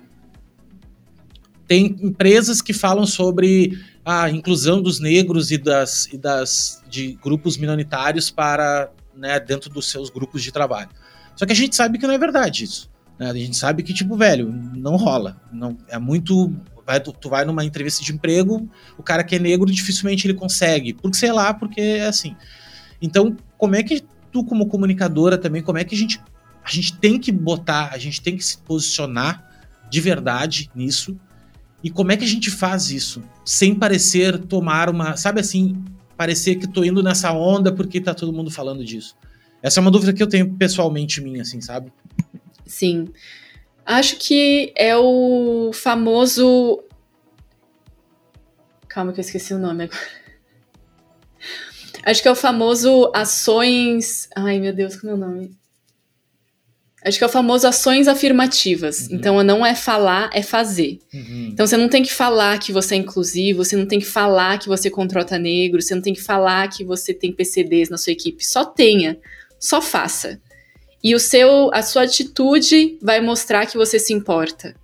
Tem 1.67 1.95
empresas 2.01 2.63
que 2.63 2.73
falam 2.73 3.05
sobre 3.05 3.79
a 4.05 4.31
inclusão 4.31 4.81
dos 4.81 5.01
negros 5.01 5.51
e 5.51 5.59
das, 5.59 6.07
e 6.07 6.17
das 6.17 6.83
de 6.89 7.19
grupos 7.23 7.59
minoritários 7.59 8.31
para 8.31 8.91
né, 9.19 9.39
dentro 9.41 9.69
dos 9.69 9.91
seus 9.91 10.09
grupos 10.09 10.43
de 10.43 10.53
trabalho. 10.53 10.89
Só 11.37 11.45
que 11.45 11.53
a 11.53 11.57
gente 11.57 11.77
sabe 11.77 11.99
que 11.99 12.07
não 12.07 12.15
é 12.15 12.19
verdade 12.19 12.65
isso. 12.65 12.91
Né? 13.19 13.31
A 13.31 13.35
gente 13.35 13.57
sabe 13.57 13.83
que, 13.83 13.93
tipo, 13.93 14.17
velho, 14.17 14.51
não 14.51 14.97
rola. 14.97 15.41
Não, 15.53 15.77
é 15.89 15.99
muito. 15.99 16.53
Vai, 16.87 17.01
tu, 17.01 17.13
tu 17.13 17.29
vai 17.29 17.45
numa 17.45 17.65
entrevista 17.65 18.03
de 18.03 18.13
emprego, 18.13 18.67
o 18.97 19.03
cara 19.03 19.23
que 19.23 19.37
é 19.37 19.39
negro 19.39 19.71
dificilmente 19.71 20.27
ele 20.27 20.35
consegue. 20.35 20.95
Porque, 20.95 21.19
sei 21.19 21.33
lá, 21.33 21.53
porque 21.53 21.81
é 21.81 22.07
assim. 22.07 22.35
Então, 23.03 23.37
como 23.59 23.77
é 23.77 23.83
que 23.83 24.03
tu, 24.33 24.45
como 24.45 24.67
comunicadora, 24.67 25.37
também, 25.37 25.63
como 25.63 25.79
é 25.79 25.85
que 25.85 25.95
a 25.95 25.99
gente. 25.99 26.21
A 26.65 26.71
gente 26.71 26.97
tem 26.99 27.19
que 27.19 27.33
botar, 27.33 27.91
a 27.93 27.99
gente 27.99 28.21
tem 28.21 28.37
que 28.37 28.45
se 28.45 28.59
posicionar 28.59 29.49
de 29.91 30.01
verdade 30.01 30.71
nisso. 30.75 31.19
E 31.83 31.91
como 31.91 32.13
é 32.13 32.17
que 32.17 32.25
a 32.25 32.29
gente 32.29 32.51
faz 32.51 32.91
isso? 32.91 33.23
Sem 33.45 33.75
parecer 33.75 34.39
tomar 34.39 34.91
uma. 34.91 35.17
Sabe 35.17 35.41
assim, 35.41 35.83
parecer 36.19 36.57
que 36.57 36.67
tô 36.67 36.83
indo 36.83 37.01
nessa 37.01 37.33
onda 37.33 37.73
porque 37.73 38.01
tá 38.01 38.13
todo 38.13 38.33
mundo 38.33 38.51
falando 38.51 38.85
disso. 38.85 39.17
Essa 39.63 39.79
é 39.79 39.81
uma 39.81 39.91
dúvida 39.91 40.13
que 40.13 40.23
eu 40.23 40.29
tenho 40.29 40.53
pessoalmente 40.55 41.21
minha, 41.21 41.43
assim, 41.43 41.61
sabe? 41.61 41.93
Sim. 42.67 43.09
Acho 43.87 44.17
que 44.17 44.75
é 44.77 44.97
o 44.97 45.71
famoso. 45.73 46.83
Calma 48.89 49.13
que 49.13 49.21
eu 49.21 49.25
esqueci 49.25 49.55
o 49.55 49.59
nome 49.59 49.85
agora. 49.85 50.01
Acho 52.05 52.21
que 52.21 52.29
é 52.29 52.33
o 52.33 52.37
famoso 52.37 53.13
ações. 53.15 54.29
Ai, 54.35 54.59
meu 54.59 54.75
Deus, 54.75 54.97
como 54.97 55.13
é 55.13 55.15
o 55.15 55.19
nome? 55.19 55.57
Acho 57.05 57.17
que 57.17 57.25
é 57.25 57.27
o 57.27 57.31
famoso 57.31 57.67
ações 57.67 58.09
afirmativas. 58.09 59.09
Uhum. 59.09 59.17
Então, 59.17 59.43
não 59.45 59.65
é 59.65 59.75
falar, 59.75 60.31
é 60.33 60.43
fazer. 60.43 60.99
Uhum. 61.15 61.51
Então, 61.53 61.67
você 61.67 61.77
não 61.77 61.89
tem 61.89 62.03
que 62.03 62.13
falar 62.13 62.59
que 62.59 62.73
você 62.73 62.95
é 62.95 62.99
inclusivo, 62.99 63.65
você 63.65 63.77
não 63.77 63.87
tem 63.87 64.01
que 64.01 64.07
falar 64.07 64.59
que 64.59 64.69
você 64.69 64.91
contrata 64.91 65.39
negro, 65.39 65.81
você 65.81 65.95
não 65.95 66.03
tem 66.03 66.13
que 66.13 66.21
falar 66.21 66.69
que 66.69 66.85
você 66.85 67.15
tem 67.15 67.33
PCDs 67.33 67.89
na 67.89 67.97
sua 67.97 68.13
equipe. 68.13 68.45
Só 68.45 68.65
tenha, 68.65 69.17
só 69.61 69.81
faça. 69.81 70.41
E 71.03 71.15
o 71.15 71.21
seu, 71.21 71.71
a 71.73 71.83
sua 71.83 72.03
atitude 72.03 72.99
vai 73.01 73.21
mostrar 73.21 73.67
que 73.67 73.77
você 73.77 73.99
se 73.99 74.13
importa. 74.13 74.75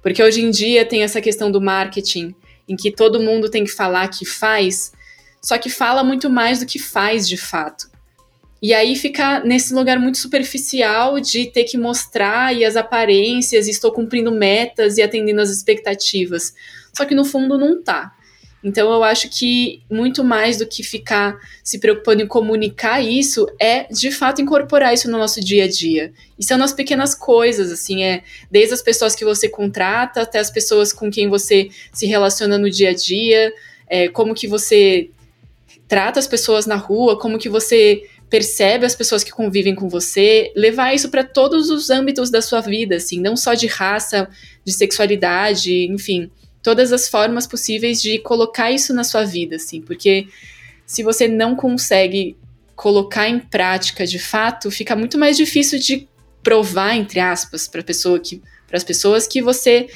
Porque 0.00 0.22
hoje 0.22 0.40
em 0.40 0.50
dia 0.50 0.84
tem 0.84 1.02
essa 1.02 1.20
questão 1.20 1.50
do 1.50 1.60
marketing, 1.60 2.32
em 2.68 2.76
que 2.76 2.92
todo 2.92 3.20
mundo 3.20 3.50
tem 3.50 3.64
que 3.64 3.72
falar 3.72 4.06
que 4.08 4.24
faz, 4.24 4.92
só 5.42 5.58
que 5.58 5.68
fala 5.68 6.04
muito 6.04 6.30
mais 6.30 6.60
do 6.60 6.66
que 6.66 6.78
faz 6.78 7.28
de 7.28 7.36
fato. 7.36 7.88
E 8.60 8.72
aí 8.72 8.96
fica 8.96 9.40
nesse 9.40 9.74
lugar 9.74 9.98
muito 9.98 10.18
superficial 10.18 11.20
de 11.20 11.46
ter 11.46 11.64
que 11.64 11.76
mostrar 11.76 12.54
e 12.54 12.64
as 12.64 12.76
aparências, 12.76 13.66
e 13.66 13.70
estou 13.70 13.92
cumprindo 13.92 14.32
metas 14.32 14.96
e 14.96 15.02
atendendo 15.02 15.40
as 15.40 15.50
expectativas. 15.50 16.54
Só 16.96 17.04
que 17.04 17.14
no 17.14 17.24
fundo 17.24 17.58
não 17.58 17.82
tá. 17.82 18.16
Então 18.64 18.92
eu 18.92 19.04
acho 19.04 19.28
que 19.28 19.82
muito 19.88 20.24
mais 20.24 20.56
do 20.56 20.66
que 20.66 20.82
ficar 20.82 21.38
se 21.62 21.78
preocupando 21.78 22.22
em 22.22 22.26
comunicar 22.26 23.00
isso 23.00 23.46
é 23.60 23.84
de 23.92 24.10
fato 24.10 24.42
incorporar 24.42 24.92
isso 24.92 25.08
no 25.08 25.18
nosso 25.18 25.40
dia 25.40 25.64
a 25.64 25.68
dia. 25.68 26.12
E 26.36 26.44
são 26.44 26.58
nas 26.58 26.72
pequenas 26.72 27.14
coisas, 27.14 27.70
assim, 27.70 28.02
é 28.02 28.24
desde 28.50 28.74
as 28.74 28.82
pessoas 28.82 29.14
que 29.14 29.24
você 29.24 29.48
contrata 29.48 30.22
até 30.22 30.40
as 30.40 30.50
pessoas 30.50 30.92
com 30.92 31.10
quem 31.10 31.28
você 31.28 31.68
se 31.92 32.06
relaciona 32.06 32.58
no 32.58 32.68
dia 32.68 32.90
a 32.90 32.94
dia, 32.94 33.52
é, 33.88 34.08
como 34.08 34.34
que 34.34 34.48
você 34.48 35.10
trata 35.86 36.18
as 36.18 36.26
pessoas 36.26 36.66
na 36.66 36.74
rua, 36.74 37.16
como 37.16 37.38
que 37.38 37.48
você 37.48 38.02
percebe 38.28 38.84
as 38.84 38.94
pessoas 38.94 39.22
que 39.22 39.30
convivem 39.30 39.74
com 39.74 39.88
você, 39.88 40.52
levar 40.56 40.94
isso 40.94 41.08
para 41.10 41.22
todos 41.22 41.70
os 41.70 41.90
âmbitos 41.90 42.30
da 42.30 42.42
sua 42.42 42.60
vida, 42.60 42.96
assim, 42.96 43.20
não 43.20 43.36
só 43.36 43.54
de 43.54 43.66
raça, 43.66 44.28
de 44.64 44.72
sexualidade, 44.72 45.86
enfim, 45.86 46.30
todas 46.62 46.92
as 46.92 47.08
formas 47.08 47.46
possíveis 47.46 48.02
de 48.02 48.18
colocar 48.18 48.70
isso 48.72 48.92
na 48.92 49.04
sua 49.04 49.24
vida, 49.24 49.56
assim, 49.56 49.80
porque 49.80 50.26
se 50.84 51.02
você 51.02 51.28
não 51.28 51.54
consegue 51.54 52.36
colocar 52.74 53.28
em 53.28 53.38
prática 53.38 54.06
de 54.06 54.18
fato, 54.18 54.70
fica 54.70 54.94
muito 54.94 55.16
mais 55.16 55.36
difícil 55.36 55.78
de 55.78 56.08
provar 56.42 56.94
entre 56.94 57.18
aspas 57.18 57.66
para 57.66 57.82
pessoa 57.82 58.20
que 58.20 58.42
para 58.66 58.76
as 58.76 58.84
pessoas 58.84 59.26
que 59.26 59.40
você 59.40 59.88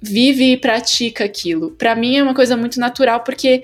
vive 0.00 0.52
e 0.52 0.56
pratica 0.56 1.24
aquilo. 1.24 1.70
Para 1.72 1.94
mim 1.94 2.16
é 2.16 2.22
uma 2.22 2.34
coisa 2.34 2.56
muito 2.56 2.80
natural 2.80 3.22
porque 3.22 3.62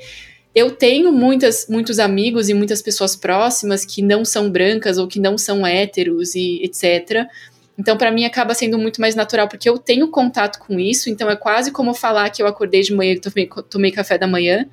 eu 0.54 0.70
tenho 0.70 1.10
muitas, 1.12 1.66
muitos 1.68 1.98
amigos 1.98 2.48
e 2.48 2.54
muitas 2.54 2.82
pessoas 2.82 3.16
próximas 3.16 3.84
que 3.84 4.02
não 4.02 4.24
são 4.24 4.50
brancas 4.50 4.98
ou 4.98 5.08
que 5.08 5.18
não 5.18 5.38
são 5.38 5.66
héteros 5.66 6.34
e 6.34 6.62
etc. 6.62 7.26
Então, 7.78 7.96
para 7.96 8.10
mim, 8.10 8.24
acaba 8.24 8.54
sendo 8.54 8.78
muito 8.78 9.00
mais 9.00 9.14
natural, 9.14 9.48
porque 9.48 9.68
eu 9.68 9.78
tenho 9.78 10.08
contato 10.08 10.58
com 10.58 10.78
isso, 10.78 11.08
então 11.08 11.30
é 11.30 11.36
quase 11.36 11.70
como 11.70 11.94
falar 11.94 12.28
que 12.30 12.42
eu 12.42 12.46
acordei 12.46 12.82
de 12.82 12.94
manhã 12.94 13.12
e 13.12 13.20
tomei, 13.20 13.48
tomei 13.70 13.90
café 13.90 14.18
da 14.18 14.26
manhã, 14.26 14.68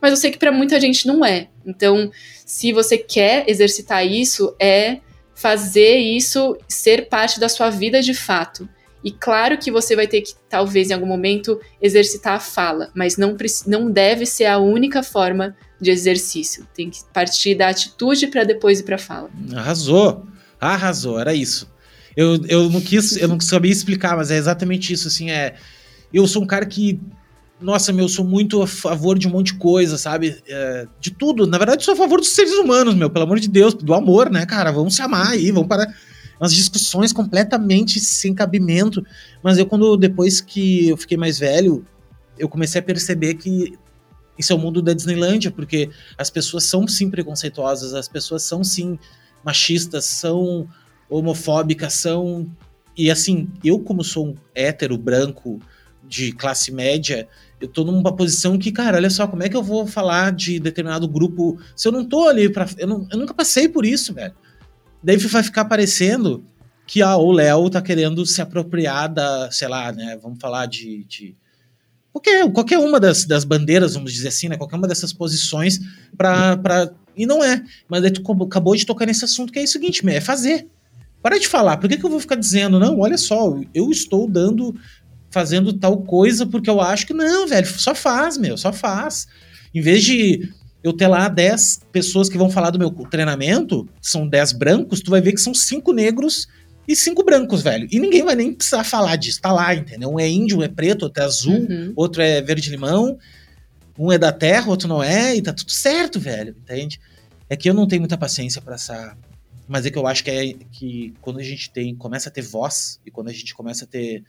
mas 0.00 0.12
eu 0.12 0.16
sei 0.16 0.30
que 0.30 0.38
para 0.38 0.52
muita 0.52 0.78
gente 0.80 1.06
não 1.06 1.24
é. 1.24 1.48
Então, 1.66 2.10
se 2.46 2.72
você 2.72 2.96
quer 2.96 3.44
exercitar 3.48 4.06
isso, 4.06 4.54
é 4.60 4.98
fazer 5.34 5.96
isso 5.96 6.56
ser 6.68 7.08
parte 7.08 7.40
da 7.40 7.48
sua 7.48 7.70
vida 7.70 8.00
de 8.00 8.14
fato. 8.14 8.68
E 9.04 9.12
claro 9.12 9.58
que 9.58 9.70
você 9.70 9.94
vai 9.94 10.08
ter 10.08 10.22
que, 10.22 10.32
talvez, 10.48 10.88
em 10.88 10.94
algum 10.94 11.06
momento, 11.06 11.60
exercitar 11.80 12.32
a 12.36 12.40
fala, 12.40 12.90
mas 12.94 13.18
não, 13.18 13.36
não 13.66 13.90
deve 13.90 14.24
ser 14.24 14.46
a 14.46 14.58
única 14.58 15.02
forma 15.02 15.54
de 15.78 15.90
exercício. 15.90 16.66
Tem 16.74 16.88
que 16.88 17.00
partir 17.12 17.54
da 17.54 17.68
atitude 17.68 18.28
para 18.28 18.44
depois 18.44 18.80
ir 18.80 18.84
para 18.84 18.96
a 18.96 18.98
fala. 18.98 19.30
Arrasou! 19.54 20.26
Arrasou, 20.58 21.20
era 21.20 21.34
isso. 21.34 21.70
Eu, 22.16 22.40
eu 22.48 22.70
não 22.70 22.80
quis, 22.80 23.16
eu 23.18 23.28
não 23.28 23.38
sabia 23.38 23.70
explicar, 23.70 24.16
mas 24.16 24.30
é 24.30 24.36
exatamente 24.38 24.92
isso, 24.92 25.08
assim, 25.08 25.30
é... 25.30 25.56
Eu 26.12 26.26
sou 26.26 26.42
um 26.42 26.46
cara 26.46 26.64
que 26.64 26.98
nossa, 27.60 27.92
meu, 27.92 28.04
eu 28.04 28.08
sou 28.08 28.24
muito 28.24 28.62
a 28.62 28.66
favor 28.66 29.18
de 29.18 29.26
um 29.26 29.30
monte 29.30 29.52
de 29.52 29.58
coisa, 29.58 29.96
sabe? 29.96 30.36
É, 30.46 30.86
de 31.00 31.10
tudo. 31.10 31.46
Na 31.46 31.56
verdade, 31.56 31.84
sou 31.84 31.94
a 31.94 31.96
favor 31.96 32.20
dos 32.20 32.34
seres 32.34 32.52
humanos, 32.52 32.94
meu, 32.94 33.08
pelo 33.08 33.24
amor 33.24 33.40
de 33.40 33.48
Deus, 33.48 33.72
do 33.72 33.94
amor, 33.94 34.28
né, 34.28 34.44
cara? 34.44 34.70
Vamos 34.70 34.94
se 34.94 35.02
amar 35.02 35.28
aí, 35.28 35.50
vamos 35.50 35.68
parar 35.68 35.86
umas 36.40 36.52
discussões 36.52 37.12
completamente 37.12 38.00
sem 38.00 38.34
cabimento. 38.34 39.04
Mas 39.42 39.58
eu, 39.58 39.66
quando 39.66 39.96
depois 39.96 40.40
que 40.40 40.88
eu 40.88 40.96
fiquei 40.96 41.16
mais 41.16 41.38
velho, 41.38 41.84
eu 42.38 42.48
comecei 42.48 42.80
a 42.80 42.84
perceber 42.84 43.34
que 43.34 43.74
isso 44.38 44.52
é 44.52 44.56
o 44.56 44.58
mundo 44.58 44.82
da 44.82 44.92
Disneylândia, 44.92 45.50
porque 45.50 45.90
as 46.18 46.28
pessoas 46.28 46.64
são 46.64 46.86
sim 46.88 47.08
preconceituosas, 47.08 47.94
as 47.94 48.08
pessoas 48.08 48.42
são 48.42 48.64
sim 48.64 48.98
machistas, 49.44 50.04
são 50.04 50.68
homofóbicas, 51.08 51.94
são. 51.94 52.50
E 52.96 53.10
assim, 53.10 53.48
eu, 53.62 53.78
como 53.78 54.02
sou 54.02 54.28
um 54.28 54.34
hétero 54.54 54.96
branco 54.96 55.60
de 56.06 56.32
classe 56.32 56.70
média, 56.70 57.28
eu 57.60 57.68
tô 57.68 57.84
numa 57.84 58.14
posição 58.14 58.58
que, 58.58 58.70
cara, 58.70 58.96
olha 58.96 59.10
só, 59.10 59.26
como 59.26 59.42
é 59.42 59.48
que 59.48 59.56
eu 59.56 59.62
vou 59.62 59.86
falar 59.86 60.32
de 60.32 60.58
determinado 60.60 61.08
grupo 61.08 61.58
se 61.74 61.88
eu 61.88 61.92
não 61.92 62.04
tô 62.04 62.28
ali 62.28 62.48
pra. 62.48 62.68
Eu, 62.76 62.86
não, 62.86 63.06
eu 63.10 63.18
nunca 63.18 63.34
passei 63.34 63.68
por 63.68 63.86
isso, 63.86 64.12
velho. 64.12 64.34
Daí 65.04 65.18
vai 65.18 65.42
ficar 65.42 65.66
parecendo 65.66 66.42
que 66.86 67.02
ah, 67.02 67.16
o 67.16 67.30
Léo 67.30 67.68
tá 67.68 67.82
querendo 67.82 68.24
se 68.24 68.40
apropriar 68.40 69.12
da, 69.12 69.50
sei 69.50 69.68
lá, 69.68 69.92
né? 69.92 70.18
Vamos 70.22 70.38
falar 70.40 70.66
de. 70.66 71.04
de 71.04 71.36
qualquer, 72.10 72.50
qualquer 72.50 72.78
uma 72.78 72.98
das, 72.98 73.26
das 73.26 73.44
bandeiras, 73.44 73.94
vamos 73.94 74.12
dizer 74.12 74.28
assim, 74.28 74.48
né? 74.48 74.56
Qualquer 74.56 74.76
uma 74.76 74.88
dessas 74.88 75.12
posições 75.12 75.78
para. 76.16 76.90
E 77.14 77.26
não 77.26 77.44
é. 77.44 77.62
Mas 77.88 78.02
aí 78.02 78.10
tu 78.10 78.22
acabou 78.42 78.74
de 78.74 78.86
tocar 78.86 79.06
nesse 79.06 79.24
assunto 79.24 79.52
que 79.52 79.58
é 79.58 79.62
o 79.62 79.68
seguinte, 79.68 80.02
é 80.08 80.20
fazer. 80.20 80.68
Para 81.22 81.38
de 81.38 81.46
falar. 81.46 81.76
Por 81.76 81.88
que, 81.88 81.96
que 81.96 82.04
eu 82.04 82.10
vou 82.10 82.20
ficar 82.20 82.34
dizendo, 82.34 82.78
não, 82.78 82.98
olha 82.98 83.16
só, 83.16 83.58
eu 83.74 83.90
estou 83.90 84.28
dando. 84.28 84.74
fazendo 85.30 85.72
tal 85.72 85.98
coisa 86.02 86.46
porque 86.46 86.70
eu 86.70 86.80
acho 86.80 87.06
que 87.06 87.14
não, 87.14 87.46
velho, 87.46 87.66
só 87.66 87.94
faz, 87.94 88.38
meu, 88.38 88.56
só 88.56 88.72
faz. 88.72 89.26
Em 89.74 89.80
vez 89.80 90.02
de 90.02 90.50
eu 90.84 90.92
ter 90.92 91.08
lá 91.08 91.28
10 91.28 91.80
pessoas 91.90 92.28
que 92.28 92.36
vão 92.36 92.50
falar 92.50 92.68
do 92.68 92.78
meu 92.78 92.90
treinamento, 92.90 93.88
são 94.02 94.28
10 94.28 94.52
brancos, 94.52 95.00
tu 95.00 95.10
vai 95.10 95.22
ver 95.22 95.32
que 95.32 95.40
são 95.40 95.54
5 95.54 95.90
negros 95.94 96.46
e 96.86 96.94
5 96.94 97.24
brancos, 97.24 97.62
velho. 97.62 97.88
E 97.90 97.98
ninguém 97.98 98.22
vai 98.22 98.36
nem 98.36 98.52
precisar 98.52 98.84
falar 98.84 99.16
disso, 99.16 99.40
tá 99.40 99.50
lá, 99.50 99.74
entendeu? 99.74 100.10
Um 100.10 100.20
é 100.20 100.28
índio, 100.28 100.58
um 100.58 100.62
é 100.62 100.68
preto, 100.68 101.04
outro 101.04 101.22
é 101.22 101.24
azul, 101.26 101.66
uhum. 101.70 101.92
outro 101.96 102.20
é 102.20 102.42
verde-limão, 102.42 103.18
um 103.98 104.12
é 104.12 104.18
da 104.18 104.30
terra, 104.30 104.68
outro 104.68 104.86
não 104.86 105.02
é, 105.02 105.34
e 105.34 105.40
tá 105.40 105.54
tudo 105.54 105.72
certo, 105.72 106.20
velho, 106.20 106.54
entende? 106.60 107.00
É 107.48 107.56
que 107.56 107.68
eu 107.68 107.72
não 107.72 107.88
tenho 107.88 108.02
muita 108.02 108.18
paciência 108.18 108.60
para 108.60 108.74
essa. 108.74 109.16
Mas 109.66 109.86
é 109.86 109.90
que 109.90 109.96
eu 109.96 110.06
acho 110.06 110.22
que 110.22 110.30
é 110.30 110.54
que 110.70 111.14
quando 111.22 111.38
a 111.38 111.42
gente 111.42 111.70
tem, 111.70 111.94
começa 111.94 112.28
a 112.28 112.32
ter 112.32 112.42
voz, 112.42 113.00
e 113.06 113.10
quando 113.10 113.28
a 113.28 113.32
gente 113.32 113.54
começa 113.54 113.86
a 113.86 113.88
ter 113.88 114.22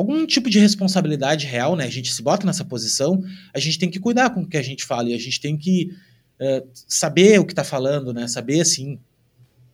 algum 0.00 0.26
tipo 0.26 0.48
de 0.48 0.58
responsabilidade 0.58 1.46
real, 1.46 1.76
né? 1.76 1.84
A 1.84 1.90
gente 1.90 2.12
se 2.12 2.22
bota 2.22 2.46
nessa 2.46 2.64
posição, 2.64 3.22
a 3.54 3.58
gente 3.58 3.78
tem 3.78 3.90
que 3.90 4.00
cuidar 4.00 4.30
com 4.30 4.40
o 4.40 4.48
que 4.48 4.56
a 4.56 4.62
gente 4.62 4.84
fala 4.84 5.10
e 5.10 5.14
a 5.14 5.18
gente 5.18 5.40
tem 5.40 5.56
que 5.56 5.92
uh, 6.40 6.66
saber 6.88 7.38
o 7.38 7.44
que 7.44 7.52
está 7.52 7.62
falando, 7.62 8.12
né? 8.12 8.26
Saber 8.26 8.60
assim 8.60 8.98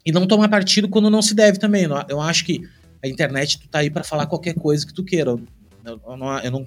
e 0.04 0.12
não 0.12 0.26
tomar 0.26 0.48
partido 0.48 0.88
quando 0.88 1.10
não 1.10 1.22
se 1.22 1.34
deve 1.34 1.58
também. 1.58 1.86
Eu 2.08 2.20
acho 2.20 2.44
que 2.44 2.60
a 3.02 3.08
internet 3.08 3.58
tu 3.58 3.68
tá 3.68 3.80
aí 3.80 3.90
para 3.90 4.04
falar 4.04 4.26
qualquer 4.26 4.54
coisa 4.54 4.84
que 4.84 4.92
tu 4.92 5.04
queira. 5.04 5.30
Eu, 5.30 5.40
eu, 5.84 6.16
não, 6.16 6.38
eu 6.38 6.50
não, 6.50 6.64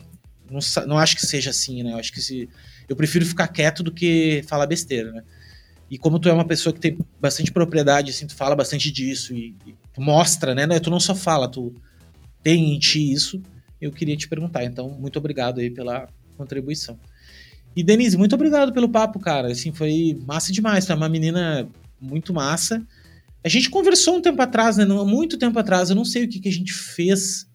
não, 0.49 0.59
não, 0.87 0.97
acho 0.97 1.15
que 1.15 1.25
seja 1.25 1.49
assim, 1.49 1.83
né? 1.83 1.93
Eu 1.93 1.97
acho 1.97 2.13
que 2.13 2.21
se 2.21 2.49
eu 2.87 2.95
prefiro 2.95 3.25
ficar 3.25 3.47
quieto 3.49 3.83
do 3.83 3.91
que 3.91 4.43
falar 4.47 4.67
besteira, 4.67 5.11
né? 5.11 5.23
E 5.89 5.97
como 5.97 6.19
tu 6.19 6.29
é 6.29 6.33
uma 6.33 6.45
pessoa 6.45 6.71
que 6.71 6.79
tem 6.79 6.97
bastante 7.19 7.51
propriedade, 7.51 8.11
assim, 8.11 8.27
tu 8.27 8.35
fala 8.35 8.55
bastante 8.55 8.91
disso 8.91 9.33
e, 9.33 9.55
e 9.65 9.73
tu 9.93 10.01
mostra, 10.01 10.53
né? 10.53 10.79
Tu 10.79 10.89
não 10.89 10.99
só 10.99 11.15
fala, 11.15 11.47
tu 11.49 11.73
tem 12.43 12.73
em 12.73 12.79
ti 12.79 13.11
isso, 13.11 13.41
eu 13.81 13.91
queria 13.91 14.15
te 14.15 14.27
perguntar. 14.27 14.63
Então, 14.63 14.89
muito 14.89 15.17
obrigado 15.17 15.59
aí 15.59 15.69
pela 15.69 16.07
contribuição. 16.37 16.99
E 17.75 17.83
Denise, 17.83 18.17
muito 18.17 18.35
obrigado 18.35 18.73
pelo 18.73 18.89
papo, 18.89 19.19
cara. 19.19 19.51
Assim, 19.51 19.71
foi 19.71 20.19
massa 20.25 20.51
demais. 20.51 20.85
Tá 20.85 20.95
uma 20.95 21.09
menina 21.09 21.69
muito 21.99 22.33
massa. 22.33 22.85
A 23.43 23.49
gente 23.49 23.69
conversou 23.69 24.17
um 24.17 24.21
tempo 24.21 24.41
atrás, 24.41 24.77
né? 24.77 24.85
Muito 24.85 25.37
tempo 25.37 25.57
atrás. 25.57 25.89
Eu 25.89 25.95
não 25.95 26.05
sei 26.05 26.25
o 26.25 26.27
que, 26.27 26.39
que 26.39 26.49
a 26.49 26.53
gente 26.53 26.73
fez 26.73 27.48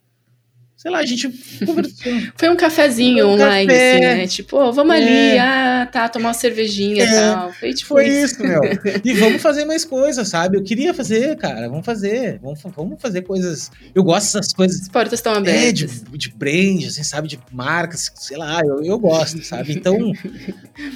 sei 0.85 0.93
lá, 0.93 0.99
a 0.99 1.07
gente 1.07 1.30
conversou. 1.64 2.12
Foi 2.37 2.51
um 2.51 2.57
cafezinho 2.57 3.26
um 3.26 3.30
online, 3.30 3.66
café. 3.66 3.97
assim, 3.97 4.01
né? 4.05 4.26
Tipo, 4.26 4.59
oh, 4.59 4.70
vamos 4.70 4.95
é. 4.95 4.99
ali, 4.99 5.39
ah, 5.39 5.89
tá, 5.91 6.11
tomar 6.11 6.28
uma 6.28 6.35
cervejinha 6.35 7.03
e 7.03 7.09
é. 7.09 7.20
tal. 7.20 7.53
Foi 7.55 7.72
tipo 7.72 7.89
Foi 7.89 8.07
isso. 8.07 8.35
isso, 8.35 8.43
meu. 8.43 8.61
E 9.03 9.14
vamos 9.18 9.41
fazer 9.41 9.64
mais 9.64 9.82
coisas, 9.82 10.28
sabe? 10.28 10.59
Eu 10.59 10.62
queria 10.62 10.93
fazer, 10.93 11.39
cara, 11.39 11.70
vamos 11.70 11.87
fazer. 11.87 12.39
Vamos, 12.43 12.61
vamos 12.76 13.01
fazer 13.01 13.22
coisas. 13.22 13.70
Eu 13.95 14.05
gosto 14.05 14.35
dessas 14.35 14.53
coisas. 14.53 14.82
As 14.82 14.89
portas 14.89 15.20
estão 15.20 15.32
abertas. 15.32 15.64
É, 15.64 15.72
de, 15.72 16.18
de 16.18 16.28
brand, 16.28 16.85
assim, 16.87 17.03
sabe? 17.03 17.28
De 17.28 17.39
marcas, 17.51 18.12
sei 18.16 18.37
lá, 18.37 18.61
eu, 18.61 18.82
eu 18.85 18.99
gosto, 18.99 19.43
sabe? 19.43 19.72
Então, 19.72 20.12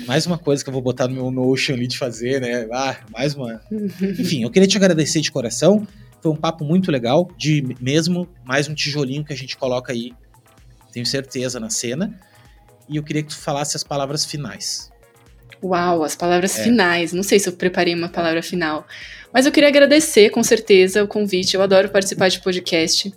mais 0.06 0.26
uma 0.26 0.36
coisa 0.36 0.62
que 0.62 0.68
eu 0.68 0.74
vou 0.74 0.82
botar 0.82 1.08
no 1.08 1.14
meu 1.14 1.30
Notion 1.30 1.72
ali 1.72 1.86
de 1.86 1.96
fazer, 1.96 2.42
né? 2.42 2.68
Ah, 2.70 2.94
mais 3.10 3.34
uma. 3.34 3.62
Enfim, 4.18 4.42
eu 4.42 4.50
queria 4.50 4.68
te 4.68 4.76
agradecer 4.76 5.22
de 5.22 5.32
coração. 5.32 5.86
Foi 6.20 6.32
um 6.32 6.36
papo 6.36 6.64
muito 6.64 6.90
legal, 6.90 7.28
de 7.36 7.76
mesmo 7.80 8.28
mais 8.44 8.68
um 8.68 8.74
tijolinho 8.74 9.24
que 9.24 9.32
a 9.32 9.36
gente 9.36 9.56
coloca 9.56 9.92
aí, 9.92 10.12
tenho 10.92 11.06
certeza, 11.06 11.60
na 11.60 11.70
cena. 11.70 12.18
E 12.88 12.96
eu 12.96 13.02
queria 13.02 13.22
que 13.22 13.28
tu 13.28 13.38
falasse 13.38 13.76
as 13.76 13.84
palavras 13.84 14.24
finais. 14.24 14.90
Uau, 15.62 16.02
as 16.02 16.16
palavras 16.16 16.58
é. 16.58 16.64
finais. 16.64 17.12
Não 17.12 17.22
sei 17.22 17.38
se 17.38 17.48
eu 17.48 17.52
preparei 17.52 17.94
uma 17.94 18.08
palavra 18.08 18.42
final. 18.42 18.86
Mas 19.32 19.46
eu 19.46 19.52
queria 19.52 19.68
agradecer, 19.68 20.30
com 20.30 20.42
certeza, 20.42 21.04
o 21.04 21.08
convite. 21.08 21.54
Eu 21.54 21.62
adoro 21.62 21.90
participar 21.90 22.28
de 22.28 22.40
podcast. 22.40 23.12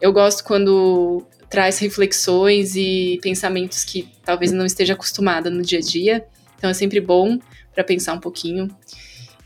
Eu 0.00 0.12
gosto 0.12 0.42
quando 0.44 1.22
traz 1.48 1.78
reflexões 1.78 2.74
e 2.76 3.18
pensamentos 3.22 3.84
que 3.84 4.08
talvez 4.24 4.52
não 4.52 4.64
esteja 4.64 4.94
acostumada 4.94 5.50
no 5.50 5.62
dia 5.62 5.78
a 5.78 5.82
dia. 5.82 6.24
Então 6.56 6.70
é 6.70 6.74
sempre 6.74 7.00
bom 7.00 7.38
para 7.74 7.84
pensar 7.84 8.14
um 8.14 8.20
pouquinho. 8.20 8.68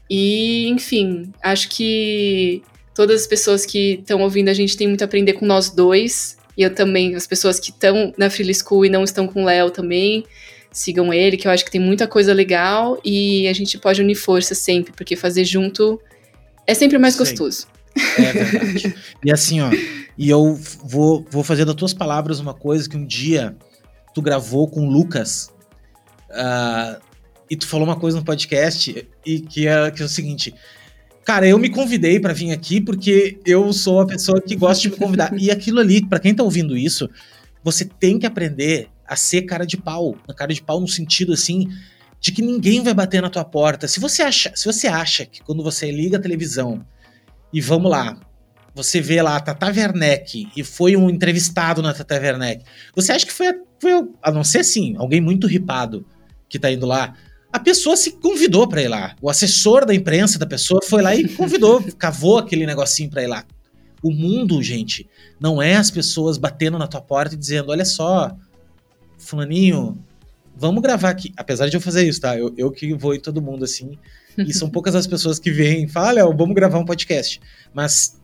E, 0.08 0.68
enfim, 0.68 1.32
acho 1.42 1.68
que 1.70 2.62
todas 2.94 3.22
as 3.22 3.26
pessoas 3.26 3.66
que 3.66 3.94
estão 3.94 4.20
ouvindo 4.22 4.48
a 4.48 4.54
gente 4.54 4.76
tem 4.76 4.86
muito 4.86 5.02
a 5.02 5.04
aprender 5.04 5.34
com 5.34 5.44
nós 5.44 5.70
dois. 5.70 6.36
E 6.56 6.62
eu 6.62 6.72
também, 6.72 7.14
as 7.16 7.26
pessoas 7.26 7.58
que 7.58 7.70
estão 7.70 8.14
na 8.16 8.30
Freely 8.30 8.54
School 8.54 8.86
e 8.86 8.88
não 8.88 9.02
estão 9.02 9.26
com 9.26 9.42
o 9.42 9.46
Léo 9.46 9.70
também, 9.70 10.24
sigam 10.70 11.12
ele, 11.12 11.36
que 11.36 11.48
eu 11.48 11.52
acho 11.52 11.64
que 11.64 11.70
tem 11.70 11.80
muita 11.80 12.06
coisa 12.06 12.32
legal 12.32 12.98
e 13.04 13.48
a 13.48 13.52
gente 13.52 13.76
pode 13.76 14.00
unir 14.00 14.14
força 14.14 14.54
sempre, 14.54 14.92
porque 14.92 15.16
fazer 15.16 15.44
junto 15.44 16.00
é 16.66 16.74
sempre 16.74 16.96
mais 16.96 17.16
gostoso. 17.16 17.66
É 18.18 18.32
verdade. 18.32 18.94
e 19.24 19.32
assim, 19.32 19.60
ó, 19.60 19.70
e 20.16 20.30
eu 20.30 20.58
vou, 20.84 21.26
vou 21.30 21.42
fazer 21.42 21.64
das 21.64 21.74
tuas 21.74 21.92
palavras 21.92 22.38
uma 22.38 22.54
coisa 22.54 22.88
que 22.88 22.96
um 22.96 23.06
dia 23.06 23.56
tu 24.14 24.22
gravou 24.22 24.68
com 24.68 24.86
o 24.86 24.90
Lucas. 24.90 25.52
Uh, 26.30 27.00
e 27.50 27.56
tu 27.56 27.66
falou 27.66 27.86
uma 27.86 27.96
coisa 27.96 28.18
no 28.18 28.24
podcast 28.24 29.06
e 29.24 29.40
que 29.40 29.66
é, 29.66 29.90
que 29.90 30.02
é 30.02 30.04
o 30.04 30.08
seguinte. 30.08 30.54
Cara, 31.24 31.46
eu 31.46 31.58
me 31.58 31.70
convidei 31.70 32.20
para 32.20 32.34
vir 32.34 32.52
aqui 32.52 32.80
porque 32.80 33.38
eu 33.46 33.72
sou 33.72 34.00
a 34.00 34.06
pessoa 34.06 34.40
que 34.40 34.54
gosta 34.54 34.82
de 34.82 34.90
me 34.90 34.96
convidar. 34.96 35.32
e 35.38 35.50
aquilo 35.50 35.80
ali, 35.80 36.06
para 36.06 36.20
quem 36.20 36.34
tá 36.34 36.42
ouvindo 36.42 36.76
isso, 36.76 37.08
você 37.62 37.84
tem 37.84 38.18
que 38.18 38.26
aprender 38.26 38.88
a 39.06 39.16
ser 39.16 39.42
cara 39.42 39.66
de 39.66 39.76
pau. 39.76 40.16
Cara 40.36 40.52
de 40.52 40.62
pau 40.62 40.80
no 40.80 40.88
sentido 40.88 41.32
assim 41.32 41.68
de 42.20 42.32
que 42.32 42.40
ninguém 42.40 42.82
vai 42.82 42.94
bater 42.94 43.20
na 43.20 43.28
tua 43.28 43.44
porta. 43.44 43.86
Se 43.86 44.00
você 44.00 44.22
acha, 44.22 44.50
se 44.54 44.64
você 44.64 44.86
acha 44.86 45.26
que 45.26 45.42
quando 45.42 45.62
você 45.62 45.90
liga 45.90 46.16
a 46.16 46.20
televisão 46.20 46.82
e 47.52 47.60
vamos 47.60 47.90
lá, 47.90 48.18
você 48.74 48.98
vê 48.98 49.20
lá 49.20 49.36
a 49.36 49.40
Tata 49.40 49.66
Werneck 49.66 50.48
e 50.56 50.64
foi 50.64 50.96
um 50.96 51.10
entrevistado 51.10 51.82
na 51.82 51.92
Tata 51.92 52.14
Werneck, 52.14 52.64
você 52.94 53.12
acha 53.12 53.26
que 53.26 53.32
foi, 53.32 53.48
foi 53.78 53.92
a 54.22 54.32
não 54.32 54.42
ser 54.42 54.60
assim, 54.60 54.96
alguém 54.96 55.20
muito 55.20 55.46
ripado 55.46 56.06
que 56.48 56.58
tá 56.58 56.70
indo 56.70 56.86
lá, 56.86 57.14
a 57.54 57.60
pessoa 57.60 57.96
se 57.96 58.10
convidou 58.10 58.66
para 58.66 58.82
ir 58.82 58.88
lá. 58.88 59.14
O 59.22 59.30
assessor 59.30 59.86
da 59.86 59.94
imprensa 59.94 60.40
da 60.40 60.44
pessoa 60.44 60.80
foi 60.82 61.00
lá 61.00 61.14
e 61.14 61.28
convidou, 61.28 61.80
cavou 61.96 62.36
aquele 62.36 62.66
negocinho 62.66 63.08
para 63.08 63.22
ir 63.22 63.28
lá. 63.28 63.44
O 64.02 64.10
mundo, 64.10 64.60
gente, 64.60 65.08
não 65.38 65.62
é 65.62 65.76
as 65.76 65.88
pessoas 65.88 66.36
batendo 66.36 66.76
na 66.78 66.88
tua 66.88 67.00
porta 67.00 67.36
e 67.36 67.38
dizendo: 67.38 67.70
olha 67.70 67.84
só, 67.84 68.36
Fulaninho, 69.16 69.96
vamos 70.56 70.82
gravar 70.82 71.10
aqui. 71.10 71.32
Apesar 71.36 71.68
de 71.68 71.76
eu 71.76 71.80
fazer 71.80 72.02
isso, 72.08 72.20
tá? 72.20 72.36
Eu, 72.36 72.52
eu 72.56 72.72
que 72.72 72.92
vou 72.92 73.14
em 73.14 73.20
todo 73.20 73.40
mundo 73.40 73.64
assim. 73.64 73.96
E 74.36 74.52
são 74.52 74.68
poucas 74.68 74.96
as 74.96 75.06
pessoas 75.06 75.38
que 75.38 75.52
vêm 75.52 75.84
e 75.84 75.88
falam: 75.88 76.26
olha, 76.26 76.36
vamos 76.36 76.56
gravar 76.56 76.80
um 76.80 76.84
podcast. 76.84 77.40
Mas 77.72 78.20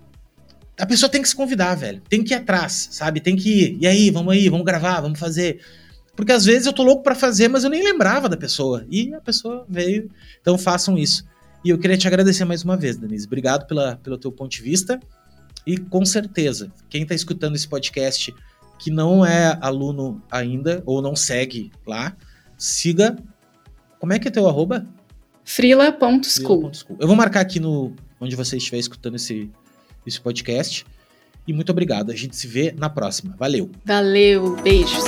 a 0.76 0.84
pessoa 0.84 1.08
tem 1.08 1.22
que 1.22 1.28
se 1.28 1.36
convidar, 1.36 1.76
velho. 1.76 2.02
Tem 2.08 2.24
que 2.24 2.34
ir 2.34 2.36
atrás, 2.36 2.88
sabe? 2.90 3.20
Tem 3.20 3.36
que 3.36 3.48
ir. 3.48 3.78
E 3.80 3.86
aí, 3.86 4.10
vamos 4.10 4.32
aí, 4.32 4.48
vamos 4.48 4.66
gravar, 4.66 5.00
vamos 5.00 5.20
fazer. 5.20 5.60
Porque 6.14 6.32
às 6.32 6.44
vezes 6.44 6.66
eu 6.66 6.72
tô 6.72 6.82
louco 6.82 7.02
para 7.02 7.14
fazer, 7.14 7.48
mas 7.48 7.64
eu 7.64 7.70
nem 7.70 7.82
lembrava 7.82 8.28
da 8.28 8.36
pessoa. 8.36 8.84
E 8.90 9.14
a 9.14 9.20
pessoa 9.20 9.64
veio. 9.68 10.10
Então 10.40 10.58
façam 10.58 10.98
isso. 10.98 11.24
E 11.64 11.70
eu 11.70 11.78
queria 11.78 11.96
te 11.96 12.06
agradecer 12.06 12.44
mais 12.44 12.62
uma 12.64 12.76
vez, 12.76 12.96
Denise. 12.96 13.26
Obrigado 13.26 13.66
pela, 13.66 13.96
pelo 13.96 14.18
teu 14.18 14.32
ponto 14.32 14.50
de 14.50 14.62
vista. 14.62 14.98
E 15.66 15.76
com 15.76 16.04
certeza, 16.04 16.72
quem 16.88 17.06
tá 17.06 17.14
escutando 17.14 17.54
esse 17.54 17.68
podcast 17.68 18.34
que 18.78 18.90
não 18.90 19.24
é 19.24 19.58
aluno 19.60 20.22
ainda, 20.30 20.82
ou 20.86 21.02
não 21.02 21.14
segue 21.14 21.70
lá, 21.86 22.16
siga. 22.56 23.16
Como 23.98 24.12
é 24.14 24.18
que 24.18 24.28
é 24.28 24.30
teu 24.30 24.48
arroba? 24.48 24.86
Frila.school. 25.44 26.70
Eu 26.98 27.06
vou 27.06 27.14
marcar 27.14 27.40
aqui 27.40 27.60
no 27.60 27.94
onde 28.18 28.34
você 28.34 28.56
estiver 28.56 28.78
escutando 28.78 29.16
esse, 29.16 29.50
esse 30.06 30.20
podcast. 30.20 30.86
E 31.46 31.52
muito 31.52 31.70
obrigado. 31.70 32.10
A 32.10 32.16
gente 32.16 32.36
se 32.36 32.46
vê 32.46 32.72
na 32.76 32.88
próxima. 32.88 33.34
Valeu. 33.38 33.70
Valeu. 33.84 34.56
Beijos. 34.62 35.04